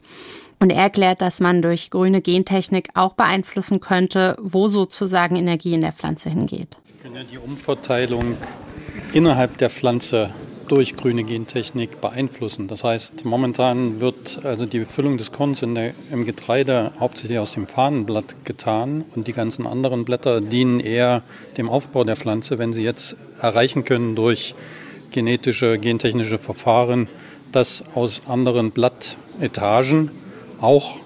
Und 0.58 0.68
er 0.68 0.82
erklärt, 0.82 1.22
dass 1.22 1.40
man 1.40 1.62
durch 1.62 1.88
grüne 1.88 2.20
Gentechnik 2.20 2.90
auch 2.92 3.14
beeinflussen 3.14 3.80
könnte, 3.80 4.36
wo 4.38 4.68
sozusagen 4.68 5.34
Energie 5.34 5.72
in 5.72 5.80
der 5.80 5.92
Pflanze 5.92 6.28
hingeht. 6.28 6.76
Wir 6.84 7.02
können 7.02 7.16
ja 7.16 7.22
die 7.24 7.38
Umverteilung 7.38 8.36
innerhalb 9.14 9.56
der 9.56 9.70
Pflanze 9.70 10.28
durch 10.70 10.94
grüne 10.94 11.24
Gentechnik 11.24 12.00
beeinflussen. 12.00 12.68
Das 12.68 12.84
heißt, 12.84 13.24
momentan 13.24 14.00
wird 14.00 14.44
also 14.44 14.66
die 14.66 14.78
Befüllung 14.78 15.18
des 15.18 15.32
Korns 15.32 15.60
der, 15.60 15.94
im 16.12 16.24
Getreide 16.24 16.92
hauptsächlich 17.00 17.40
aus 17.40 17.54
dem 17.54 17.66
Fahnenblatt 17.66 18.44
getan 18.44 19.04
und 19.16 19.26
die 19.26 19.32
ganzen 19.32 19.66
anderen 19.66 20.04
Blätter 20.04 20.40
dienen 20.40 20.78
eher 20.78 21.22
dem 21.56 21.68
Aufbau 21.68 22.04
der 22.04 22.16
Pflanze. 22.16 22.58
Wenn 22.58 22.72
sie 22.72 22.84
jetzt 22.84 23.16
erreichen 23.40 23.84
können 23.84 24.14
durch 24.14 24.54
genetische, 25.10 25.76
gentechnische 25.76 26.38
Verfahren, 26.38 27.08
dass 27.50 27.82
aus 27.96 28.22
anderen 28.28 28.70
Blattetagen 28.70 30.12
auch 30.60 30.98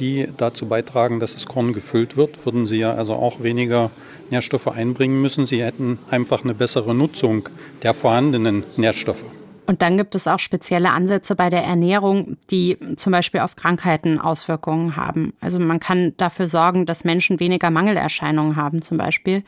die 0.00 0.26
dazu 0.36 0.66
beitragen, 0.66 1.20
dass 1.20 1.34
das 1.34 1.46
Korn 1.46 1.72
gefüllt 1.72 2.16
wird, 2.16 2.44
würden 2.44 2.66
sie 2.66 2.78
ja 2.78 2.94
also 2.94 3.14
auch 3.14 3.40
weniger 3.40 3.92
Nährstoffe 4.32 4.66
einbringen 4.66 5.22
müssen. 5.22 5.46
Sie 5.46 5.62
hätten 5.62 5.98
einfach 6.10 6.42
eine 6.42 6.54
bessere 6.54 6.94
Nutzung 6.94 7.48
der 7.82 7.94
vorhandenen 7.94 8.64
Nährstoffe. 8.76 9.24
Und 9.66 9.80
dann 9.80 9.96
gibt 9.96 10.16
es 10.16 10.26
auch 10.26 10.40
spezielle 10.40 10.90
Ansätze 10.90 11.36
bei 11.36 11.48
der 11.48 11.62
Ernährung, 11.62 12.36
die 12.50 12.76
zum 12.96 13.12
Beispiel 13.12 13.40
auf 13.40 13.54
Krankheiten 13.54 14.18
Auswirkungen 14.18 14.96
haben. 14.96 15.34
Also 15.40 15.60
man 15.60 15.78
kann 15.78 16.14
dafür 16.16 16.48
sorgen, 16.48 16.84
dass 16.84 17.04
Menschen 17.04 17.38
weniger 17.38 17.70
Mangelerscheinungen 17.70 18.56
haben 18.56 18.82
zum 18.82 18.98
Beispiel. 18.98 19.44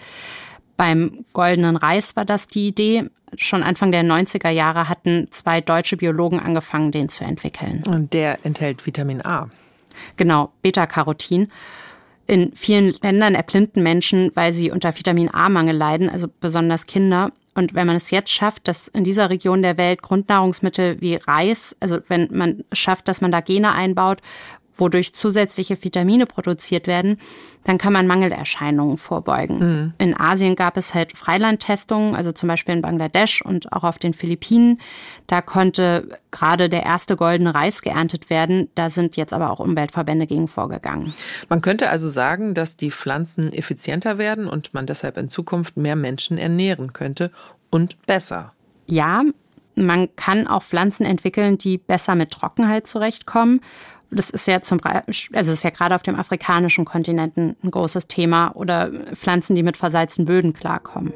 Beim 0.76 1.24
goldenen 1.32 1.76
Reis 1.76 2.14
war 2.14 2.24
das 2.24 2.46
die 2.46 2.68
Idee. 2.68 3.10
Schon 3.36 3.64
Anfang 3.64 3.90
der 3.90 4.04
90er 4.04 4.50
Jahre 4.50 4.88
hatten 4.88 5.26
zwei 5.30 5.60
deutsche 5.60 5.96
Biologen 5.96 6.38
angefangen, 6.38 6.92
den 6.92 7.08
zu 7.08 7.24
entwickeln. 7.24 7.82
Und 7.86 8.12
der 8.12 8.38
enthält 8.44 8.86
Vitamin 8.86 9.24
A. 9.24 9.48
Genau, 10.16 10.52
Beta-Carotin. 10.62 11.48
In 12.26 12.52
vielen 12.54 12.94
Ländern 13.02 13.34
erblinden 13.34 13.82
Menschen, 13.82 14.30
weil 14.34 14.52
sie 14.52 14.70
unter 14.70 14.96
Vitamin 14.96 15.28
A-Mangel 15.32 15.76
leiden, 15.76 16.08
also 16.08 16.28
besonders 16.40 16.86
Kinder. 16.86 17.32
Und 17.54 17.74
wenn 17.74 17.86
man 17.86 17.96
es 17.96 18.10
jetzt 18.10 18.30
schafft, 18.30 18.66
dass 18.66 18.88
in 18.88 19.04
dieser 19.04 19.30
Region 19.30 19.62
der 19.62 19.76
Welt 19.76 20.02
Grundnahrungsmittel 20.02 21.00
wie 21.00 21.16
Reis, 21.16 21.76
also 21.80 21.98
wenn 22.08 22.28
man 22.32 22.64
schafft, 22.72 23.08
dass 23.08 23.20
man 23.20 23.30
da 23.30 23.40
Gene 23.40 23.72
einbaut, 23.72 24.20
wodurch 24.76 25.14
zusätzliche 25.14 25.82
Vitamine 25.82 26.26
produziert 26.26 26.86
werden, 26.86 27.18
dann 27.64 27.78
kann 27.78 27.92
man 27.92 28.06
Mangelerscheinungen 28.06 28.98
vorbeugen. 28.98 29.58
Mhm. 29.58 29.92
In 29.98 30.18
Asien 30.18 30.54
gab 30.54 30.76
es 30.76 30.94
halt 30.94 31.16
Freilandtestungen, 31.16 32.14
also 32.14 32.32
zum 32.32 32.48
Beispiel 32.48 32.74
in 32.74 32.82
Bangladesch 32.82 33.42
und 33.42 33.72
auch 33.72 33.84
auf 33.84 33.98
den 33.98 34.12
Philippinen. 34.12 34.80
Da 35.26 35.40
konnte 35.40 36.18
gerade 36.30 36.68
der 36.68 36.82
erste 36.82 37.16
goldene 37.16 37.54
Reis 37.54 37.80
geerntet 37.80 38.28
werden. 38.28 38.68
Da 38.74 38.90
sind 38.90 39.16
jetzt 39.16 39.32
aber 39.32 39.50
auch 39.50 39.60
Umweltverbände 39.60 40.26
gegen 40.26 40.48
vorgegangen. 40.48 41.14
Man 41.48 41.62
könnte 41.62 41.88
also 41.88 42.08
sagen, 42.08 42.54
dass 42.54 42.76
die 42.76 42.90
Pflanzen 42.90 43.52
effizienter 43.52 44.18
werden 44.18 44.46
und 44.46 44.74
man 44.74 44.86
deshalb 44.86 45.16
in 45.16 45.28
Zukunft 45.28 45.76
mehr 45.76 45.96
Menschen 45.96 46.36
ernähren 46.36 46.92
könnte 46.92 47.30
und 47.70 48.06
besser. 48.06 48.52
Ja, 48.86 49.24
man 49.76 50.14
kann 50.16 50.46
auch 50.46 50.62
Pflanzen 50.62 51.04
entwickeln, 51.04 51.58
die 51.58 51.78
besser 51.78 52.14
mit 52.14 52.30
Trockenheit 52.30 52.86
zurechtkommen. 52.86 53.60
Das 54.14 54.30
ist 54.30 54.46
ja 54.46 54.60
zum 54.62 54.80
also 55.32 55.52
ist 55.52 55.64
ja 55.64 55.70
gerade 55.70 55.94
auf 55.94 56.02
dem 56.02 56.14
afrikanischen 56.14 56.84
Kontinent 56.84 57.36
ein 57.36 57.56
großes 57.68 58.06
Thema 58.06 58.52
oder 58.54 58.90
Pflanzen, 59.14 59.56
die 59.56 59.62
mit 59.62 59.76
versalzten 59.76 60.24
Böden 60.24 60.52
klarkommen. 60.52 61.12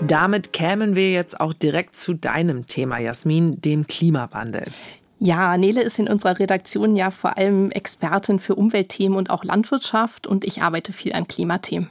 Damit 0.00 0.52
kämen 0.52 0.94
wir 0.94 1.10
jetzt 1.10 1.40
auch 1.40 1.52
direkt 1.52 1.96
zu 1.96 2.14
deinem 2.14 2.66
Thema, 2.66 2.98
Jasmin, 2.98 3.60
dem 3.60 3.86
Klimawandel. 3.88 4.64
Ja, 5.18 5.56
Nele 5.56 5.82
ist 5.82 5.98
in 5.98 6.08
unserer 6.08 6.38
Redaktion 6.38 6.94
ja 6.94 7.10
vor 7.10 7.36
allem 7.36 7.70
Expertin 7.72 8.38
für 8.38 8.54
Umweltthemen 8.54 9.18
und 9.18 9.30
auch 9.30 9.42
Landwirtschaft 9.42 10.26
und 10.26 10.44
ich 10.44 10.62
arbeite 10.62 10.92
viel 10.92 11.12
an 11.14 11.26
Klimathemen. 11.26 11.90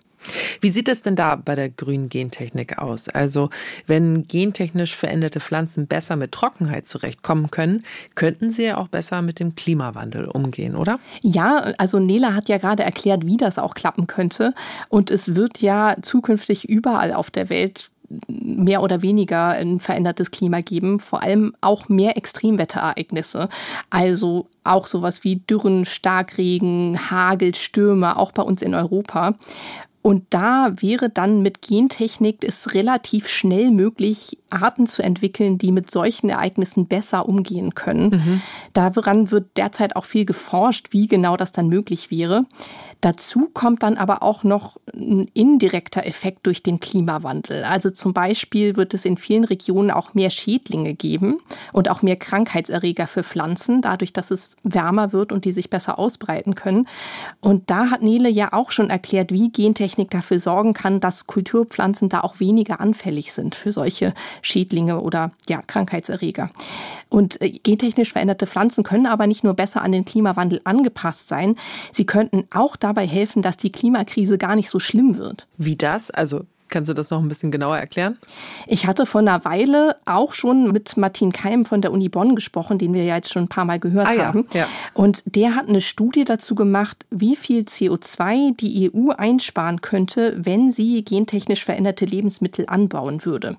Wie 0.62 0.70
sieht 0.70 0.90
es 0.90 1.02
denn 1.02 1.16
da 1.16 1.36
bei 1.36 1.56
der 1.56 1.70
grünen 1.70 2.10
Gentechnik 2.10 2.78
aus? 2.78 3.10
Also, 3.10 3.50
wenn 3.88 4.28
gentechnisch 4.28 4.96
veränderte 4.96 5.40
Pflanzen 5.40 5.88
besser 5.88 6.16
mit 6.16 6.32
Trockenheit 6.32 6.88
zurechtkommen 6.88 7.52
können, 7.52 7.84
könnten 8.16 8.52
sie 8.52 8.66
ja 8.66 8.78
auch 8.78 8.88
besser 8.88 9.22
mit 9.22 9.40
dem 9.40 9.56
Klimawandel 9.56 10.26
umgehen, 10.26 10.76
oder? 10.76 11.00
Ja, 11.22 11.74
also 11.78 12.00
Nela 12.00 12.34
hat 12.34 12.50
ja 12.50 12.58
gerade 12.58 12.84
erklärt, 12.84 13.26
wie 13.26 13.38
das 13.38 13.60
auch 13.60 13.74
klappen 13.74 14.08
könnte. 14.08 14.54
Und 14.90 15.12
es 15.12 15.36
wird 15.36 15.62
ja 15.62 15.96
zukünftig 16.02 16.68
überall 16.68 17.14
auf 17.14 17.32
der 17.32 17.50
Welt 17.50 17.90
mehr 18.28 18.82
oder 18.82 19.02
weniger 19.02 19.50
ein 19.50 19.80
verändertes 19.80 20.32
Klima 20.32 20.62
geben, 20.62 21.00
vor 21.00 21.24
allem 21.24 21.56
auch 21.62 21.90
mehr 21.90 22.18
Extremwetterereignisse. 22.18 23.50
Also 23.90 24.48
auch 24.64 24.88
sowas 24.88 25.24
wie 25.24 25.38
Dürren, 25.38 25.86
Starkregen, 25.86 27.10
Hagel, 27.10 27.56
Stürme, 27.56 28.18
auch 28.18 28.32
bei 28.32 28.44
uns 28.44 28.62
in 28.62 28.74
Europa. 28.74 29.36
Und 30.06 30.26
da 30.30 30.72
wäre 30.78 31.10
dann 31.10 31.42
mit 31.42 31.64
Gentechnik 31.64 32.44
es 32.44 32.76
relativ 32.76 33.28
schnell 33.28 33.72
möglich, 33.72 34.38
Arten 34.52 34.86
zu 34.86 35.02
entwickeln, 35.02 35.58
die 35.58 35.72
mit 35.72 35.90
solchen 35.90 36.30
Ereignissen 36.30 36.86
besser 36.86 37.28
umgehen 37.28 37.74
können. 37.74 38.10
Mhm. 38.12 38.42
Daran 38.74 39.32
wird 39.32 39.58
derzeit 39.58 39.96
auch 39.96 40.06
viel 40.06 40.26
geforscht, 40.26 40.90
wie 40.92 41.08
genau 41.08 41.38
das 41.38 41.54
dann 41.54 41.70
möglich 41.70 42.12
wäre. 42.12 42.46
Dazu 43.02 43.50
kommt 43.52 43.82
dann 43.82 43.98
aber 43.98 44.22
auch 44.22 44.44
noch 44.44 44.78
ein 44.94 45.28
indirekter 45.34 46.06
Effekt 46.06 46.46
durch 46.46 46.62
den 46.62 46.80
Klimawandel. 46.80 47.64
Also 47.64 47.90
zum 47.90 48.14
Beispiel 48.14 48.76
wird 48.76 48.94
es 48.94 49.06
in 49.06 49.18
vielen 49.18 49.44
Regionen 49.44 49.90
auch 49.90 50.14
mehr 50.14 50.30
Schädlinge 50.30 50.94
geben 50.94 51.40
und 51.74 51.90
auch 51.90 52.04
mehr 52.04 52.16
Krankheitserreger 52.16 53.08
für 53.08 53.24
Pflanzen, 53.24 53.82
dadurch, 53.82 54.14
dass 54.14 54.30
es 54.32 54.56
wärmer 54.64 55.14
wird 55.14 55.32
und 55.32 55.46
die 55.46 55.52
sich 55.52 55.70
besser 55.70 55.98
ausbreiten 55.98 56.54
können. 56.54 56.88
Und 57.42 57.70
da 57.70 57.90
hat 57.90 58.02
Nele 58.02 58.30
ja 58.30 58.54
auch 58.54 58.72
schon 58.72 58.90
erklärt, 58.90 59.32
wie 59.32 59.52
Gentechnik 59.52 59.95
Gentechnik 59.96 60.10
dafür 60.10 60.40
sorgen 60.40 60.74
kann, 60.74 61.00
dass 61.00 61.26
Kulturpflanzen 61.26 62.10
da 62.10 62.22
auch 62.22 62.40
weniger 62.40 62.82
anfällig 62.82 63.32
sind 63.32 63.56
für 63.56 63.72
solche 63.72 64.14
Schädlinge 64.42 65.00
oder 65.00 65.32
ja, 65.48 65.62
Krankheitserreger. 65.62 66.50
Und 67.10 67.42
äh, 67.42 67.52
gentechnisch 67.52 68.12
veränderte 68.12 68.46
Pflanzen 68.46 68.84
können 68.84 69.06
aber 69.06 69.26
nicht 69.26 69.44
nur 69.44 69.54
besser 69.54 69.82
an 69.82 69.94
den 69.94 70.04
Klimawandel 70.04 70.60
angepasst 70.66 71.30
sein, 71.30 71.56
sie 71.94 72.06
könnten 72.06 72.46
auch 72.52 72.76
dabei 72.76 73.08
helfen, 73.08 73.42
dass 73.42 73.56
die 73.58 73.72
Klimakrise 73.72 74.38
gar 74.38 74.56
nicht 74.56 74.70
so 74.70 74.80
schlimm 74.80 75.18
wird. 75.18 75.48
Wie 75.58 75.78
das? 75.78 76.12
Also 76.12 76.42
Kannst 76.70 76.90
du 76.90 76.94
das 76.94 77.10
noch 77.10 77.22
ein 77.22 77.28
bisschen 77.28 77.52
genauer 77.52 77.78
erklären? 77.78 78.18
Ich 78.68 78.88
hatte 78.88 79.06
vor 79.06 79.22
einer 79.22 79.46
Weile 79.46 79.98
auch 80.06 80.34
schon 80.34 80.72
mit 80.72 80.98
Martin 80.98 81.32
Keim 81.32 81.64
von 81.64 81.82
der 81.82 81.92
Uni 81.92 82.10
Bonn 82.10 82.36
gesprochen, 82.36 82.78
den 82.78 82.94
wir 82.94 83.04
ja 83.04 83.16
jetzt 83.16 83.32
schon 83.32 83.44
ein 83.44 83.48
paar 83.48 83.66
Mal 83.66 83.80
gehört 83.80 84.08
ah, 84.08 84.26
haben. 84.26 84.48
Ja, 84.54 84.62
ja. 84.62 84.68
Und 84.94 85.24
der 85.26 85.56
hat 85.56 85.70
eine 85.70 85.82
Studie 85.82 86.26
dazu 86.26 86.56
gemacht, 86.56 87.06
wie 87.12 87.36
viel 87.36 87.62
CO2 87.62 88.56
die 88.58 88.92
EU 88.92 89.12
einsparen 89.12 89.82
könnte, 89.82 90.36
wenn 90.38 90.72
sie 90.72 91.04
gentechnisch 91.04 91.64
veränderte 91.64 92.06
Lebensmittel 92.06 92.66
anbauen 92.68 93.24
würde 93.26 93.58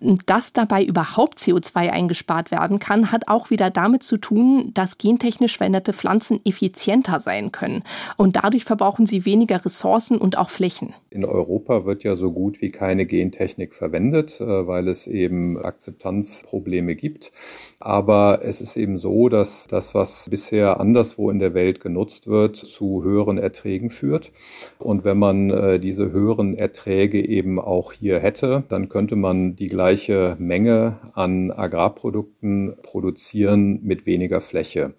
dass 0.00 0.52
dabei 0.52 0.84
überhaupt 0.84 1.38
CO2 1.38 1.90
eingespart 1.90 2.50
werden 2.50 2.78
kann, 2.78 3.12
hat 3.12 3.28
auch 3.28 3.50
wieder 3.50 3.70
damit 3.70 4.02
zu 4.02 4.16
tun, 4.16 4.70
dass 4.74 4.98
gentechnisch 4.98 5.56
veränderte 5.56 5.92
Pflanzen 5.92 6.40
effizienter 6.44 7.20
sein 7.20 7.52
können. 7.52 7.82
Und 8.16 8.36
dadurch 8.36 8.64
verbrauchen 8.64 9.06
sie 9.06 9.24
weniger 9.24 9.64
Ressourcen 9.64 10.18
und 10.18 10.36
auch 10.36 10.50
Flächen. 10.50 10.94
In 11.10 11.24
Europa 11.24 11.84
wird 11.84 12.02
ja 12.02 12.16
so 12.16 12.32
gut 12.32 12.60
wie 12.60 12.70
keine 12.70 13.06
Gentechnik 13.06 13.74
verwendet, 13.74 14.40
äh, 14.40 14.66
weil 14.66 14.88
es 14.88 15.06
eben 15.06 15.58
Akzeptanzprobleme 15.58 16.96
gibt. 16.96 17.30
Aber 17.78 18.40
es 18.42 18.60
ist 18.60 18.76
eben 18.76 18.98
so, 18.98 19.28
dass 19.28 19.66
das, 19.68 19.94
was 19.94 20.28
bisher 20.30 20.80
anderswo 20.80 21.30
in 21.30 21.38
der 21.38 21.54
Welt 21.54 21.80
genutzt 21.80 22.26
wird, 22.26 22.56
zu 22.56 23.04
höheren 23.04 23.38
Erträgen 23.38 23.90
führt. 23.90 24.32
Und 24.78 25.04
wenn 25.04 25.18
man 25.18 25.50
äh, 25.50 25.78
diese 25.78 26.10
höheren 26.10 26.54
Erträge 26.54 27.24
eben 27.26 27.60
auch 27.60 27.92
hier 27.92 28.18
hätte, 28.18 28.64
dann 28.68 28.88
könnte 28.88 29.16
man 29.16 29.54
die 29.54 29.68
gleiche 29.84 30.34
Menge 30.38 30.96
an 31.12 31.50
Agrarprodukten 31.50 32.74
produzieren 32.82 33.80
mit 33.82 34.06
weniger 34.06 34.40
Fläche. 34.40 34.94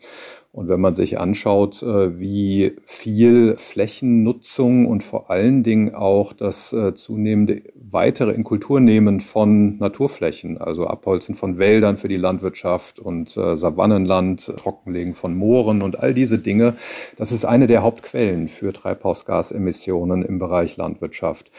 Und 0.51 0.69
wenn 0.69 0.79
man 0.79 0.93
sich 0.93 1.19
anschaut, 1.19 1.81
äh, 1.81 2.19
wie 2.19 2.75
viel 2.85 3.55
Flächennutzung 3.57 4.85
und 4.85 5.03
vor 5.03 5.31
allen 5.31 5.63
Dingen 5.63 5.95
auch 5.95 6.33
das 6.33 6.71
äh, 6.71 6.93
zunehmende 6.93 7.63
weitere 7.73 8.31
Inkulturnehmen 8.31 9.21
von 9.21 9.79
Naturflächen, 9.79 10.59
also 10.59 10.85
Abholzen 10.85 11.33
von 11.33 11.57
Wäldern 11.57 11.97
für 11.97 12.07
die 12.07 12.15
Landwirtschaft 12.15 12.99
und 12.99 13.35
äh, 13.35 13.57
Savannenland, 13.57 14.45
Trockenlegen 14.55 15.15
von 15.15 15.35
Mooren 15.35 15.81
und 15.81 15.99
all 15.99 16.13
diese 16.13 16.37
Dinge, 16.37 16.75
das 17.17 17.31
ist 17.31 17.43
eine 17.43 17.65
der 17.65 17.81
Hauptquellen 17.81 18.47
für 18.47 18.71
Treibhausgasemissionen 18.71 20.23
im 20.23 20.37
Bereich 20.37 20.77
Landwirtschaft. 20.77 21.51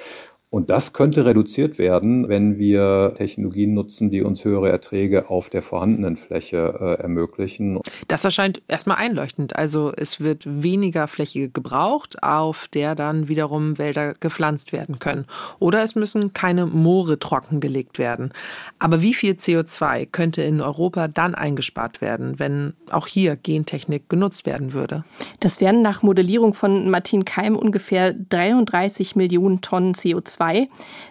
Und 0.57 0.71
das 0.71 0.95
könnte 0.95 1.27
reduziert 1.27 1.77
werden, 1.77 2.31
wenn 2.31 2.57
wir 2.57 3.13
Technologien 3.19 3.75
nutzen, 3.75 4.09
die 4.09 4.23
uns 4.23 4.43
höhere 4.43 4.71
Erträge 4.71 5.29
auf 5.29 5.51
der 5.51 5.61
vorhandenen 5.61 6.17
Fläche 6.17 6.79
äh, 6.81 7.03
ermöglichen. 7.03 7.79
Das 8.09 8.25
erscheint 8.25 8.63
erstmal 8.67 8.97
einleuchtend. 8.97 9.55
Also 9.55 9.93
es 9.95 10.19
wird 10.19 10.45
weniger 10.47 11.09
Fläche 11.09 11.51
gebraucht, 11.51 12.23
auf 12.23 12.69
der 12.69 12.95
dann 12.95 13.29
wiederum 13.29 13.77
Wälder 13.77 14.15
gepflanzt 14.15 14.73
werden 14.73 14.99
können. 14.99 15.27
Oder 15.59 15.83
es 15.83 15.95
müssen 15.95 16.33
keine 16.33 16.65
Moore 16.65 17.19
trockengelegt 17.19 17.99
werden. 17.99 18.33
Aber 18.79 19.03
wie 19.03 19.13
viel 19.13 19.35
CO2 19.35 20.07
könnte 20.11 20.41
in 20.41 20.63
Europa 20.63 21.07
dann 21.07 21.35
eingespart 21.35 22.01
werden, 22.01 22.39
wenn 22.39 22.73
auch 22.91 23.09
hier 23.09 23.37
Gentechnik 23.37 24.09
genutzt 24.09 24.47
werden 24.47 24.73
würde? 24.73 25.05
Das 25.41 25.61
wären 25.61 25.83
nach 25.83 26.03
Modellierung 26.03 26.55
von 26.55 26.89
Martin 26.89 27.27
Keim 27.27 27.57
ungefähr 27.57 28.15
33 28.15 29.17
Millionen 29.17 29.61
Tonnen 29.61 29.93
CO2 29.93 30.46
2. 30.47 30.69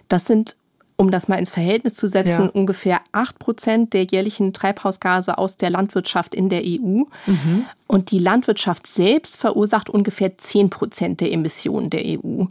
Das 0.07 0.25
sind 0.25 0.55
um 0.97 1.11
das 1.11 1.27
mal 1.27 1.37
ins 1.37 1.49
Verhältnis 1.49 1.95
zu 1.95 2.07
setzen, 2.07 2.45
ja. 2.45 2.51
ungefähr 2.53 3.01
8 3.11 3.37
Prozent 3.37 3.93
der 3.93 4.03
jährlichen 4.03 4.53
Treibhausgase 4.53 5.37
aus 5.37 5.57
der 5.57 5.69
Landwirtschaft 5.69 6.33
in 6.33 6.47
der 6.47 6.61
EU. 6.63 7.03
Mhm. 7.25 7.65
Und 7.87 8.11
die 8.11 8.19
Landwirtschaft 8.19 8.87
selbst 8.87 9.37
verursacht 9.37 9.89
ungefähr 9.89 10.37
10 10.37 10.69
Prozent 10.69 11.19
der 11.19 11.33
Emissionen 11.33 11.89
der 11.89 12.01
EU. 12.05 12.45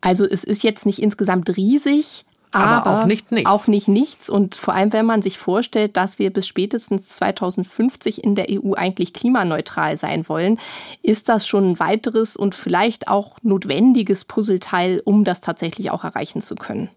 Also 0.00 0.24
es 0.24 0.44
ist 0.44 0.62
jetzt 0.62 0.86
nicht 0.86 1.02
insgesamt 1.02 1.56
riesig, 1.56 2.24
aber, 2.50 2.86
aber, 2.86 3.02
auch 3.02 3.06
nicht 3.06 3.30
nichts. 3.32 3.50
Auch 3.50 3.66
nicht 3.66 3.88
nichts. 3.88 4.30
Und 4.30 4.54
vor 4.54 4.74
allem, 4.74 4.92
wenn 4.92 5.06
man 5.06 5.22
sich 5.22 5.38
vorstellt, 5.38 5.96
dass 5.96 6.18
wir 6.18 6.32
bis 6.32 6.46
spätestens 6.46 7.08
2050 7.08 8.24
in 8.24 8.34
der 8.34 8.46
EU 8.50 8.74
eigentlich 8.74 9.12
klimaneutral 9.12 9.96
sein 9.96 10.28
wollen, 10.28 10.58
ist 11.02 11.28
das 11.28 11.46
schon 11.46 11.72
ein 11.72 11.80
weiteres 11.80 12.36
und 12.36 12.54
vielleicht 12.54 13.08
auch 13.08 13.36
notwendiges 13.42 14.24
Puzzleteil, 14.24 15.02
um 15.04 15.24
das 15.24 15.40
tatsächlich 15.40 15.90
auch 15.90 16.04
erreichen 16.04 16.40
zu 16.40 16.54
können. 16.54 16.88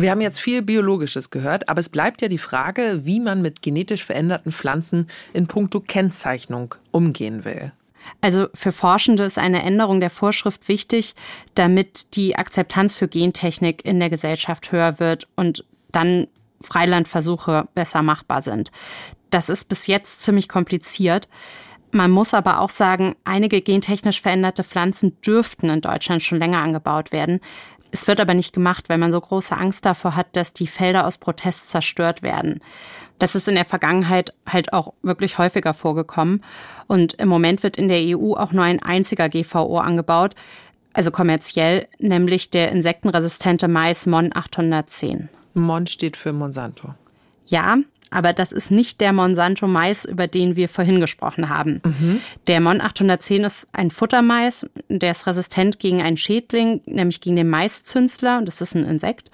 Wir 0.00 0.12
haben 0.12 0.22
jetzt 0.22 0.40
viel 0.40 0.62
Biologisches 0.62 1.28
gehört, 1.28 1.68
aber 1.68 1.80
es 1.80 1.90
bleibt 1.90 2.22
ja 2.22 2.28
die 2.28 2.38
Frage, 2.38 3.00
wie 3.04 3.20
man 3.20 3.42
mit 3.42 3.60
genetisch 3.60 4.02
veränderten 4.02 4.50
Pflanzen 4.50 5.08
in 5.34 5.46
puncto 5.46 5.80
Kennzeichnung 5.80 6.74
umgehen 6.90 7.44
will. 7.44 7.72
Also 8.22 8.46
für 8.54 8.72
Forschende 8.72 9.24
ist 9.24 9.38
eine 9.38 9.62
Änderung 9.62 10.00
der 10.00 10.08
Vorschrift 10.08 10.68
wichtig, 10.68 11.14
damit 11.54 12.16
die 12.16 12.36
Akzeptanz 12.36 12.96
für 12.96 13.08
Gentechnik 13.08 13.84
in 13.84 14.00
der 14.00 14.08
Gesellschaft 14.08 14.72
höher 14.72 14.98
wird 15.00 15.28
und 15.36 15.66
dann 15.92 16.28
Freilandversuche 16.62 17.68
besser 17.74 18.00
machbar 18.00 18.40
sind. 18.40 18.72
Das 19.28 19.50
ist 19.50 19.68
bis 19.68 19.86
jetzt 19.86 20.22
ziemlich 20.22 20.48
kompliziert. 20.48 21.28
Man 21.92 22.10
muss 22.10 22.32
aber 22.32 22.60
auch 22.60 22.70
sagen, 22.70 23.16
einige 23.24 23.60
gentechnisch 23.60 24.22
veränderte 24.22 24.64
Pflanzen 24.64 25.20
dürften 25.20 25.68
in 25.68 25.80
Deutschland 25.82 26.22
schon 26.22 26.38
länger 26.38 26.62
angebaut 26.62 27.12
werden. 27.12 27.40
Es 27.92 28.06
wird 28.06 28.20
aber 28.20 28.34
nicht 28.34 28.52
gemacht, 28.52 28.88
weil 28.88 28.98
man 28.98 29.12
so 29.12 29.20
große 29.20 29.56
Angst 29.56 29.84
davor 29.84 30.16
hat, 30.16 30.34
dass 30.36 30.52
die 30.52 30.66
Felder 30.66 31.06
aus 31.06 31.18
Protest 31.18 31.70
zerstört 31.70 32.22
werden. 32.22 32.60
Das 33.18 33.34
ist 33.34 33.48
in 33.48 33.54
der 33.54 33.64
Vergangenheit 33.64 34.32
halt 34.46 34.72
auch 34.72 34.94
wirklich 35.02 35.38
häufiger 35.38 35.74
vorgekommen. 35.74 36.42
Und 36.86 37.14
im 37.14 37.28
Moment 37.28 37.62
wird 37.62 37.76
in 37.76 37.88
der 37.88 38.00
EU 38.16 38.34
auch 38.34 38.52
nur 38.52 38.64
ein 38.64 38.82
einziger 38.82 39.28
GVO 39.28 39.78
angebaut, 39.78 40.34
also 40.92 41.10
kommerziell, 41.10 41.86
nämlich 41.98 42.50
der 42.50 42.72
insektenresistente 42.72 43.68
Mais 43.68 44.06
MON 44.06 44.30
810. 44.34 45.28
MON 45.54 45.86
steht 45.86 46.16
für 46.16 46.32
Monsanto. 46.32 46.94
Ja, 47.46 47.78
aber 48.10 48.32
das 48.32 48.52
ist 48.52 48.70
nicht 48.70 49.00
der 49.00 49.12
Monsanto 49.12 49.66
Mais, 49.66 50.04
über 50.04 50.26
den 50.26 50.56
wir 50.56 50.68
vorhin 50.68 51.00
gesprochen 51.00 51.48
haben. 51.48 51.80
Mhm. 51.84 52.20
Der 52.46 52.60
Mon 52.60 52.80
810 52.80 53.44
ist 53.44 53.68
ein 53.72 53.90
Futtermais, 53.90 54.66
der 54.88 55.12
ist 55.12 55.26
resistent 55.26 55.78
gegen 55.78 56.02
einen 56.02 56.16
Schädling, 56.16 56.82
nämlich 56.86 57.20
gegen 57.20 57.36
den 57.36 57.48
Maiszünsler, 57.48 58.38
und 58.38 58.46
das 58.46 58.60
ist 58.60 58.74
ein 58.74 58.84
Insekt. 58.84 59.30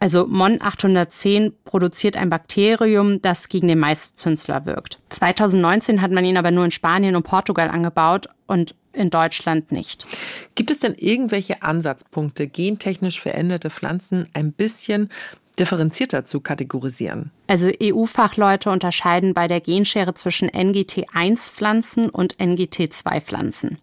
Also 0.00 0.26
Mon 0.28 0.60
810 0.60 1.52
produziert 1.64 2.16
ein 2.16 2.30
Bakterium, 2.30 3.20
das 3.20 3.48
gegen 3.48 3.68
den 3.68 3.80
Maiszünsler 3.80 4.64
wirkt. 4.64 5.00
2019 5.10 6.00
hat 6.02 6.12
man 6.12 6.24
ihn 6.24 6.36
aber 6.36 6.50
nur 6.50 6.64
in 6.64 6.70
Spanien 6.70 7.16
und 7.16 7.24
Portugal 7.24 7.68
angebaut 7.68 8.28
und 8.46 8.74
in 8.92 9.10
Deutschland 9.10 9.72
nicht. 9.72 10.06
Gibt 10.54 10.70
es 10.70 10.80
denn 10.80 10.94
irgendwelche 10.94 11.62
Ansatzpunkte, 11.62 12.46
gentechnisch 12.46 13.20
veränderte 13.20 13.70
Pflanzen 13.70 14.28
ein 14.34 14.52
bisschen 14.52 15.10
differenzierter 15.58 16.24
zu 16.24 16.40
kategorisieren? 16.40 17.30
Also 17.46 17.70
EU-Fachleute 17.82 18.70
unterscheiden 18.70 19.34
bei 19.34 19.48
der 19.48 19.60
Genschere 19.60 20.14
zwischen 20.14 20.50
NGT1-Pflanzen 20.50 22.10
und 22.10 22.36
NGT2-Pflanzen. 22.36 23.78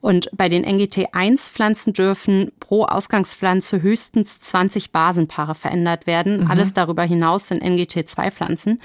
Und 0.00 0.28
bei 0.32 0.48
den 0.48 0.64
NGT1-Pflanzen 0.64 1.92
dürfen 1.92 2.52
pro 2.60 2.84
Ausgangspflanze 2.84 3.82
höchstens 3.82 4.38
20 4.40 4.92
Basenpaare 4.92 5.54
verändert 5.54 6.06
werden. 6.06 6.44
Mhm. 6.44 6.50
Alles 6.50 6.74
darüber 6.74 7.02
hinaus 7.02 7.48
sind 7.48 7.62
NGT2-Pflanzen. 7.62 8.80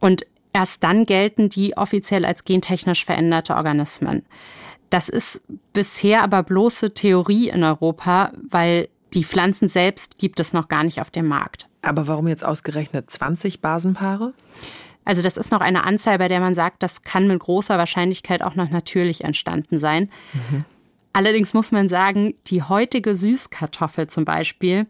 Und 0.00 0.26
erst 0.52 0.82
dann 0.82 1.06
gelten 1.06 1.48
die 1.48 1.76
offiziell 1.76 2.24
als 2.24 2.44
gentechnisch 2.44 3.04
veränderte 3.04 3.54
Organismen. 3.54 4.24
Das 4.90 5.08
ist 5.08 5.42
bisher 5.72 6.22
aber 6.22 6.42
bloße 6.42 6.94
Theorie 6.94 7.48
in 7.48 7.62
Europa, 7.64 8.32
weil 8.48 8.88
die 9.16 9.24
Pflanzen 9.24 9.66
selbst 9.68 10.18
gibt 10.18 10.38
es 10.38 10.52
noch 10.52 10.68
gar 10.68 10.84
nicht 10.84 11.00
auf 11.00 11.10
dem 11.10 11.26
Markt. 11.26 11.66
Aber 11.82 12.06
warum 12.06 12.28
jetzt 12.28 12.44
ausgerechnet 12.44 13.10
20 13.10 13.60
Basenpaare? 13.60 14.34
Also 15.06 15.22
das 15.22 15.36
ist 15.36 15.50
noch 15.50 15.62
eine 15.62 15.84
Anzahl, 15.84 16.18
bei 16.18 16.28
der 16.28 16.40
man 16.40 16.54
sagt, 16.54 16.82
das 16.82 17.02
kann 17.02 17.26
mit 17.26 17.40
großer 17.40 17.78
Wahrscheinlichkeit 17.78 18.42
auch 18.42 18.56
noch 18.56 18.70
natürlich 18.70 19.24
entstanden 19.24 19.78
sein. 19.78 20.10
Mhm. 20.34 20.64
Allerdings 21.14 21.54
muss 21.54 21.72
man 21.72 21.88
sagen, 21.88 22.34
die 22.48 22.62
heutige 22.62 23.16
Süßkartoffel 23.16 24.08
zum 24.08 24.26
Beispiel, 24.26 24.86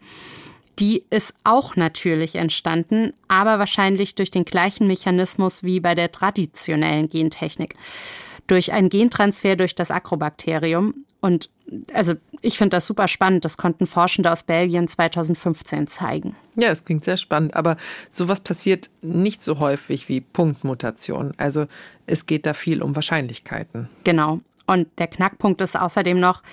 die 0.80 1.04
ist 1.08 1.34
auch 1.44 1.76
natürlich 1.76 2.34
entstanden, 2.34 3.12
aber 3.28 3.60
wahrscheinlich 3.60 4.16
durch 4.16 4.32
den 4.32 4.44
gleichen 4.44 4.88
Mechanismus 4.88 5.62
wie 5.62 5.78
bei 5.78 5.94
der 5.94 6.10
traditionellen 6.10 7.08
Gentechnik. 7.08 7.76
Durch 8.48 8.72
einen 8.72 8.88
Gentransfer 8.88 9.54
durch 9.54 9.76
das 9.76 9.92
Agrobakterium. 9.92 11.05
Und 11.26 11.50
also 11.92 12.14
ich 12.40 12.56
finde 12.56 12.76
das 12.76 12.86
super 12.86 13.08
spannend. 13.08 13.44
Das 13.44 13.56
konnten 13.56 13.88
Forschende 13.88 14.30
aus 14.30 14.44
Belgien 14.44 14.86
2015 14.86 15.88
zeigen. 15.88 16.36
Ja, 16.54 16.68
es 16.68 16.84
klingt 16.84 17.04
sehr 17.04 17.16
spannend, 17.16 17.56
aber 17.56 17.76
sowas 18.12 18.38
passiert 18.38 18.90
nicht 19.02 19.42
so 19.42 19.58
häufig 19.58 20.08
wie 20.08 20.20
Punktmutationen. 20.20 21.34
Also 21.36 21.66
es 22.06 22.26
geht 22.26 22.46
da 22.46 22.54
viel 22.54 22.80
um 22.80 22.94
Wahrscheinlichkeiten. 22.94 23.88
Genau. 24.04 24.38
Und 24.68 24.86
der 24.98 25.08
Knackpunkt 25.08 25.60
ist 25.62 25.76
außerdem 25.76 26.20
noch, 26.20 26.44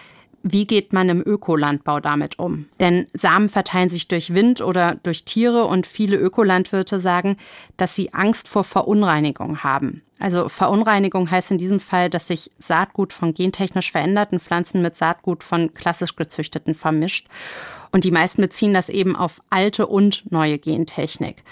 wie 0.44 0.68
geht 0.68 0.92
man 0.92 1.08
im 1.08 1.24
Ökolandbau 1.26 2.02
damit 2.02 2.38
um? 2.38 2.68
Denn 2.80 3.08
Samen 3.14 3.48
verteilen 3.48 3.90
sich 3.90 4.10
durch 4.10 4.34
Wind 4.34 4.62
oder 4.62 4.96
durch 5.02 5.24
Tiere 5.24 5.66
und 5.66 5.88
viele 5.88 6.18
Ökolandwirte 6.18 7.00
sagen, 7.00 7.38
dass 7.78 7.96
sie 7.96 8.14
Angst 8.14 8.50
vor 8.50 8.66
Verunreinigung 8.66 9.64
haben. 9.64 10.04
Also 10.20 10.50
Verunreinigung 10.50 11.32
heißt 11.32 11.52
in 11.52 11.58
diesem 11.58 11.80
Fall, 11.80 12.10
dass 12.10 12.28
sich 12.28 12.52
Saatgut 12.58 13.14
von 13.14 13.34
gentechnisch 13.34 13.92
veränderten 13.92 14.40
Pflanzen 14.40 14.82
mit 14.82 14.96
Saatgut 14.96 15.44
von 15.44 15.74
klassisch 15.74 16.16
gezüchteten 16.16 16.76
vermischt. 16.76 17.28
Und 17.92 18.04
die 18.04 18.12
meisten 18.12 18.42
beziehen 18.42 18.74
das 18.74 18.90
eben 18.90 19.16
auf 19.16 19.42
alte 19.50 19.88
und 19.88 20.24
neue 20.30 20.60
Gentechnik. 20.60 21.44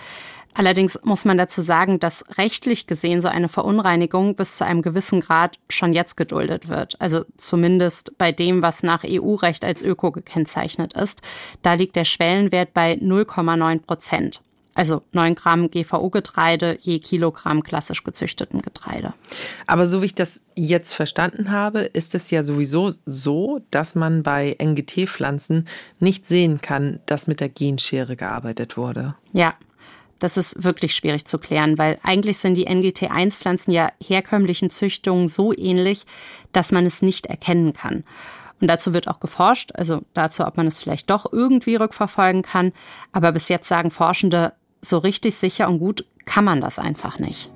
Allerdings 0.53 0.99
muss 1.03 1.25
man 1.25 1.37
dazu 1.37 1.61
sagen, 1.61 1.99
dass 1.99 2.25
rechtlich 2.37 2.87
gesehen 2.87 3.21
so 3.21 3.27
eine 3.27 3.47
Verunreinigung 3.47 4.35
bis 4.35 4.57
zu 4.57 4.65
einem 4.65 4.81
gewissen 4.81 5.21
Grad 5.21 5.57
schon 5.69 5.93
jetzt 5.93 6.17
geduldet 6.17 6.67
wird. 6.67 6.95
Also 6.99 7.25
zumindest 7.37 8.17
bei 8.17 8.31
dem, 8.31 8.61
was 8.61 8.83
nach 8.83 9.03
EU-Recht 9.05 9.63
als 9.63 9.81
Öko 9.81 10.11
gekennzeichnet 10.11 10.93
ist. 10.93 11.21
Da 11.61 11.73
liegt 11.73 11.95
der 11.95 12.05
Schwellenwert 12.05 12.73
bei 12.73 12.93
0,9 12.93 13.79
Prozent. 13.79 14.41
Also 14.73 15.01
9 15.11 15.35
Gramm 15.35 15.69
GVO-Getreide 15.69 16.77
je 16.79 16.99
Kilogramm 16.99 17.61
klassisch 17.61 18.03
gezüchteten 18.03 18.61
Getreide. 18.61 19.13
Aber 19.67 19.85
so 19.85 20.01
wie 20.01 20.05
ich 20.05 20.15
das 20.15 20.41
jetzt 20.55 20.93
verstanden 20.93 21.51
habe, 21.51 21.81
ist 21.81 22.15
es 22.15 22.31
ja 22.31 22.43
sowieso 22.43 22.91
so, 23.05 23.59
dass 23.69 23.95
man 23.95 24.23
bei 24.23 24.55
NGT-Pflanzen 24.61 25.67
nicht 25.99 26.25
sehen 26.25 26.61
kann, 26.61 26.99
dass 27.05 27.27
mit 27.27 27.41
der 27.41 27.49
Genschere 27.49 28.15
gearbeitet 28.15 28.77
wurde. 28.77 29.15
Ja, 29.33 29.55
das 30.23 30.37
ist 30.37 30.63
wirklich 30.63 30.95
schwierig 30.95 31.25
zu 31.25 31.37
klären, 31.37 31.77
weil 31.77 31.99
eigentlich 32.03 32.37
sind 32.37 32.55
die 32.55 32.67
NGT1-Pflanzen 32.67 33.71
ja 33.71 33.91
herkömmlichen 34.01 34.69
Züchtungen 34.69 35.27
so 35.27 35.53
ähnlich, 35.53 36.05
dass 36.53 36.71
man 36.71 36.85
es 36.85 37.01
nicht 37.01 37.25
erkennen 37.25 37.73
kann. 37.73 38.03
Und 38.59 38.67
dazu 38.67 38.93
wird 38.93 39.07
auch 39.07 39.19
geforscht, 39.19 39.71
also 39.73 40.01
dazu, 40.13 40.45
ob 40.45 40.55
man 40.55 40.67
es 40.67 40.79
vielleicht 40.79 41.09
doch 41.09 41.31
irgendwie 41.31 41.75
rückverfolgen 41.75 42.43
kann. 42.43 42.73
Aber 43.11 43.31
bis 43.31 43.49
jetzt 43.49 43.67
sagen 43.67 43.89
Forschende, 43.89 44.53
so 44.81 44.99
richtig 44.99 45.35
sicher 45.35 45.67
und 45.67 45.79
gut 45.79 46.05
kann 46.25 46.43
man 46.43 46.61
das 46.61 46.77
einfach 46.77 47.17
nicht. 47.19 47.49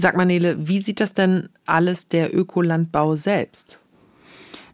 Sag 0.00 0.16
mal, 0.16 0.24
Nele, 0.24 0.56
wie 0.58 0.78
sieht 0.78 0.98
das 1.00 1.12
denn 1.12 1.50
alles 1.66 2.08
der 2.08 2.34
Ökolandbau 2.34 3.16
selbst? 3.16 3.80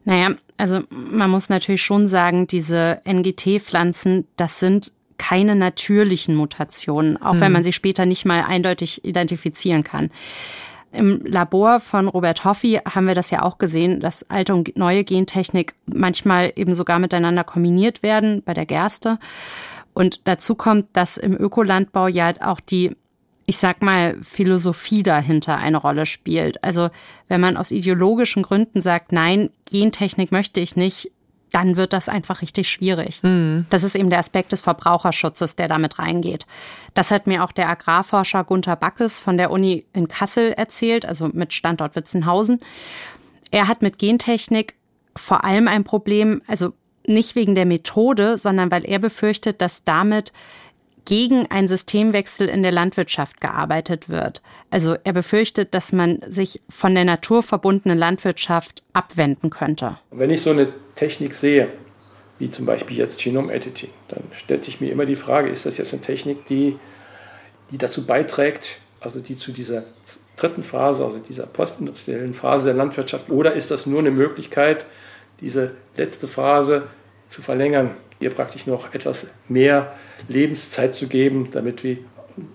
Naja, 0.05 0.37
also 0.57 0.83
man 0.89 1.31
muss 1.31 1.49
natürlich 1.49 1.83
schon 1.83 2.07
sagen, 2.07 2.47
diese 2.47 3.01
NGT-Pflanzen, 3.05 4.29
das 4.37 4.61
sind 4.61 4.93
keine 5.19 5.57
natürlichen 5.57 6.37
Mutationen, 6.37 7.21
auch 7.21 7.33
hm. 7.35 7.41
wenn 7.41 7.53
man 7.53 7.65
sie 7.65 7.73
später 7.73 8.07
nicht 8.07 8.25
mal 8.25 8.45
eindeutig 8.45 9.05
identifizieren 9.05 9.83
kann. 9.83 10.11
Im 10.93 11.21
Labor 11.25 11.81
von 11.81 12.07
Robert 12.07 12.45
Hoffi 12.45 12.81
haben 12.89 13.09
wir 13.09 13.17
das 13.17 13.31
ja 13.31 13.43
auch 13.43 13.59
gesehen, 13.59 13.99
dass 13.99 14.31
alte 14.31 14.55
und 14.55 14.77
neue 14.77 15.03
Gentechnik 15.03 15.75
manchmal 15.87 16.53
eben 16.55 16.77
sogar 16.77 17.01
miteinander 17.01 17.43
kombiniert 17.43 18.05
werden 18.05 18.43
bei 18.45 18.55
der 18.55 18.65
Gerste. 18.65 19.19
Und 19.93 20.21
dazu 20.25 20.55
kommt, 20.55 20.87
dass 20.93 21.17
im 21.17 21.37
Ökolandbau 21.37 22.07
ja 22.07 22.33
auch 22.41 22.61
die 22.61 22.97
ich 23.47 23.59
sag 23.59 23.81
mal, 23.81 24.19
Philosophie 24.23 25.05
dahinter 25.05 25.57
eine 25.57 25.77
Rolle 25.77 26.05
spielt. 26.05 26.63
Also 26.65 26.91
wenn 27.29 27.41
man 27.41 27.57
aus 27.57 27.71
ideologischen 27.71 28.43
Gründen 28.43 28.81
sagt, 28.81 29.13
nein, 29.13 29.51
Gentechnik 29.71 30.33
möchte 30.33 30.61
ich 30.61 30.75
nicht, 30.75 31.13
dann 31.53 31.77
wird 31.77 31.93
das 31.93 32.09
einfach 32.09 32.43
richtig 32.43 32.69
schwierig. 32.69 33.23
Mhm. 33.23 33.67
Das 33.71 33.85
ist 33.85 33.95
eben 33.95 34.11
der 34.11 34.19
Aspekt 34.19 34.51
des 34.51 34.61
Verbraucherschutzes, 34.61 35.55
der 35.55 35.69
damit 35.69 35.99
reingeht. 35.99 36.45
Das 36.95 37.13
hat 37.13 37.29
mir 37.29 37.45
auch 37.45 37.53
der 37.53 37.69
Agrarforscher 37.69 38.43
Gunther 38.43 38.77
Backes 38.77 39.21
von 39.21 39.39
der 39.39 39.53
Uni 39.53 39.87
in 39.93 40.09
Kassel 40.09 40.53
erzählt, 40.53 41.07
also 41.07 41.29
mit 41.33 41.53
Standort 41.53 41.95
Witzenhausen. 41.95 42.61
Er 43.53 43.69
hat 43.69 43.81
mit 43.81 43.99
Gentechnik 43.99 44.75
vor 45.15 45.45
allem 45.45 45.69
ein 45.69 45.85
Problem, 45.85 46.43
also 46.49 46.73
nicht 47.07 47.37
wegen 47.37 47.55
der 47.55 47.67
Methode, 47.67 48.39
sondern 48.39 48.73
weil 48.73 48.85
er 48.85 48.99
befürchtet, 48.99 49.61
dass 49.61 49.85
damit 49.85 50.33
gegen 51.07 51.51
einen 51.51 51.69
Systemwechsel 51.69 52.49
in 52.49 52.63
der 52.63 52.73
Landwirtschaft 52.73 53.41
gearbeitet 53.41 54.11
wird. 54.11 54.43
Also 54.71 54.97
er 55.05 55.15
befürchtet, 55.15 55.73
dass 55.73 55.93
man 55.93 56.21
sich 56.29 56.61
von 56.69 56.95
der 56.95 57.05
naturverbundenen 57.05 57.97
Landwirtschaft 57.97 58.83
abwenden 58.93 59.49
könnte. 59.49 59.99
Wenn 60.11 60.31
ich 60.31 60.43
so 60.43 60.51
eine 60.51 60.69
Technik 60.95 61.35
sehe, 61.35 61.71
wie 62.39 62.51
zum 62.51 62.67
Beispiel 62.67 62.99
jetzt 62.99 63.21
Genome 63.21 63.53
Editing, 63.53 63.91
dann 64.09 64.25
stellt 64.33 64.65
sich 64.65 64.81
mir 64.81 64.93
immer 64.93 65.07
die 65.07 65.17
Frage, 65.17 65.49
ist 65.49 65.65
das 65.65 65.79
jetzt 65.79 65.95
eine 65.95 66.03
Technik, 66.03 66.45
die, 66.47 66.77
die 67.71 67.79
dazu 67.79 68.05
beiträgt, 68.05 68.79
also 69.01 69.21
die 69.21 69.37
zu 69.37 69.53
dieser 69.53 69.85
dritten 70.37 70.63
Phase, 70.63 71.05
also 71.05 71.19
dieser 71.19 71.47
postindustriellen 71.47 72.35
Phase 72.35 72.67
der 72.67 72.75
Landwirtschaft, 72.75 73.31
oder 73.31 73.53
ist 73.53 73.71
das 73.71 73.87
nur 73.87 74.01
eine 74.01 74.11
Möglichkeit, 74.11 74.87
diese 75.41 75.75
letzte 75.97 76.29
Phase 76.29 76.89
zu 77.29 77.43
verlängern, 77.43 77.93
ihr 78.21 78.31
praktisch 78.31 78.67
noch 78.67 78.95
etwas 78.95 79.27
mehr 79.49 79.95
Lebenszeit 80.29 80.95
zu 80.95 81.07
geben, 81.07 81.49
damit 81.51 81.85
wir 81.85 81.99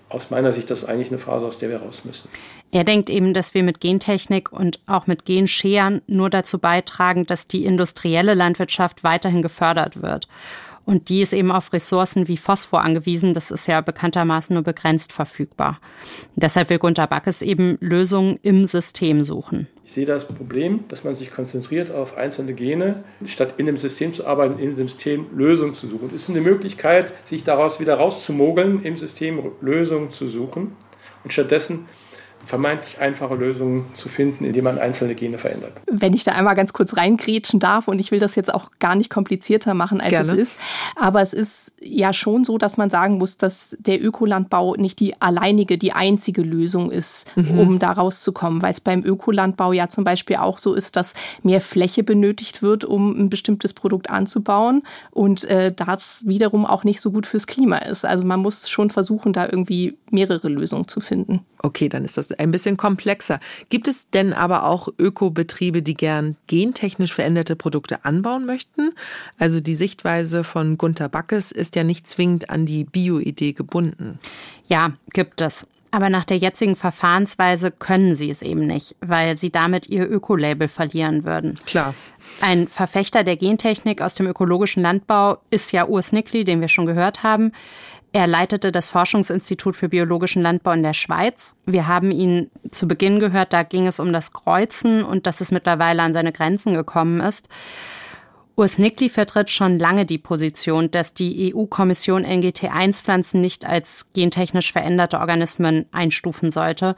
aus 0.08 0.30
meiner 0.30 0.52
Sicht 0.52 0.70
das 0.70 0.82
ist 0.82 0.88
eigentlich 0.88 1.08
eine 1.08 1.18
Phase, 1.18 1.46
aus 1.46 1.58
der 1.58 1.70
wir 1.70 1.78
raus 1.78 2.04
müssen. 2.04 2.28
Er 2.70 2.84
denkt 2.84 3.10
eben, 3.10 3.34
dass 3.34 3.52
wir 3.52 3.62
mit 3.62 3.80
Gentechnik 3.80 4.50
und 4.50 4.80
auch 4.86 5.06
mit 5.06 5.26
Genscheren 5.26 6.00
nur 6.06 6.30
dazu 6.30 6.58
beitragen, 6.58 7.26
dass 7.26 7.46
die 7.46 7.66
industrielle 7.66 8.32
Landwirtschaft 8.32 9.04
weiterhin 9.04 9.42
gefördert 9.42 10.00
wird. 10.00 10.26
Und 10.84 11.08
die 11.08 11.22
ist 11.22 11.32
eben 11.32 11.52
auf 11.52 11.72
Ressourcen 11.72 12.28
wie 12.28 12.36
Phosphor 12.36 12.82
angewiesen. 12.82 13.34
Das 13.34 13.50
ist 13.50 13.66
ja 13.66 13.80
bekanntermaßen 13.80 14.54
nur 14.54 14.64
begrenzt 14.64 15.12
verfügbar. 15.12 15.80
deshalb 16.34 16.70
will 16.70 16.78
Gunter 16.78 17.06
Backes 17.06 17.42
eben 17.42 17.78
Lösungen 17.80 18.38
im 18.42 18.66
System 18.66 19.24
suchen. 19.24 19.68
Ich 19.84 19.92
sehe 19.92 20.06
das 20.06 20.26
Problem, 20.26 20.84
dass 20.88 21.04
man 21.04 21.14
sich 21.14 21.30
konzentriert 21.30 21.90
auf 21.90 22.16
einzelne 22.16 22.54
Gene, 22.54 23.04
statt 23.26 23.54
in 23.56 23.66
dem 23.66 23.76
System 23.76 24.12
zu 24.12 24.26
arbeiten, 24.26 24.58
in 24.58 24.76
dem 24.76 24.88
System 24.88 25.26
Lösungen 25.34 25.74
zu 25.74 25.88
suchen. 25.88 26.10
Es 26.14 26.22
ist 26.22 26.30
eine 26.30 26.40
Möglichkeit, 26.40 27.12
sich 27.24 27.44
daraus 27.44 27.80
wieder 27.80 27.94
rauszumogeln, 27.94 28.82
im 28.82 28.96
System 28.96 29.40
Lösungen 29.60 30.12
zu 30.12 30.28
suchen 30.28 30.72
und 31.24 31.32
stattdessen 31.32 31.86
vermeintlich 32.44 32.98
einfache 33.00 33.34
Lösungen 33.34 33.86
zu 33.94 34.08
finden, 34.08 34.44
indem 34.44 34.64
man 34.64 34.78
einzelne 34.78 35.14
Gene 35.14 35.38
verändert. 35.38 35.72
Wenn 35.86 36.12
ich 36.12 36.24
da 36.24 36.32
einmal 36.32 36.54
ganz 36.54 36.72
kurz 36.72 36.96
reingrätschen 36.96 37.60
darf, 37.60 37.88
und 37.88 37.98
ich 37.98 38.10
will 38.10 38.18
das 38.18 38.34
jetzt 38.34 38.52
auch 38.52 38.70
gar 38.78 38.94
nicht 38.94 39.10
komplizierter 39.10 39.74
machen, 39.74 40.00
als 40.00 40.10
Gerne. 40.10 40.32
es 40.32 40.38
ist, 40.38 40.56
aber 40.96 41.22
es 41.22 41.32
ist 41.32 41.72
ja 41.80 42.12
schon 42.12 42.44
so, 42.44 42.58
dass 42.58 42.76
man 42.76 42.90
sagen 42.90 43.18
muss, 43.18 43.38
dass 43.38 43.76
der 43.78 44.02
Ökolandbau 44.02 44.74
nicht 44.76 45.00
die 45.00 45.20
alleinige, 45.20 45.78
die 45.78 45.92
einzige 45.92 46.42
Lösung 46.42 46.90
ist, 46.90 47.26
mhm. 47.36 47.58
um 47.58 47.78
da 47.78 47.92
rauszukommen, 47.92 48.62
weil 48.62 48.72
es 48.72 48.80
beim 48.80 49.04
Ökolandbau 49.04 49.72
ja 49.72 49.88
zum 49.88 50.04
Beispiel 50.04 50.36
auch 50.36 50.58
so 50.58 50.74
ist, 50.74 50.96
dass 50.96 51.14
mehr 51.42 51.60
Fläche 51.60 52.02
benötigt 52.02 52.62
wird, 52.62 52.84
um 52.84 53.18
ein 53.18 53.30
bestimmtes 53.30 53.72
Produkt 53.72 54.10
anzubauen 54.10 54.82
und 55.10 55.44
äh, 55.44 55.72
das 55.72 56.22
wiederum 56.24 56.66
auch 56.66 56.84
nicht 56.84 57.00
so 57.00 57.12
gut 57.12 57.26
fürs 57.26 57.46
Klima 57.46 57.78
ist. 57.78 58.04
Also 58.04 58.24
man 58.24 58.40
muss 58.40 58.68
schon 58.68 58.90
versuchen, 58.90 59.32
da 59.32 59.44
irgendwie 59.44 59.96
mehrere 60.10 60.48
Lösungen 60.48 60.88
zu 60.88 61.00
finden. 61.00 61.44
Okay, 61.62 61.88
dann 61.88 62.04
ist 62.04 62.18
das 62.18 62.32
ein 62.32 62.50
bisschen 62.50 62.76
komplexer. 62.76 63.38
Gibt 63.68 63.86
es 63.86 64.10
denn 64.10 64.32
aber 64.32 64.64
auch 64.64 64.88
Ökobetriebe, 64.98 65.80
die 65.82 65.94
gern 65.94 66.36
gentechnisch 66.48 67.14
veränderte 67.14 67.54
Produkte 67.54 68.04
anbauen 68.04 68.44
möchten? 68.44 68.90
Also 69.38 69.60
die 69.60 69.76
Sichtweise 69.76 70.42
von 70.42 70.76
Gunther 70.76 71.08
Backes 71.08 71.52
ist 71.52 71.76
ja 71.76 71.84
nicht 71.84 72.08
zwingend 72.08 72.50
an 72.50 72.66
die 72.66 72.84
Bio-Idee 72.84 73.52
gebunden. 73.52 74.18
Ja, 74.66 74.92
gibt 75.12 75.40
es. 75.40 75.66
Aber 75.94 76.08
nach 76.08 76.24
der 76.24 76.38
jetzigen 76.38 76.74
Verfahrensweise 76.74 77.70
können 77.70 78.14
sie 78.14 78.30
es 78.30 78.40
eben 78.40 78.66
nicht, 78.66 78.96
weil 79.00 79.36
sie 79.36 79.50
damit 79.50 79.90
ihr 79.90 80.10
Ökolabel 80.10 80.66
verlieren 80.66 81.24
würden. 81.24 81.54
Klar. 81.66 81.94
Ein 82.40 82.66
Verfechter 82.66 83.24
der 83.24 83.36
Gentechnik 83.36 84.00
aus 84.00 84.14
dem 84.14 84.26
ökologischen 84.26 84.82
Landbau 84.82 85.36
ist 85.50 85.70
ja 85.70 85.86
Urs 85.86 86.12
Nickli, 86.12 86.44
den 86.44 86.62
wir 86.62 86.68
schon 86.68 86.86
gehört 86.86 87.22
haben. 87.22 87.52
Er 88.14 88.26
leitete 88.26 88.72
das 88.72 88.90
Forschungsinstitut 88.90 89.74
für 89.74 89.88
biologischen 89.88 90.42
Landbau 90.42 90.72
in 90.72 90.82
der 90.82 90.92
Schweiz. 90.92 91.56
Wir 91.64 91.88
haben 91.88 92.10
ihn 92.10 92.50
zu 92.70 92.86
Beginn 92.86 93.20
gehört, 93.20 93.54
da 93.54 93.62
ging 93.62 93.86
es 93.86 94.00
um 94.00 94.12
das 94.12 94.32
Kreuzen 94.32 95.02
und 95.02 95.26
dass 95.26 95.40
es 95.40 95.50
mittlerweile 95.50 96.02
an 96.02 96.12
seine 96.12 96.32
Grenzen 96.32 96.74
gekommen 96.74 97.20
ist. 97.20 97.48
Urs 98.54 98.78
Nickli 98.78 99.08
vertritt 99.08 99.48
schon 99.48 99.78
lange 99.78 100.04
die 100.04 100.18
Position, 100.18 100.90
dass 100.90 101.14
die 101.14 101.54
EU-Kommission 101.54 102.26
NGT1-Pflanzen 102.26 103.40
nicht 103.40 103.64
als 103.64 104.12
gentechnisch 104.12 104.72
veränderte 104.72 105.18
Organismen 105.18 105.86
einstufen 105.90 106.50
sollte, 106.50 106.96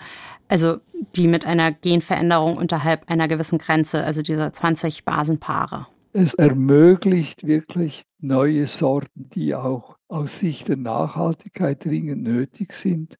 also 0.48 0.78
die 1.14 1.28
mit 1.28 1.46
einer 1.46 1.70
Genveränderung 1.70 2.56
unterhalb 2.56 3.08
einer 3.08 3.28
gewissen 3.28 3.58
Grenze, 3.58 4.02
also 4.02 4.20
dieser 4.20 4.52
20 4.52 5.04
Basenpaare. 5.04 5.86
Es 6.12 6.34
ermöglicht 6.34 7.46
wirklich 7.46 8.04
neue 8.20 8.66
Sorten, 8.66 9.30
die 9.30 9.54
auch 9.54 9.96
aus 10.08 10.38
Sicht 10.38 10.68
der 10.68 10.76
Nachhaltigkeit 10.76 11.84
dringend 11.84 12.22
nötig 12.22 12.72
sind. 12.72 13.18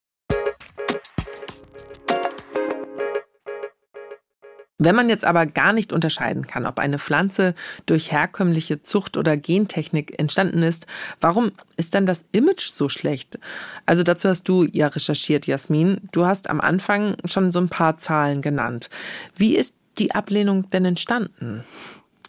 Wenn 4.76 4.96
man 4.96 5.08
jetzt 5.08 5.24
aber 5.24 5.46
gar 5.46 5.72
nicht 5.72 5.92
unterscheiden 5.92 6.46
kann, 6.46 6.66
ob 6.66 6.78
eine 6.78 6.98
Pflanze 6.98 7.54
durch 7.86 8.10
herkömmliche 8.10 8.82
Zucht 8.82 9.16
oder 9.16 9.36
Gentechnik 9.36 10.18
entstanden 10.18 10.62
ist, 10.62 10.86
warum 11.20 11.52
ist 11.76 11.94
dann 11.94 12.06
das 12.06 12.24
Image 12.32 12.66
so 12.68 12.88
schlecht? 12.88 13.38
Also 13.86 14.02
dazu 14.02 14.28
hast 14.28 14.44
du 14.44 14.64
ja 14.64 14.88
recherchiert, 14.88 15.46
Jasmin. 15.46 16.00
Du 16.12 16.26
hast 16.26 16.50
am 16.50 16.60
Anfang 16.60 17.16
schon 17.24 17.52
so 17.52 17.60
ein 17.60 17.68
paar 17.68 17.98
Zahlen 17.98 18.42
genannt. 18.42 18.90
Wie 19.36 19.56
ist 19.56 19.76
die 19.98 20.14
Ablehnung 20.14 20.68
denn 20.70 20.84
entstanden? 20.84 21.64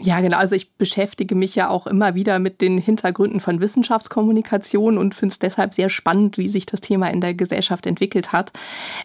Ja, 0.01 0.19
genau. 0.19 0.37
Also 0.37 0.55
ich 0.55 0.73
beschäftige 0.73 1.35
mich 1.35 1.55
ja 1.55 1.69
auch 1.69 1.87
immer 1.87 2.15
wieder 2.15 2.39
mit 2.39 2.59
den 2.59 2.77
Hintergründen 2.77 3.39
von 3.39 3.61
Wissenschaftskommunikation 3.61 4.97
und 4.97 5.15
finde 5.15 5.31
es 5.31 5.39
deshalb 5.39 5.73
sehr 5.73 5.87
spannend, 5.87 6.37
wie 6.37 6.49
sich 6.49 6.65
das 6.65 6.81
Thema 6.81 7.09
in 7.09 7.21
der 7.21 7.33
Gesellschaft 7.33 7.85
entwickelt 7.85 8.33
hat. 8.33 8.51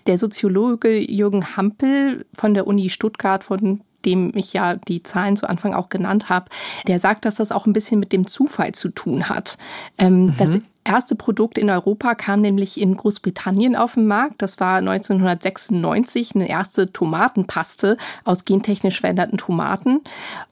Der 0.09 0.19
Soziologe 0.19 0.99
Jürgen 0.99 1.57
Hampel 1.57 2.27
von 2.35 2.55
der 2.55 2.67
Uni 2.67 2.89
Stuttgart, 2.89 3.45
von 3.45 3.83
dem 4.05 4.33
ich 4.35 4.53
ja 4.53 4.77
die 4.77 5.03
Zahlen 5.03 5.37
zu 5.37 5.49
Anfang 5.49 5.75
auch 5.75 5.89
genannt 5.89 6.29
habe, 6.29 6.47
der 6.87 6.99
sagt, 6.99 7.25
dass 7.25 7.37
das 7.37 7.53
auch 7.53 7.67
ein 7.67 7.73
bisschen 7.73 8.01
mit 8.01 8.13
dem 8.13 8.27
Zufall 8.27 8.73
zu 8.73 8.89
tun 8.89 9.29
hat. 9.29 9.59
Ähm, 9.99 10.27
mhm. 10.27 10.35
Das 10.39 10.59
erste 10.85 11.15
Produkt 11.15 11.59
in 11.59 11.71
Europa 11.71 12.15
kam 12.15 12.41
nämlich 12.41 12.81
in 12.81 12.97
Großbritannien 12.97 13.77
auf 13.77 13.95
den 13.95 14.07
Markt. 14.07 14.43
Das 14.43 14.61
war 14.61 14.77
1996 14.79 16.35
eine 16.35 16.49
erste 16.49 16.93
Tomatenpaste 16.93 17.97
aus 18.25 18.45
gentechnisch 18.45 19.01
veränderten 19.01 19.39
Tomaten. 19.39 20.01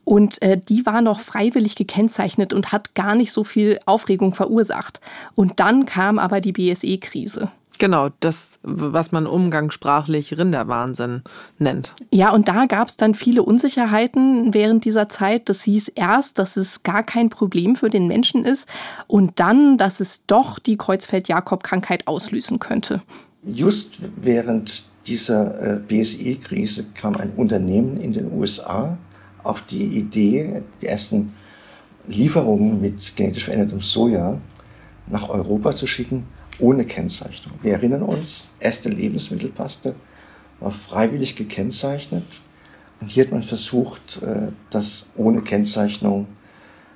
Und 0.05 0.41
äh, 0.41 0.57
die 0.57 0.85
war 0.85 1.01
noch 1.01 1.19
freiwillig 1.19 1.75
gekennzeichnet 1.75 2.53
und 2.53 2.71
hat 2.71 2.95
gar 2.95 3.15
nicht 3.15 3.31
so 3.31 3.43
viel 3.43 3.79
Aufregung 3.85 4.33
verursacht. 4.33 5.01
Und 5.35 5.59
dann 5.59 5.85
kam 5.85 6.19
aber 6.19 6.41
die 6.41 6.53
BSE-Krise. 6.53 7.51
Genau, 7.79 8.09
das, 8.19 8.59
was 8.61 9.13
man 9.13 9.25
umgangssprachlich 9.25 10.37
Rinderwahnsinn 10.37 11.23
nennt. 11.59 11.95
Ja, 12.11 12.31
und 12.33 12.49
da 12.49 12.65
gab 12.65 12.89
es 12.89 12.97
dann 12.97 13.15
viele 13.15 13.41
Unsicherheiten 13.41 14.53
während 14.53 14.83
dieser 14.83 15.07
Zeit. 15.07 15.47
Das 15.47 15.63
hieß 15.63 15.87
erst, 15.95 16.39
dass 16.39 16.57
es 16.57 16.83
gar 16.83 17.03
kein 17.03 17.29
Problem 17.29 17.77
für 17.77 17.89
den 17.89 18.07
Menschen 18.07 18.43
ist 18.43 18.67
und 19.07 19.39
dann, 19.39 19.77
dass 19.77 20.01
es 20.01 20.25
doch 20.27 20.59
die 20.59 20.75
Kreuzfeld-Jakob-Krankheit 20.75 22.05
auslösen 22.05 22.59
könnte. 22.59 23.01
Just 23.43 24.01
während 24.17 24.83
dieser 25.07 25.77
äh, 25.77 25.79
BSE-Krise 25.79 26.87
kam 26.93 27.15
ein 27.15 27.31
Unternehmen 27.37 27.95
in 28.01 28.11
den 28.11 28.29
USA 28.33 28.97
auf 29.41 29.61
die 29.61 29.85
Idee, 29.85 30.63
die 30.81 30.87
ersten 30.87 31.31
Lieferungen 32.09 32.81
mit 32.81 33.15
genetisch 33.15 33.45
verändertem 33.45 33.79
Soja 33.79 34.37
nach 35.07 35.29
Europa 35.29 35.71
zu 35.71 35.87
schicken 35.87 36.25
ohne 36.59 36.85
Kennzeichnung. 36.85 37.53
Wir 37.61 37.73
erinnern 37.73 38.03
uns, 38.03 38.49
erste 38.59 38.89
Lebensmittelpaste 38.89 39.95
war 40.59 40.71
freiwillig 40.71 41.35
gekennzeichnet. 41.35 42.23
Und 43.01 43.11
hier 43.11 43.23
hat 43.23 43.31
man 43.31 43.43
versucht, 43.43 44.21
äh, 44.21 44.51
das 44.69 45.11
ohne 45.15 45.41
Kennzeichnung 45.41 46.27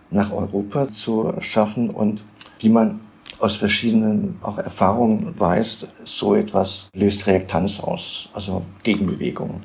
nach 0.10 0.32
Europa 0.32 0.88
zu 0.88 1.34
schaffen. 1.40 1.90
Und 1.90 2.26
wie 2.60 2.70
man 2.70 3.00
aus 3.40 3.56
verschiedenen 3.56 4.38
auch 4.42 4.58
Erfahrungen 4.58 5.38
weiß, 5.38 5.88
so 6.06 6.36
etwas 6.36 6.90
löst 6.94 7.28
Reaktanz 7.28 7.80
aus, 7.80 8.30
also 8.34 8.64
Gegenbewegungen. 8.84 9.62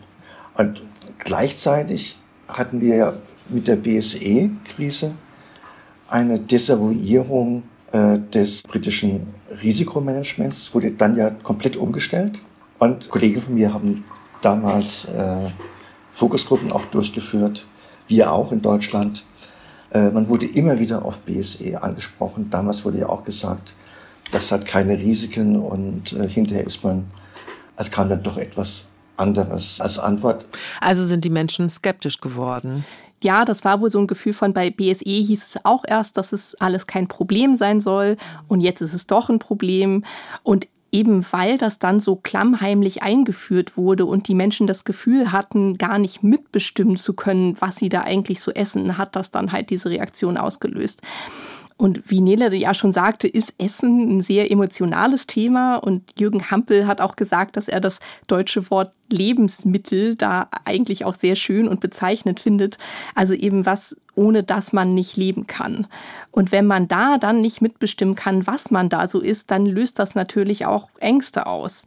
Und 0.57 0.82
gleichzeitig 1.18 2.16
hatten 2.49 2.80
wir 2.80 3.20
mit 3.49 3.68
der 3.68 3.76
BSE-Krise 3.76 5.12
eine 6.09 6.40
Desavouierung 6.40 7.62
äh, 7.93 8.18
des 8.18 8.62
britischen 8.62 9.26
Risikomanagements. 9.62 10.59
Es 10.59 10.74
wurde 10.74 10.91
dann 10.91 11.16
ja 11.16 11.30
komplett 11.30 11.76
umgestellt. 11.76 12.43
Und 12.78 13.09
Kollegen 13.09 13.41
von 13.41 13.55
mir 13.55 13.72
haben 13.72 14.05
damals 14.41 15.07
äh, 15.07 15.51
Fokusgruppen 16.11 16.70
auch 16.72 16.84
durchgeführt, 16.86 17.66
wir 18.07 18.32
auch 18.32 18.53
in 18.53 18.62
Deutschland. 18.62 19.24
Äh, 19.91 20.11
man 20.11 20.28
wurde 20.28 20.47
immer 20.47 20.78
wieder 20.78 21.05
auf 21.05 21.20
BSE 21.20 21.82
angesprochen. 21.82 22.51
Damals 22.51 22.84
wurde 22.84 22.99
ja 22.99 23.09
auch 23.09 23.24
gesagt, 23.24 23.74
das 24.32 24.53
hat 24.53 24.66
keine 24.66 24.99
Risiken 24.99 25.57
und 25.57 26.12
äh, 26.12 26.28
hinterher 26.28 26.64
ist 26.64 26.84
man, 26.84 27.07
es 27.76 27.91
kam 27.91 28.09
dann 28.09 28.22
doch 28.22 28.36
etwas 28.36 28.89
anderes 29.16 29.80
als 29.80 29.99
Antwort. 29.99 30.47
Also 30.80 31.05
sind 31.05 31.24
die 31.24 31.30
Menschen 31.30 31.70
skeptisch 31.70 32.20
geworden 32.20 32.84
ja, 33.22 33.44
das 33.44 33.64
war 33.64 33.80
wohl 33.80 33.90
so 33.90 33.98
ein 33.98 34.06
Gefühl 34.06 34.32
von 34.32 34.52
bei 34.52 34.70
BSE 34.70 35.04
hieß 35.04 35.42
es 35.42 35.64
auch 35.64 35.84
erst, 35.86 36.16
dass 36.16 36.32
es 36.32 36.54
alles 36.56 36.86
kein 36.86 37.08
Problem 37.08 37.54
sein 37.54 37.80
soll 37.80 38.16
und 38.46 38.60
jetzt 38.60 38.80
ist 38.80 38.94
es 38.94 39.06
doch 39.06 39.28
ein 39.28 39.38
Problem 39.38 40.04
und 40.42 40.68
eben 40.90 41.24
weil 41.32 41.58
das 41.58 41.78
dann 41.78 42.00
so 42.00 42.16
klammheimlich 42.16 43.02
eingeführt 43.02 43.76
wurde 43.76 44.06
und 44.06 44.28
die 44.28 44.34
Menschen 44.34 44.66
das 44.66 44.84
Gefühl 44.84 45.32
hatten, 45.32 45.76
gar 45.76 45.98
nicht 45.98 46.22
mitbestimmen 46.22 46.96
zu 46.96 47.12
können, 47.12 47.56
was 47.60 47.76
sie 47.76 47.88
da 47.88 48.02
eigentlich 48.02 48.40
so 48.40 48.52
essen, 48.52 48.96
hat 48.96 49.14
das 49.16 49.30
dann 49.30 49.52
halt 49.52 49.70
diese 49.70 49.90
Reaktion 49.90 50.38
ausgelöst. 50.38 51.02
Und 51.78 52.10
wie 52.10 52.20
Nele 52.20 52.54
ja 52.56 52.74
schon 52.74 52.90
sagte, 52.90 53.28
ist 53.28 53.54
Essen 53.56 54.18
ein 54.18 54.20
sehr 54.20 54.50
emotionales 54.50 55.28
Thema. 55.28 55.76
Und 55.76 56.02
Jürgen 56.18 56.50
Hampel 56.50 56.88
hat 56.88 57.00
auch 57.00 57.14
gesagt, 57.14 57.56
dass 57.56 57.68
er 57.68 57.80
das 57.80 58.00
deutsche 58.26 58.68
Wort 58.70 58.92
Lebensmittel 59.10 60.16
da 60.16 60.48
eigentlich 60.64 61.04
auch 61.04 61.14
sehr 61.14 61.36
schön 61.36 61.68
und 61.68 61.78
bezeichnet 61.78 62.40
findet. 62.40 62.78
Also 63.14 63.32
eben 63.32 63.64
was, 63.64 63.96
ohne 64.16 64.42
dass 64.42 64.72
man 64.72 64.92
nicht 64.92 65.16
leben 65.16 65.46
kann. 65.46 65.86
Und 66.32 66.50
wenn 66.50 66.66
man 66.66 66.88
da 66.88 67.16
dann 67.16 67.40
nicht 67.40 67.62
mitbestimmen 67.62 68.16
kann, 68.16 68.48
was 68.48 68.72
man 68.72 68.88
da 68.88 69.06
so 69.06 69.20
isst, 69.20 69.52
dann 69.52 69.64
löst 69.64 70.00
das 70.00 70.16
natürlich 70.16 70.66
auch 70.66 70.90
Ängste 70.98 71.46
aus. 71.46 71.86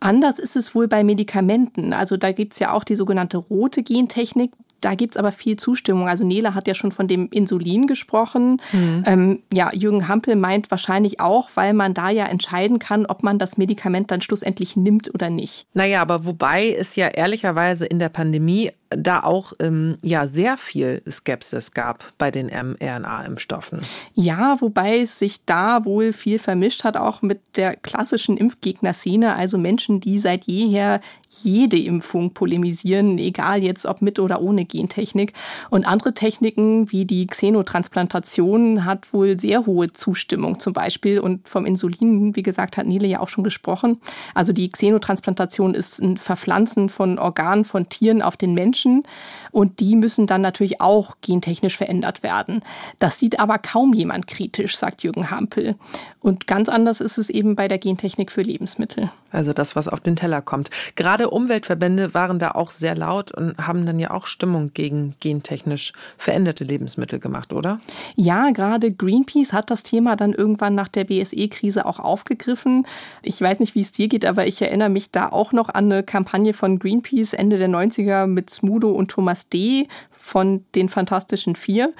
Anders 0.00 0.40
ist 0.40 0.56
es 0.56 0.74
wohl 0.74 0.88
bei 0.88 1.04
Medikamenten. 1.04 1.92
Also 1.92 2.16
da 2.16 2.32
gibt's 2.32 2.58
ja 2.58 2.72
auch 2.72 2.82
die 2.82 2.96
sogenannte 2.96 3.36
rote 3.36 3.84
Gentechnik, 3.84 4.52
da 4.82 4.94
gibt's 4.94 5.16
aber 5.16 5.32
viel 5.32 5.56
Zustimmung. 5.56 6.08
Also 6.08 6.24
Nele 6.24 6.54
hat 6.54 6.68
ja 6.68 6.74
schon 6.74 6.92
von 6.92 7.08
dem 7.08 7.28
Insulin 7.30 7.86
gesprochen. 7.86 8.60
Mhm. 8.72 9.02
Ähm, 9.06 9.42
ja, 9.52 9.70
Jürgen 9.72 10.08
Hampel 10.08 10.36
meint 10.36 10.70
wahrscheinlich 10.70 11.20
auch, 11.20 11.50
weil 11.54 11.72
man 11.72 11.94
da 11.94 12.10
ja 12.10 12.26
entscheiden 12.26 12.78
kann, 12.78 13.06
ob 13.06 13.22
man 13.22 13.38
das 13.38 13.56
Medikament 13.56 14.10
dann 14.10 14.20
schlussendlich 14.20 14.76
nimmt 14.76 15.14
oder 15.14 15.30
nicht. 15.30 15.66
Naja, 15.72 16.02
aber 16.02 16.24
wobei 16.24 16.74
es 16.74 16.96
ja 16.96 17.08
ehrlicherweise 17.08 17.86
in 17.86 17.98
der 17.98 18.08
Pandemie 18.08 18.72
da 18.96 19.22
auch 19.22 19.52
ähm, 19.58 19.96
ja 20.02 20.26
sehr 20.26 20.58
viel 20.58 21.02
Skepsis 21.10 21.72
gab 21.72 22.04
bei 22.18 22.30
den 22.30 22.46
mRNA-Impfstoffen. 22.48 23.80
Ja, 24.14 24.56
wobei 24.60 24.98
es 25.00 25.18
sich 25.18 25.44
da 25.44 25.84
wohl 25.84 26.12
viel 26.12 26.38
vermischt 26.38 26.84
hat, 26.84 26.96
auch 26.96 27.22
mit 27.22 27.40
der 27.56 27.76
klassischen 27.76 28.36
Impfgegner-Szene, 28.36 29.34
also 29.34 29.58
Menschen, 29.58 30.00
die 30.00 30.18
seit 30.18 30.44
jeher 30.44 31.00
jede 31.40 31.78
Impfung 31.78 32.34
polemisieren, 32.34 33.18
egal 33.18 33.62
jetzt 33.62 33.86
ob 33.86 34.02
mit 34.02 34.18
oder 34.18 34.42
ohne 34.42 34.64
Gentechnik. 34.64 35.32
Und 35.70 35.86
andere 35.86 36.14
Techniken 36.14 36.90
wie 36.92 37.04
die 37.04 37.26
Xenotransplantation 37.26 38.84
hat 38.84 39.12
wohl 39.12 39.38
sehr 39.38 39.66
hohe 39.66 39.92
Zustimmung 39.92 40.58
zum 40.60 40.72
Beispiel. 40.72 41.20
Und 41.20 41.48
vom 41.48 41.64
Insulin, 41.64 42.36
wie 42.36 42.42
gesagt, 42.42 42.76
hat 42.76 42.86
Nele 42.86 43.06
ja 43.06 43.20
auch 43.20 43.28
schon 43.28 43.44
gesprochen. 43.44 44.00
Also 44.34 44.52
die 44.52 44.70
Xenotransplantation 44.70 45.74
ist 45.74 46.00
ein 46.00 46.16
Verpflanzen 46.16 46.88
von 46.88 47.18
Organen 47.18 47.64
von 47.64 47.88
Tieren 47.88 48.22
auf 48.22 48.36
den 48.36 48.54
Menschen. 48.54 48.72
Menschen 48.84 49.04
und 49.52 49.80
die 49.80 49.94
müssen 49.94 50.26
dann 50.26 50.40
natürlich 50.40 50.80
auch 50.80 51.16
gentechnisch 51.20 51.76
verändert 51.76 52.22
werden. 52.22 52.62
Das 52.98 53.18
sieht 53.18 53.38
aber 53.38 53.58
kaum 53.58 53.92
jemand 53.92 54.26
kritisch, 54.26 54.76
sagt 54.76 55.04
Jürgen 55.04 55.30
Hampel. 55.30 55.76
Und 56.20 56.46
ganz 56.46 56.68
anders 56.68 57.00
ist 57.00 57.18
es 57.18 57.30
eben 57.30 57.54
bei 57.54 57.68
der 57.68 57.78
Gentechnik 57.78 58.32
für 58.32 58.42
Lebensmittel. 58.42 59.10
Also 59.30 59.52
das, 59.52 59.74
was 59.76 59.88
auf 59.88 60.00
den 60.00 60.14
Teller 60.14 60.40
kommt. 60.42 60.70
Gerade 60.94 61.30
Umweltverbände 61.30 62.14
waren 62.14 62.38
da 62.38 62.52
auch 62.52 62.70
sehr 62.70 62.94
laut 62.94 63.32
und 63.32 63.56
haben 63.58 63.86
dann 63.86 63.98
ja 63.98 64.10
auch 64.10 64.26
Stimmung 64.26 64.72
gegen 64.74 65.14
gentechnisch 65.20 65.92
veränderte 66.18 66.64
Lebensmittel 66.64 67.18
gemacht, 67.18 67.52
oder? 67.52 67.80
Ja, 68.14 68.50
gerade 68.50 68.92
Greenpeace 68.92 69.52
hat 69.52 69.70
das 69.70 69.82
Thema 69.82 70.16
dann 70.16 70.32
irgendwann 70.32 70.74
nach 70.74 70.88
der 70.88 71.04
BSE-Krise 71.04 71.86
auch 71.86 71.98
aufgegriffen. 71.98 72.86
Ich 73.22 73.40
weiß 73.40 73.58
nicht, 73.60 73.74
wie 73.74 73.80
es 73.80 73.92
dir 73.92 74.08
geht, 74.08 74.26
aber 74.26 74.46
ich 74.46 74.60
erinnere 74.62 74.90
mich 74.90 75.10
da 75.10 75.28
auch 75.28 75.52
noch 75.52 75.68
an 75.68 75.90
eine 75.90 76.02
Kampagne 76.02 76.52
von 76.52 76.78
Greenpeace 76.78 77.32
Ende 77.32 77.58
der 77.58 77.68
90er 77.68 78.26
mit 78.26 78.50
Smudo 78.50 78.90
und 78.90 79.10
Thomas 79.10 79.41
D 79.48 79.88
von 80.22 80.64
den 80.76 80.88
Fantastischen 80.88 81.56
Vier. 81.56 81.92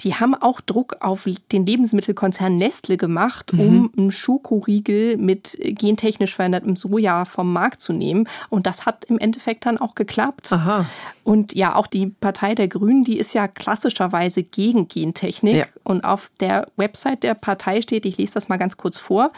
Die 0.00 0.16
haben 0.16 0.34
auch 0.34 0.60
Druck 0.60 0.96
auf 1.00 1.28
den 1.52 1.64
Lebensmittelkonzern 1.64 2.56
Nestle 2.58 2.96
gemacht, 2.96 3.52
um 3.52 3.58
mhm. 3.58 3.90
einen 3.96 4.10
Schokoriegel 4.10 5.16
mit 5.16 5.56
gentechnisch 5.60 6.34
verändertem 6.34 6.74
Soja 6.74 7.24
vom 7.24 7.52
Markt 7.52 7.80
zu 7.80 7.92
nehmen. 7.92 8.28
Und 8.48 8.66
das 8.66 8.84
hat 8.84 9.04
im 9.04 9.18
Endeffekt 9.18 9.64
dann 9.64 9.78
auch 9.78 9.94
geklappt. 9.94 10.52
Aha. 10.52 10.86
Und 11.22 11.54
ja, 11.54 11.76
auch 11.76 11.86
die 11.86 12.06
Partei 12.06 12.56
der 12.56 12.66
Grünen, 12.66 13.04
die 13.04 13.18
ist 13.18 13.32
ja 13.32 13.46
klassischerweise 13.46 14.42
gegen 14.42 14.88
Gentechnik. 14.88 15.56
Ja. 15.56 15.66
Und 15.84 16.02
auf 16.02 16.30
der 16.40 16.66
Website 16.76 17.22
der 17.22 17.34
Partei 17.34 17.80
steht, 17.80 18.06
ich 18.06 18.18
lese 18.18 18.34
das 18.34 18.48
mal 18.48 18.56
ganz 18.56 18.76
kurz 18.76 18.98
vor, 18.98 19.30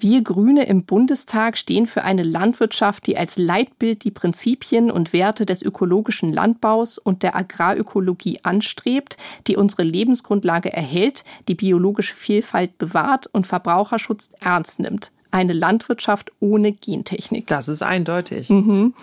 Wir 0.00 0.22
Grüne 0.22 0.62
im 0.66 0.84
Bundestag 0.84 1.58
stehen 1.58 1.88
für 1.88 2.04
eine 2.04 2.22
Landwirtschaft, 2.22 3.08
die 3.08 3.16
als 3.18 3.36
Leitbild 3.36 4.04
die 4.04 4.12
Prinzipien 4.12 4.92
und 4.92 5.12
Werte 5.12 5.44
des 5.44 5.60
ökologischen 5.60 6.32
Landbaus 6.32 6.98
und 6.98 7.24
der 7.24 7.34
Agrarökologie 7.34 8.38
anstrebt, 8.44 9.16
die 9.48 9.56
unsere 9.56 9.82
Lebensgrundlage 9.82 10.72
erhält, 10.72 11.24
die 11.48 11.56
biologische 11.56 12.14
Vielfalt 12.14 12.78
bewahrt 12.78 13.26
und 13.26 13.48
Verbraucherschutz 13.48 14.30
ernst 14.38 14.78
nimmt. 14.78 15.10
Eine 15.30 15.52
Landwirtschaft 15.52 16.32
ohne 16.40 16.72
Gentechnik. 16.72 17.46
Das 17.46 17.68
ist 17.68 17.82
eindeutig. 17.82 18.48
Mhm. 18.50 18.94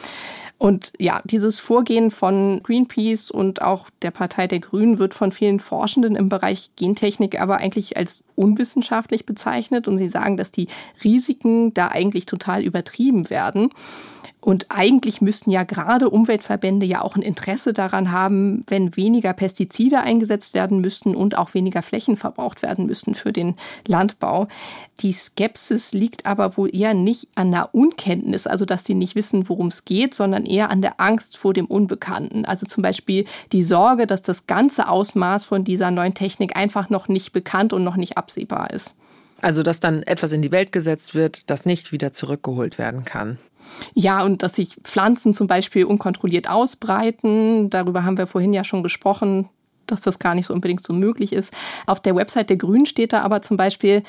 Und 0.58 0.94
ja, 0.98 1.22
dieses 1.26 1.60
Vorgehen 1.60 2.12
von 2.12 2.64
Greenpeace 2.64 3.30
und 3.30 3.62
auch 3.62 3.90
der 4.02 4.12
Partei 4.12 4.48
der 4.48 4.62
Grünen 4.62 5.00
wird 5.00 5.14
von 5.14 5.34
vielen 5.34 5.60
Forschenden 5.60 6.16
im 6.16 6.30
Bereich 6.30 6.72
Gentechnik 6.78 7.40
aber 7.42 7.58
eigentlich 7.58 7.98
als 7.98 8.24
unwissenschaftlich 8.36 9.26
bezeichnet. 9.26 9.88
Und 9.88 9.98
sie 9.98 10.08
sagen, 10.08 10.38
dass 10.38 10.52
die 10.52 10.68
Risiken 11.04 11.74
da 11.74 11.90
eigentlich 11.90 12.26
total 12.26 12.64
übertrieben 12.64 13.30
werden. 13.30 13.70
Und 14.46 14.68
eigentlich 14.70 15.22
müssten 15.22 15.50
ja 15.50 15.64
gerade 15.64 16.08
Umweltverbände 16.08 16.86
ja 16.86 17.02
auch 17.02 17.16
ein 17.16 17.24
Interesse 17.24 17.74
daran 17.74 18.12
haben, 18.12 18.62
wenn 18.68 18.96
weniger 18.96 19.34
Pestizide 19.34 20.02
eingesetzt 20.02 20.54
werden 20.54 20.82
müssten 20.82 21.16
und 21.16 21.36
auch 21.36 21.56
weniger 21.56 21.82
Flächen 21.82 22.16
verbraucht 22.16 22.62
werden 22.62 22.86
müssten 22.86 23.16
für 23.16 23.34
den 23.34 23.56
Landbau. 23.88 24.48
Die 25.00 25.14
Skepsis 25.14 25.94
liegt 25.94 26.28
aber 26.28 26.58
wohl 26.58 26.70
eher 26.76 26.94
nicht 26.94 27.28
an 27.34 27.52
der 27.52 27.74
Unkenntnis, 27.74 28.46
also 28.46 28.66
dass 28.66 28.84
die 28.84 28.94
nicht 28.94 29.16
wissen, 29.16 29.50
worum 29.50 29.70
es 29.70 29.84
geht, 29.84 30.14
sondern 30.14 30.46
eher 30.46 30.70
an 30.70 30.84
der 30.84 31.02
Angst 31.02 31.38
vor 31.38 31.56
dem 31.56 31.66
Unbekannten. 31.66 32.46
Also 32.46 32.68
zum 32.68 32.84
Beispiel 32.84 33.26
die 33.52 33.64
Sorge, 33.64 34.06
dass 34.06 34.22
das 34.22 34.46
ganze 34.46 34.90
Ausmaß 34.90 35.44
von 35.46 35.64
dieser 35.64 35.90
neuen 35.90 36.14
Technik 36.14 36.56
einfach 36.56 36.92
noch 36.92 37.08
nicht 37.08 37.34
bekannt 37.34 37.74
und 37.74 37.84
noch 37.84 37.96
nicht 37.96 38.16
absehbar 38.16 38.70
ist. 38.70 38.96
Also 39.42 39.64
dass 39.64 39.80
dann 39.80 40.04
etwas 40.04 40.32
in 40.32 40.42
die 40.42 40.52
Welt 40.52 40.72
gesetzt 40.72 41.16
wird, 41.16 41.50
das 41.50 41.66
nicht 41.66 41.92
wieder 41.92 42.14
zurückgeholt 42.14 42.78
werden 42.78 43.06
kann. 43.06 43.38
Ja, 43.94 44.24
und 44.24 44.44
dass 44.44 44.56
sich 44.56 44.76
Pflanzen 44.84 45.34
zum 45.34 45.48
Beispiel 45.48 45.86
unkontrolliert 45.86 46.50
ausbreiten. 46.50 47.70
Darüber 47.70 48.04
haben 48.04 48.18
wir 48.18 48.28
vorhin 48.28 48.54
ja 48.54 48.64
schon 48.64 48.84
gesprochen 48.84 49.50
dass 49.88 50.02
das 50.02 50.18
gar 50.18 50.34
nicht 50.34 50.48
so 50.48 50.54
unbedingt 50.54 50.84
so 50.84 50.94
möglich 50.94 51.32
ist. 51.32 51.54
Auf 51.86 52.00
der 52.00 52.16
Website 52.16 52.50
der 52.50 52.58
Grünen 52.58 52.86
steht 52.86 53.14
da 53.14 53.22
aber 53.22 53.42
zum 53.42 53.58
Beispiel, 53.58 54.04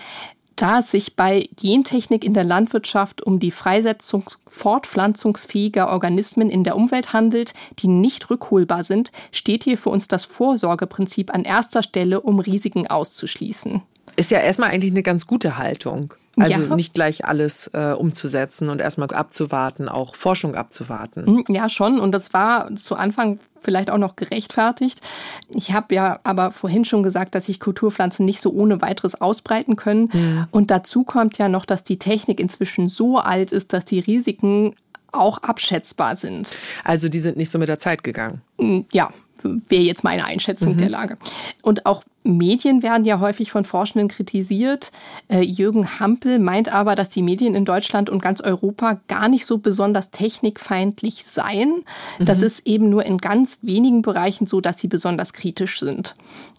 da 0.56 0.78
es 0.78 0.90
sich 0.90 1.16
bei 1.16 1.48
Gentechnik 1.60 2.24
in 2.24 2.32
der 2.32 2.44
Landwirtschaft 2.44 3.20
um 3.22 3.38
die 3.38 3.50
Freisetzung 3.50 4.24
fortpflanzungsfähiger 4.46 5.90
Organismen 5.90 6.48
in 6.48 6.64
der 6.64 6.76
Umwelt 6.76 7.12
handelt, 7.12 7.52
die 7.78 7.88
nicht 7.88 8.30
rückholbar 8.30 8.82
sind, 8.82 9.12
steht 9.32 9.64
hier 9.64 9.76
für 9.76 9.90
uns 9.90 10.08
das 10.08 10.24
Vorsorgeprinzip 10.24 11.32
an 11.34 11.44
erster 11.44 11.82
Stelle, 11.82 12.22
um 12.22 12.40
Risiken 12.40 12.86
auszuschließen. 12.86 13.82
Ist 14.16 14.30
ja 14.30 14.40
erstmal 14.40 14.70
eigentlich 14.70 14.92
eine 14.92 15.02
ganz 15.02 15.26
gute 15.26 15.58
Haltung. 15.58 16.14
Also 16.38 16.62
ja. 16.62 16.76
nicht 16.76 16.92
gleich 16.92 17.24
alles 17.24 17.68
äh, 17.72 17.92
umzusetzen 17.92 18.68
und 18.68 18.78
erstmal 18.78 19.08
abzuwarten, 19.10 19.88
auch 19.88 20.14
Forschung 20.14 20.54
abzuwarten. 20.54 21.26
Hm, 21.26 21.44
ja, 21.48 21.70
schon. 21.70 21.98
Und 21.98 22.12
das 22.12 22.34
war 22.34 22.74
zu 22.76 22.94
Anfang 22.94 23.40
vielleicht 23.62 23.90
auch 23.90 23.96
noch 23.96 24.16
gerechtfertigt. 24.16 25.00
Ich 25.48 25.72
habe 25.72 25.94
ja 25.94 26.20
aber 26.24 26.50
vorhin 26.50 26.84
schon 26.84 27.02
gesagt, 27.02 27.34
dass 27.34 27.46
sich 27.46 27.58
Kulturpflanzen 27.58 28.26
nicht 28.26 28.42
so 28.42 28.52
ohne 28.52 28.82
weiteres 28.82 29.18
ausbreiten 29.18 29.76
können. 29.76 30.10
Mhm. 30.12 30.46
Und 30.50 30.70
dazu 30.70 31.04
kommt 31.04 31.38
ja 31.38 31.48
noch, 31.48 31.64
dass 31.64 31.84
die 31.84 31.98
Technik 31.98 32.38
inzwischen 32.38 32.90
so 32.90 33.18
alt 33.18 33.50
ist, 33.50 33.72
dass 33.72 33.86
die 33.86 34.00
Risiken 34.00 34.74
auch 35.12 35.38
abschätzbar 35.38 36.16
sind. 36.16 36.52
Also 36.84 37.08
die 37.08 37.20
sind 37.20 37.38
nicht 37.38 37.50
so 37.50 37.58
mit 37.58 37.68
der 37.68 37.78
Zeit 37.78 38.04
gegangen. 38.04 38.42
Hm, 38.58 38.84
ja, 38.92 39.10
wäre 39.42 39.82
jetzt 39.82 40.04
meine 40.04 40.24
Einschätzung 40.24 40.74
mhm. 40.74 40.78
der 40.78 40.88
Lage. 40.88 41.18
Und 41.62 41.86
auch 41.86 42.02
Medien 42.26 42.82
werden 42.82 43.04
ja 43.04 43.20
häufig 43.20 43.50
von 43.50 43.64
Forschenden 43.64 44.08
kritisiert. 44.08 44.90
Äh, 45.28 45.42
Jürgen 45.42 46.00
Hampel 46.00 46.38
meint 46.38 46.72
aber, 46.72 46.94
dass 46.94 47.08
die 47.08 47.22
Medien 47.22 47.54
in 47.54 47.64
Deutschland 47.64 48.10
und 48.10 48.20
ganz 48.20 48.40
Europa 48.40 49.00
gar 49.08 49.28
nicht 49.28 49.46
so 49.46 49.58
besonders 49.58 50.10
technikfeindlich 50.10 51.24
seien. 51.24 51.84
Mhm. 52.18 52.24
Das 52.24 52.42
ist 52.42 52.66
eben 52.66 52.90
nur 52.90 53.04
in 53.04 53.18
ganz 53.18 53.60
wenigen 53.62 54.02
Bereichen 54.02 54.46
so, 54.46 54.60
dass 54.60 54.78
sie 54.78 54.88
besonders 54.88 55.32
kritisch 55.32 55.80
sind. 55.80 56.16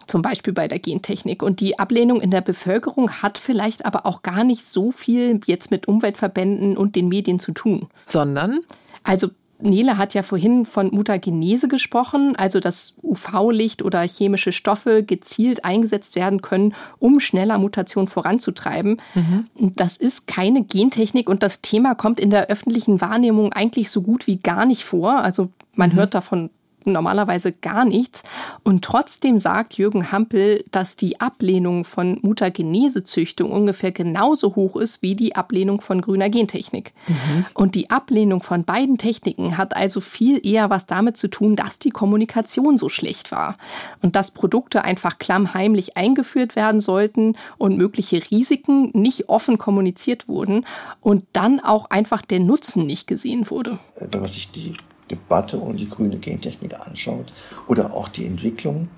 Zum 0.07 0.21
Beispiel 0.21 0.53
bei 0.53 0.67
der 0.67 0.80
Gentechnik. 0.80 1.43
Und 1.43 1.59
die 1.59 1.78
Ablehnung 1.80 2.21
in 2.21 2.32
der 2.32 2.41
Bevölkerung 2.41 3.11
hat 3.11 3.38
vielleicht 3.38 3.86
aber 3.86 4.05
auch 4.05 4.23
gar 4.23 4.43
nicht 4.43 4.65
so 4.65 4.91
viel 4.91 5.41
jetzt 5.45 5.69
mit 5.69 5.88
Umweltverbänden 5.88 6.78
und 6.78 6.95
den 6.95 7.09
Medien 7.09 7.39
zu 7.39 7.51
tun. 7.51 7.88
Sondern? 8.05 8.59
Also 9.03 9.30
Nele 9.60 9.97
hat 9.97 10.14
ja 10.14 10.24
vorhin 10.24 10.66
von 10.66 10.89
Mutagenese 10.93 11.68
gesprochen, 11.68 12.36
also 12.36 12.60
dass 12.60 12.95
UV-Licht 13.01 13.82
oder 13.82 14.01
chemische 14.01 14.51
Stoffe 14.51 15.03
gezielt 15.03 15.66
eingesetzt 15.66 16.16
werden 16.16 16.41
können, 16.41 16.76
um 16.99 17.20
schneller 17.20 17.58
Mutation 17.58 18.08
voranzutreiben. 18.08 19.01
Mhm. 19.16 19.45
Das 19.76 19.97
ist 19.97 20.28
keine 20.28 20.64
Gentechnik 20.64 21.30
und 21.30 21.43
das 21.43 21.62
Thema 21.62 21.95
kommt 21.95 22.20
in 22.20 22.30
der 22.30 22.47
öffentlichen 22.47 23.01
Wahrnehmung 23.01 23.53
eigentlich 23.53 23.89
so 23.89 24.01
gut 24.01 24.28
wie 24.28 24.38
gar 24.38 24.66
nicht 24.66 24.84
vor. 24.84 25.18
Also 25.18 25.49
man 25.74 25.91
mhm. 25.91 25.95
hört 25.95 26.14
davon 26.14 26.49
normalerweise 26.86 27.51
gar 27.51 27.86
nichts. 27.86 28.23
Und 28.63 28.84
trotzdem 28.84 29.39
sagt 29.39 29.73
Jürgen 29.75 30.11
Hampel, 30.11 30.63
dass 30.71 30.95
die 30.95 31.19
Ablehnung 31.19 31.86
von 31.86 32.19
Mutagenesezüchtung 32.21 33.51
ungefähr 33.51 33.91
genauso 33.91 34.55
hoch 34.55 34.75
ist 34.75 35.01
wie 35.01 35.15
die 35.15 35.36
Ablehnung 35.36 35.82
von 35.82 36.01
grüner 36.01 36.30
Gentechnik. 36.30 36.93
Mhm. 37.07 37.45
Und 37.53 37.75
die 37.75 37.89
Ablehnung 37.89 38.41
von 38.41 38.63
beiden 38.63 38.97
Techniken 38.97 39.57
hat 39.57 39.75
also 39.75 40.01
viel 40.01 40.45
eher 40.45 40.69
was 40.69 40.86
damit 40.86 41.17
zu 41.17 41.28
tun, 41.28 41.55
dass 41.55 41.80
die 41.80 41.91
Kommunikation 41.91 42.78
so 42.78 42.89
schlecht 42.89 43.32
war 43.32 43.57
und 44.01 44.15
dass 44.15 44.32
Produkte 44.32 44.84
einfach 44.84 45.19
klammheimlich 45.19 45.97
eingeführt 45.97 46.55
werden 46.55 46.82
sollten 46.82 47.36
und 47.57 47.78
mögliche 47.78 48.21
Risiken 48.32 48.91
nicht 48.93 49.30
offen 49.30 49.57
kommuniziert 49.57 50.28
wurden 50.28 50.65
und 51.01 51.25
dann 51.34 51.59
auch 51.59 51.89
einfach 51.89 52.21
der 52.21 52.39
Nutzen 52.39 52.86
nicht 52.86 53.07
gesehen 53.07 53.49
wurde. 53.49 53.80
Wenn 53.99 54.21
man 54.21 54.30
sich 54.30 54.51
die 54.51 54.73
Debatte 55.10 55.58
um 55.58 55.78
die 55.78 55.89
grüne 55.89 56.18
Gentechnik 56.18 56.80
anschaut 56.80 57.34
oder 57.68 57.93
auch 57.93 58.08
die 58.08 58.26
Entwicklung, 58.26 58.89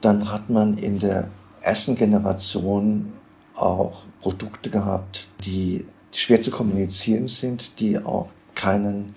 dann 0.00 0.30
hat 0.32 0.50
man 0.50 0.78
in 0.78 0.98
der 0.98 1.28
ersten 1.60 1.94
Generation 1.94 3.12
auch 3.54 4.02
Produkte 4.20 4.70
gehabt, 4.70 5.28
die 5.44 5.86
schwer 6.14 6.40
zu 6.40 6.50
kommunizieren 6.50 7.28
sind, 7.28 7.80
die 7.80 7.98
auch 7.98 8.30
keinen 8.54 9.14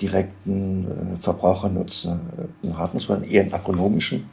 direkten 0.00 1.14
äh, 1.14 1.16
Verbrauchernutzen 1.16 2.20
äh, 2.62 2.72
haben, 2.72 2.98
sondern 2.98 3.28
eher 3.28 3.42
einen 3.42 3.54
agronomischen 3.54 4.28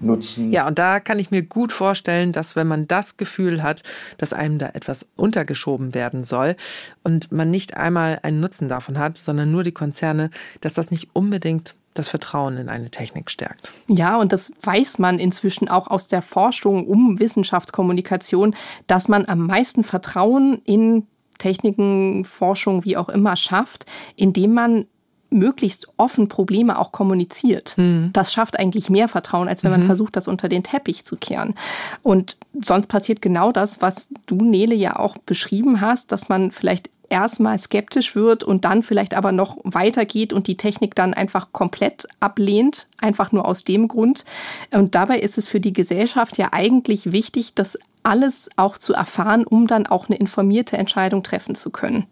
nutzen. 0.00 0.52
Ja, 0.52 0.66
und 0.66 0.78
da 0.78 1.00
kann 1.00 1.18
ich 1.18 1.30
mir 1.30 1.42
gut 1.42 1.72
vorstellen, 1.72 2.32
dass 2.32 2.56
wenn 2.56 2.66
man 2.66 2.86
das 2.86 3.16
Gefühl 3.16 3.62
hat, 3.62 3.82
dass 4.16 4.32
einem 4.32 4.58
da 4.58 4.68
etwas 4.68 5.06
untergeschoben 5.16 5.94
werden 5.94 6.24
soll 6.24 6.56
und 7.02 7.32
man 7.32 7.50
nicht 7.50 7.76
einmal 7.76 8.20
einen 8.22 8.40
Nutzen 8.40 8.68
davon 8.68 8.98
hat, 8.98 9.16
sondern 9.16 9.50
nur 9.50 9.64
die 9.64 9.72
Konzerne, 9.72 10.30
dass 10.60 10.74
das 10.74 10.90
nicht 10.90 11.08
unbedingt 11.12 11.74
das 11.94 12.08
Vertrauen 12.08 12.56
in 12.58 12.68
eine 12.68 12.90
Technik 12.90 13.30
stärkt. 13.30 13.72
Ja, 13.88 14.16
und 14.18 14.32
das 14.32 14.52
weiß 14.62 14.98
man 14.98 15.18
inzwischen 15.18 15.68
auch 15.68 15.88
aus 15.88 16.06
der 16.06 16.22
Forschung 16.22 16.86
um 16.86 17.18
Wissenschaftskommunikation, 17.18 18.54
dass 18.86 19.08
man 19.08 19.24
am 19.26 19.46
meisten 19.46 19.82
Vertrauen 19.82 20.62
in 20.64 21.06
Techniken, 21.38 22.24
Forschung, 22.24 22.84
wie 22.84 22.96
auch 22.96 23.08
immer 23.08 23.36
schafft, 23.36 23.86
indem 24.16 24.54
man 24.54 24.86
möglichst 25.30 25.88
offen 25.96 26.28
Probleme 26.28 26.78
auch 26.78 26.92
kommuniziert. 26.92 27.74
Mhm. 27.76 28.10
Das 28.12 28.32
schafft 28.32 28.58
eigentlich 28.58 28.90
mehr 28.90 29.08
Vertrauen, 29.08 29.48
als 29.48 29.64
wenn 29.64 29.70
man 29.70 29.82
mhm. 29.82 29.86
versucht, 29.86 30.16
das 30.16 30.28
unter 30.28 30.48
den 30.48 30.62
Teppich 30.62 31.04
zu 31.04 31.16
kehren. 31.16 31.54
Und 32.02 32.36
sonst 32.62 32.88
passiert 32.88 33.22
genau 33.22 33.52
das, 33.52 33.82
was 33.82 34.08
du, 34.26 34.36
Nele, 34.36 34.74
ja 34.74 34.98
auch 34.98 35.18
beschrieben 35.18 35.80
hast, 35.80 36.12
dass 36.12 36.28
man 36.28 36.50
vielleicht 36.50 36.90
erstmal 37.10 37.58
skeptisch 37.58 38.14
wird 38.14 38.44
und 38.44 38.64
dann 38.64 38.82
vielleicht 38.82 39.14
aber 39.14 39.32
noch 39.32 39.58
weitergeht 39.64 40.32
und 40.32 40.46
die 40.46 40.56
Technik 40.56 40.94
dann 40.94 41.14
einfach 41.14 41.52
komplett 41.52 42.06
ablehnt, 42.20 42.86
einfach 42.98 43.32
nur 43.32 43.46
aus 43.46 43.64
dem 43.64 43.88
Grund. 43.88 44.24
Und 44.70 44.94
dabei 44.94 45.18
ist 45.18 45.38
es 45.38 45.48
für 45.48 45.60
die 45.60 45.72
Gesellschaft 45.72 46.38
ja 46.38 46.48
eigentlich 46.52 47.12
wichtig, 47.12 47.54
das 47.54 47.78
alles 48.02 48.48
auch 48.56 48.78
zu 48.78 48.94
erfahren, 48.94 49.44
um 49.44 49.66
dann 49.66 49.86
auch 49.86 50.08
eine 50.08 50.18
informierte 50.18 50.76
Entscheidung 50.76 51.22
treffen 51.22 51.54
zu 51.54 51.70
können. 51.70 52.06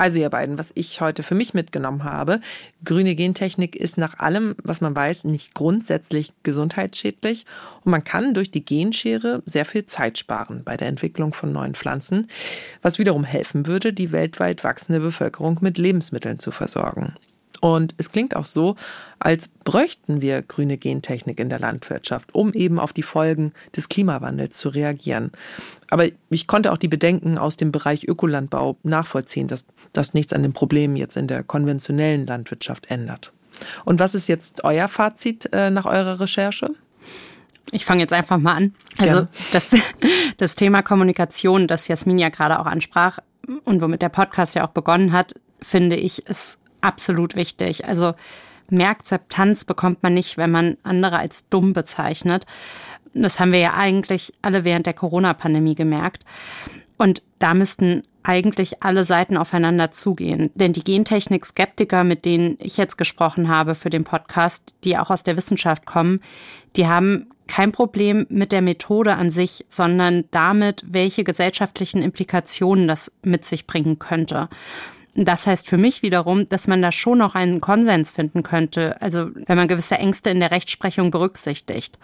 Also 0.00 0.18
ihr 0.18 0.30
beiden, 0.30 0.56
was 0.56 0.72
ich 0.76 1.02
heute 1.02 1.22
für 1.22 1.34
mich 1.34 1.52
mitgenommen 1.52 2.04
habe, 2.04 2.40
grüne 2.86 3.14
Gentechnik 3.14 3.76
ist 3.76 3.98
nach 3.98 4.18
allem, 4.18 4.54
was 4.64 4.80
man 4.80 4.96
weiß, 4.96 5.24
nicht 5.24 5.54
grundsätzlich 5.54 6.32
gesundheitsschädlich 6.42 7.44
und 7.84 7.90
man 7.90 8.02
kann 8.02 8.32
durch 8.32 8.50
die 8.50 8.64
Genschere 8.64 9.42
sehr 9.44 9.66
viel 9.66 9.84
Zeit 9.84 10.16
sparen 10.16 10.64
bei 10.64 10.78
der 10.78 10.88
Entwicklung 10.88 11.34
von 11.34 11.52
neuen 11.52 11.74
Pflanzen, 11.74 12.28
was 12.80 12.98
wiederum 12.98 13.24
helfen 13.24 13.66
würde, 13.66 13.92
die 13.92 14.10
weltweit 14.10 14.64
wachsende 14.64 15.00
Bevölkerung 15.00 15.58
mit 15.60 15.76
Lebensmitteln 15.76 16.38
zu 16.38 16.50
versorgen. 16.50 17.12
Und 17.60 17.94
es 17.98 18.10
klingt 18.10 18.34
auch 18.34 18.46
so, 18.46 18.76
als 19.18 19.48
bräuchten 19.48 20.22
wir 20.22 20.40
grüne 20.40 20.78
Gentechnik 20.78 21.38
in 21.38 21.50
der 21.50 21.58
Landwirtschaft, 21.58 22.34
um 22.34 22.54
eben 22.54 22.78
auf 22.78 22.94
die 22.94 23.02
Folgen 23.02 23.52
des 23.76 23.90
Klimawandels 23.90 24.56
zu 24.56 24.70
reagieren. 24.70 25.30
Aber 25.90 26.06
ich 26.30 26.46
konnte 26.46 26.72
auch 26.72 26.78
die 26.78 26.88
Bedenken 26.88 27.36
aus 27.36 27.58
dem 27.58 27.70
Bereich 27.70 28.08
Ökolandbau 28.08 28.76
nachvollziehen, 28.82 29.46
dass 29.46 29.66
das 29.92 30.14
nichts 30.14 30.32
an 30.32 30.42
den 30.42 30.54
Problemen 30.54 30.96
jetzt 30.96 31.16
in 31.16 31.26
der 31.26 31.42
konventionellen 31.42 32.26
Landwirtschaft 32.26 32.90
ändert. 32.90 33.32
Und 33.84 33.98
was 33.98 34.14
ist 34.14 34.26
jetzt 34.26 34.64
euer 34.64 34.88
Fazit 34.88 35.50
äh, 35.52 35.70
nach 35.70 35.84
eurer 35.84 36.20
Recherche? 36.20 36.70
Ich 37.72 37.84
fange 37.84 38.00
jetzt 38.00 38.12
einfach 38.12 38.38
mal 38.38 38.54
an. 38.54 38.74
Also 38.98 39.28
das, 39.52 39.70
das 40.38 40.54
Thema 40.54 40.82
Kommunikation, 40.82 41.68
das 41.68 41.88
Jasmin 41.88 42.18
ja 42.18 42.30
gerade 42.30 42.58
auch 42.58 42.66
ansprach 42.66 43.18
und 43.64 43.82
womit 43.82 44.00
der 44.00 44.08
Podcast 44.08 44.54
ja 44.54 44.66
auch 44.66 44.70
begonnen 44.70 45.12
hat, 45.12 45.34
finde 45.60 45.96
ich, 45.96 46.26
ist 46.26 46.59
absolut 46.80 47.36
wichtig. 47.36 47.86
Also 47.86 48.14
mehr 48.70 48.90
Akzeptanz 48.90 49.64
bekommt 49.64 50.02
man 50.02 50.14
nicht, 50.14 50.36
wenn 50.36 50.50
man 50.50 50.76
andere 50.82 51.18
als 51.18 51.48
dumm 51.48 51.72
bezeichnet. 51.72 52.46
Das 53.12 53.40
haben 53.40 53.52
wir 53.52 53.58
ja 53.58 53.74
eigentlich 53.74 54.32
alle 54.42 54.64
während 54.64 54.86
der 54.86 54.94
Corona-Pandemie 54.94 55.74
gemerkt. 55.74 56.24
Und 56.96 57.22
da 57.38 57.54
müssten 57.54 58.02
eigentlich 58.22 58.82
alle 58.82 59.04
Seiten 59.04 59.36
aufeinander 59.36 59.90
zugehen. 59.90 60.50
Denn 60.54 60.72
die 60.72 60.84
Gentechnik-Skeptiker, 60.84 62.04
mit 62.04 62.24
denen 62.24 62.56
ich 62.58 62.76
jetzt 62.76 62.98
gesprochen 62.98 63.48
habe 63.48 63.74
für 63.74 63.90
den 63.90 64.04
Podcast, 64.04 64.74
die 64.84 64.98
auch 64.98 65.10
aus 65.10 65.22
der 65.22 65.36
Wissenschaft 65.36 65.86
kommen, 65.86 66.20
die 66.76 66.86
haben 66.86 67.30
kein 67.48 67.72
Problem 67.72 68.26
mit 68.28 68.52
der 68.52 68.62
Methode 68.62 69.16
an 69.16 69.30
sich, 69.30 69.64
sondern 69.68 70.24
damit, 70.30 70.84
welche 70.86 71.24
gesellschaftlichen 71.24 72.02
Implikationen 72.02 72.86
das 72.86 73.10
mit 73.22 73.44
sich 73.44 73.66
bringen 73.66 73.98
könnte. 73.98 74.48
Das 75.14 75.46
heißt 75.46 75.68
für 75.68 75.78
mich 75.78 76.02
wiederum, 76.02 76.48
dass 76.48 76.68
man 76.68 76.82
da 76.82 76.92
schon 76.92 77.18
noch 77.18 77.34
einen 77.34 77.60
Konsens 77.60 78.10
finden 78.10 78.42
könnte, 78.42 79.00
also 79.02 79.30
wenn 79.34 79.56
man 79.56 79.68
gewisse 79.68 79.96
Ängste 79.96 80.30
in 80.30 80.40
der 80.40 80.50
Rechtsprechung 80.50 81.10
berücksichtigt. 81.10 81.98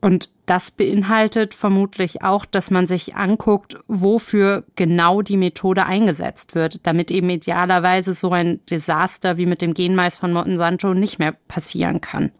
Und 0.00 0.30
das 0.46 0.70
beinhaltet 0.70 1.52
vermutlich 1.52 2.22
auch, 2.22 2.46
dass 2.46 2.70
man 2.70 2.86
sich 2.86 3.16
anguckt, 3.16 3.76
wofür 3.86 4.64
genau 4.74 5.20
die 5.20 5.36
Methode 5.36 5.84
eingesetzt 5.84 6.54
wird, 6.54 6.80
damit 6.86 7.10
eben 7.10 7.28
idealerweise 7.28 8.14
so 8.14 8.30
ein 8.30 8.60
Desaster 8.70 9.36
wie 9.36 9.46
mit 9.46 9.60
dem 9.60 9.74
Genmais 9.74 10.16
von 10.16 10.32
Monsanto 10.32 10.94
nicht 10.94 11.18
mehr 11.18 11.32
passieren 11.48 12.00
kann. 12.00 12.32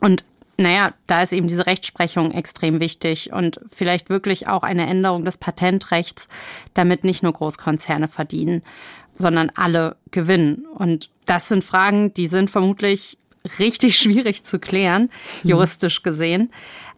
Und 0.00 0.24
naja, 0.56 0.94
da 1.06 1.22
ist 1.22 1.32
eben 1.32 1.48
diese 1.48 1.66
Rechtsprechung 1.66 2.30
extrem 2.32 2.80
wichtig 2.80 3.32
und 3.32 3.60
vielleicht 3.70 4.08
wirklich 4.08 4.46
auch 4.46 4.62
eine 4.62 4.86
Änderung 4.86 5.24
des 5.24 5.36
Patentrechts, 5.36 6.28
damit 6.74 7.04
nicht 7.04 7.22
nur 7.22 7.32
Großkonzerne 7.32 8.08
verdienen, 8.08 8.62
sondern 9.16 9.50
alle 9.54 9.96
gewinnen. 10.10 10.66
Und 10.74 11.10
das 11.24 11.48
sind 11.48 11.64
Fragen, 11.64 12.14
die 12.14 12.28
sind 12.28 12.50
vermutlich 12.50 13.18
richtig 13.58 13.98
schwierig 13.98 14.44
zu 14.44 14.58
klären, 14.58 15.10
mhm. 15.42 15.50
juristisch 15.50 16.02
gesehen. 16.02 16.50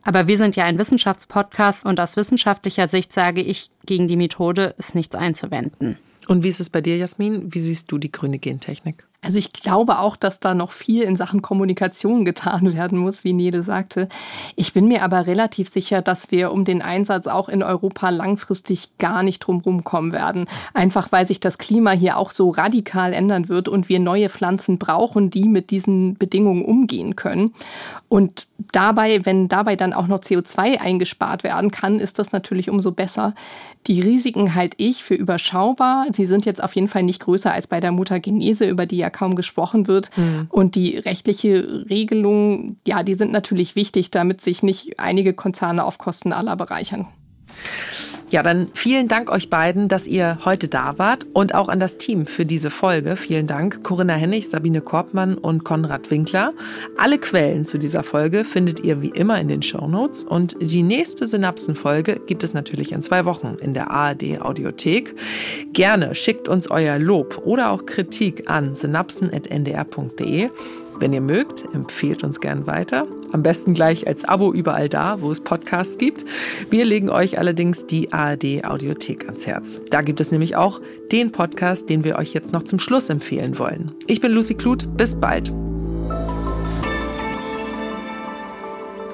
Aber 0.03 0.29
wir 0.29 0.37
sind 0.37 0.55
ja 0.55 0.65
ein 0.65 0.79
Wissenschaftspodcast 0.79 1.85
und 1.85 1.99
aus 1.99 2.17
wissenschaftlicher 2.17 2.87
Sicht 2.87 3.13
sage 3.13 3.41
ich, 3.41 3.71
gegen 3.87 4.07
die 4.07 4.17
Methode 4.17 4.75
ist 4.79 4.95
nichts 4.95 5.17
einzuwenden. 5.17 5.99
Und 6.29 6.45
wie 6.45 6.49
ist 6.49 6.61
es 6.61 6.71
bei 6.71 6.81
dir, 6.81 6.97
Jasmin? 6.97 7.53
Wie 7.55 7.61
siehst 7.61 7.91
du 7.91 7.99
die 7.99 8.13
grüne 8.13 8.39
Gentechnik? 8.39 9.06
Also 9.23 9.39
ich 9.39 9.53
glaube 9.53 9.99
auch, 9.99 10.15
dass 10.17 10.41
da 10.41 10.55
noch 10.55 10.73
viel 10.73 11.03
in 11.03 11.17
Sachen 11.17 11.43
Kommunikation 11.43 12.25
getan 12.25 12.73
werden 12.75 12.99
muss, 12.99 13.25
wie 13.25 13.33
Nede 13.33 13.63
sagte. 13.63 14.09
Ich 14.55 14.73
bin 14.73 14.87
mir 14.89 15.03
aber 15.03 15.27
relativ 15.27 15.69
sicher, 15.69 16.03
dass 16.03 16.31
wir 16.31 16.53
um 16.53 16.65
den 16.65 16.83
Einsatz 16.83 17.27
auch 17.27 17.49
in 17.49 17.63
Europa 17.63 18.11
langfristig 18.11 18.99
gar 18.99 19.23
nicht 19.23 19.41
drumherum 19.41 19.85
kommen 19.85 20.13
werden. 20.13 20.47
Einfach 20.75 21.11
weil 21.13 21.27
sich 21.27 21.41
das 21.41 21.59
Klima 21.59 21.91
hier 21.91 22.19
auch 22.19 22.31
so 22.31 22.51
radikal 22.51 23.13
ändern 23.13 23.49
wird 23.49 23.69
und 23.69 23.89
wir 23.89 24.01
neue 24.01 24.29
Pflanzen 24.29 24.79
brauchen, 24.79 25.31
die 25.31 25.49
mit 25.49 25.71
diesen 25.71 26.17
Bedingungen 26.17 26.65
umgehen 26.65 27.17
können. 27.17 27.53
Und 28.09 28.47
dabei, 28.73 29.25
wenn 29.25 29.49
dabei 29.49 29.75
dann 29.77 29.93
auch 29.93 30.07
noch 30.07 30.21
CO2 30.21 30.79
eingespart 30.79 31.43
werden 31.43 31.71
kann, 31.71 31.99
ist 31.99 32.19
das 32.19 32.33
natürlich 32.33 32.71
umso 32.71 32.93
besser. 32.93 33.35
Die 33.87 34.01
Risiken 34.01 34.55
halte 34.55 34.77
ich 34.79 35.05
für 35.05 35.15
überschaubar. 35.15 36.07
Sie 36.13 36.27
sind 36.27 36.45
jetzt 36.45 36.63
auf 36.63 36.75
jeden 36.75 36.89
Fall 36.89 37.03
nicht 37.03 37.23
größer 37.23 37.53
als 37.53 37.67
bei 37.67 37.81
der 37.81 37.93
Mutagenese, 37.93 38.67
über 38.67 38.87
die 38.87 38.99
ja 38.99 39.11
kaum 39.17 39.35
gesprochen 39.35 39.87
wird. 39.87 40.11
Mhm. 40.17 40.47
Und 40.51 40.75
die 40.75 40.99
rechtliche 40.99 41.87
Regelung, 41.89 42.77
ja, 42.87 43.03
die 43.03 43.15
sind 43.15 43.33
natürlich 43.33 43.75
wichtig, 43.75 44.11
damit 44.11 44.41
sich 44.43 44.63
nicht 44.63 45.01
einige 45.01 45.33
Konzerne 45.33 45.85
auf 45.85 45.97
Kosten 45.97 46.33
aller 46.33 46.55
bereichern. 46.57 47.07
Ja, 48.29 48.43
dann 48.43 48.67
vielen 48.75 49.07
Dank 49.07 49.31
euch 49.31 49.51
beiden, 49.51 49.87
dass 49.87 50.09
ihr 50.09 50.41
heute 50.45 50.67
da 50.67 50.99
wart 50.99 51.27
und 51.33 51.55
auch 51.55 51.69
an 51.69 51.79
das 51.79 51.97
Team 51.97 52.27
für 52.27 52.45
diese 52.45 52.73
Folge. 52.73 53.15
Vielen 53.15 53.47
Dank, 53.47 53.85
Corinna 53.85 54.15
Hennig, 54.15 54.49
Sabine 54.49 54.81
Korbmann 54.81 55.39
und 55.39 55.63
Konrad 55.63 56.11
Winkler. 56.11 56.53
Alle 56.97 57.19
Quellen 57.19 57.67
zu 57.67 57.79
dieser 57.79 58.03
Folge 58.03 58.45
findet 58.45 58.81
ihr 58.81 59.01
wie 59.01 59.11
immer 59.11 59.41
in 59.41 59.47
den 59.47 59.63
Show 59.63 59.87
Notes 59.87 60.25
und 60.25 60.57
die 60.61 60.83
nächste 60.83 61.29
Synapsen-Folge 61.29 62.21
gibt 62.27 62.43
es 62.43 62.53
natürlich 62.53 62.91
in 62.91 63.01
zwei 63.01 63.25
Wochen 63.27 63.59
in 63.61 63.75
der 63.75 63.93
ARD 63.93 64.41
Audiothek. 64.41 65.15
Gerne 65.73 66.17
schickt 66.17 66.49
uns 66.49 66.69
euer 66.69 66.99
Lob 66.99 67.43
oder 67.45 67.71
auch 67.71 67.87
Kritik 67.87 68.51
an 68.51 68.75
synapsen.ndr.de. 68.75 70.51
Wenn 70.99 71.13
ihr 71.13 71.21
mögt, 71.21 71.67
empfehlt 71.75 72.25
uns 72.25 72.41
gern 72.41 72.67
weiter. 72.67 73.07
Am 73.33 73.43
besten 73.43 73.75
gleich 73.75 74.07
als 74.07 74.25
Abo 74.25 74.53
überall 74.53 74.89
da, 74.89 75.21
wo 75.21 75.31
es 75.31 75.41
Podcasts 75.41 75.99
gibt. 75.99 76.25
Wir 76.71 76.87
legen 76.87 77.11
euch 77.11 77.39
allerdings 77.39 77.87
die 77.87 78.13
ARD 78.15 78.65
Audiothek 78.65 79.27
ans 79.27 79.47
Herz. 79.47 79.81
Da 79.91 80.01
gibt 80.01 80.21
es 80.21 80.33
nämlich 80.33 80.57
auch 80.57 80.81
den 81.13 81.33
Podcast, 81.33 81.91
den 81.91 82.03
wir 82.03 82.17
euch 82.17 82.33
jetzt 82.33 82.55
noch 82.55 82.63
zum 82.63 82.79
Schluss 82.79 83.11
empfehlen 83.11 83.59
wollen. 83.59 83.93
Ich 84.07 84.23
bin 84.23 84.33
Lucy 84.33 84.55
Kluth. 84.55 84.89
Bis 84.97 85.15
bald. 85.15 85.53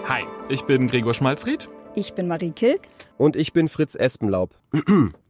Hi, 0.06 0.22
ich 0.48 0.62
bin 0.62 0.86
Gregor 0.86 1.14
Schmalzried. 1.14 1.68
Ich 1.96 2.14
bin 2.14 2.28
Marie 2.28 2.52
Kilk. 2.52 2.82
Und 3.18 3.34
ich 3.34 3.52
bin 3.52 3.68
Fritz 3.68 3.96
Espenlaub. 3.96 4.54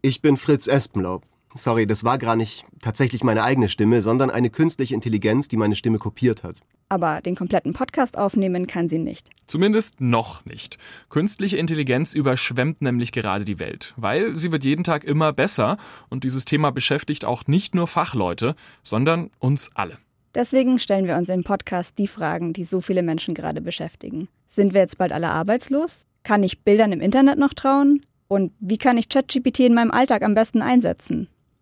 Ich 0.03 0.20
bin 0.20 0.36
Fritz 0.36 0.66
Espenlaub. 0.66 1.22
Sorry, 1.55 1.86
das 1.86 2.03
war 2.03 2.18
gar 2.18 2.36
nicht 2.36 2.64
tatsächlich 2.80 3.22
meine 3.24 3.44
eigene 3.44 3.68
Stimme, 3.68 4.00
sondern 4.00 4.30
eine 4.30 4.48
künstliche 4.48 4.94
Intelligenz, 4.94 5.48
die 5.48 5.57
meine 5.57 5.76
Stimme 5.76 5.98
kopiert 5.98 6.42
hat. 6.42 6.57
Aber 6.88 7.20
den 7.20 7.36
kompletten 7.36 7.72
Podcast 7.72 8.18
aufnehmen 8.18 8.66
kann 8.66 8.88
sie 8.88 8.98
nicht. 8.98 9.30
Zumindest 9.46 10.00
noch 10.00 10.44
nicht. 10.44 10.78
Künstliche 11.09 11.57
Intelligenz 11.57 12.14
überschwemmt 12.14 12.82
nämlich 12.82 13.12
gerade 13.12 13.44
die 13.44 13.59
Welt, 13.59 13.94
weil 13.96 14.36
sie 14.36 14.53
wird 14.53 14.64
jeden 14.64 14.84
Tag 14.84 15.05
immer 15.05 15.32
besser 15.32 15.76
und 16.11 16.24
dieses 16.24 16.44
Thema 16.44 16.70
beschäftigt 16.70 17.24
auch 17.24 17.46
nicht 17.46 17.74
nur 17.74 17.86
Fachleute, 17.86 18.55
sondern 18.82 19.30
uns 19.38 19.70
alle. 19.74 19.98
Deswegen 20.34 20.78
stellen 20.78 21.07
wir 21.07 21.16
uns 21.16 21.28
im 21.28 21.44
Podcast 21.44 21.98
die 21.98 22.07
Fragen, 22.07 22.53
die 22.53 22.64
so 22.64 22.80
viele 22.80 23.03
Menschen 23.03 23.34
gerade 23.34 23.61
beschäftigen. 23.61 24.28
Sind 24.48 24.72
wir 24.72 24.80
jetzt 24.80 24.98
bald 24.98 25.12
alle 25.12 25.30
arbeitslos? 25.30 26.07
Kann 26.24 26.42
ich 26.42 26.61
Bildern 26.61 26.92
im 26.92 27.00
Internet 27.00 27.38
noch 27.38 27.53
trauen? 27.53 28.05
Und 28.28 28.53
wie 28.61 28.78
kann 28.78 28.96
ich 28.96 29.11
ChatGPT 29.11 29.61
in 29.61 29.74
meinem 29.74 29.90
Alltag 29.90 30.22
am 30.22 30.34
besten 30.34 30.62
einsetzen? 30.62 31.28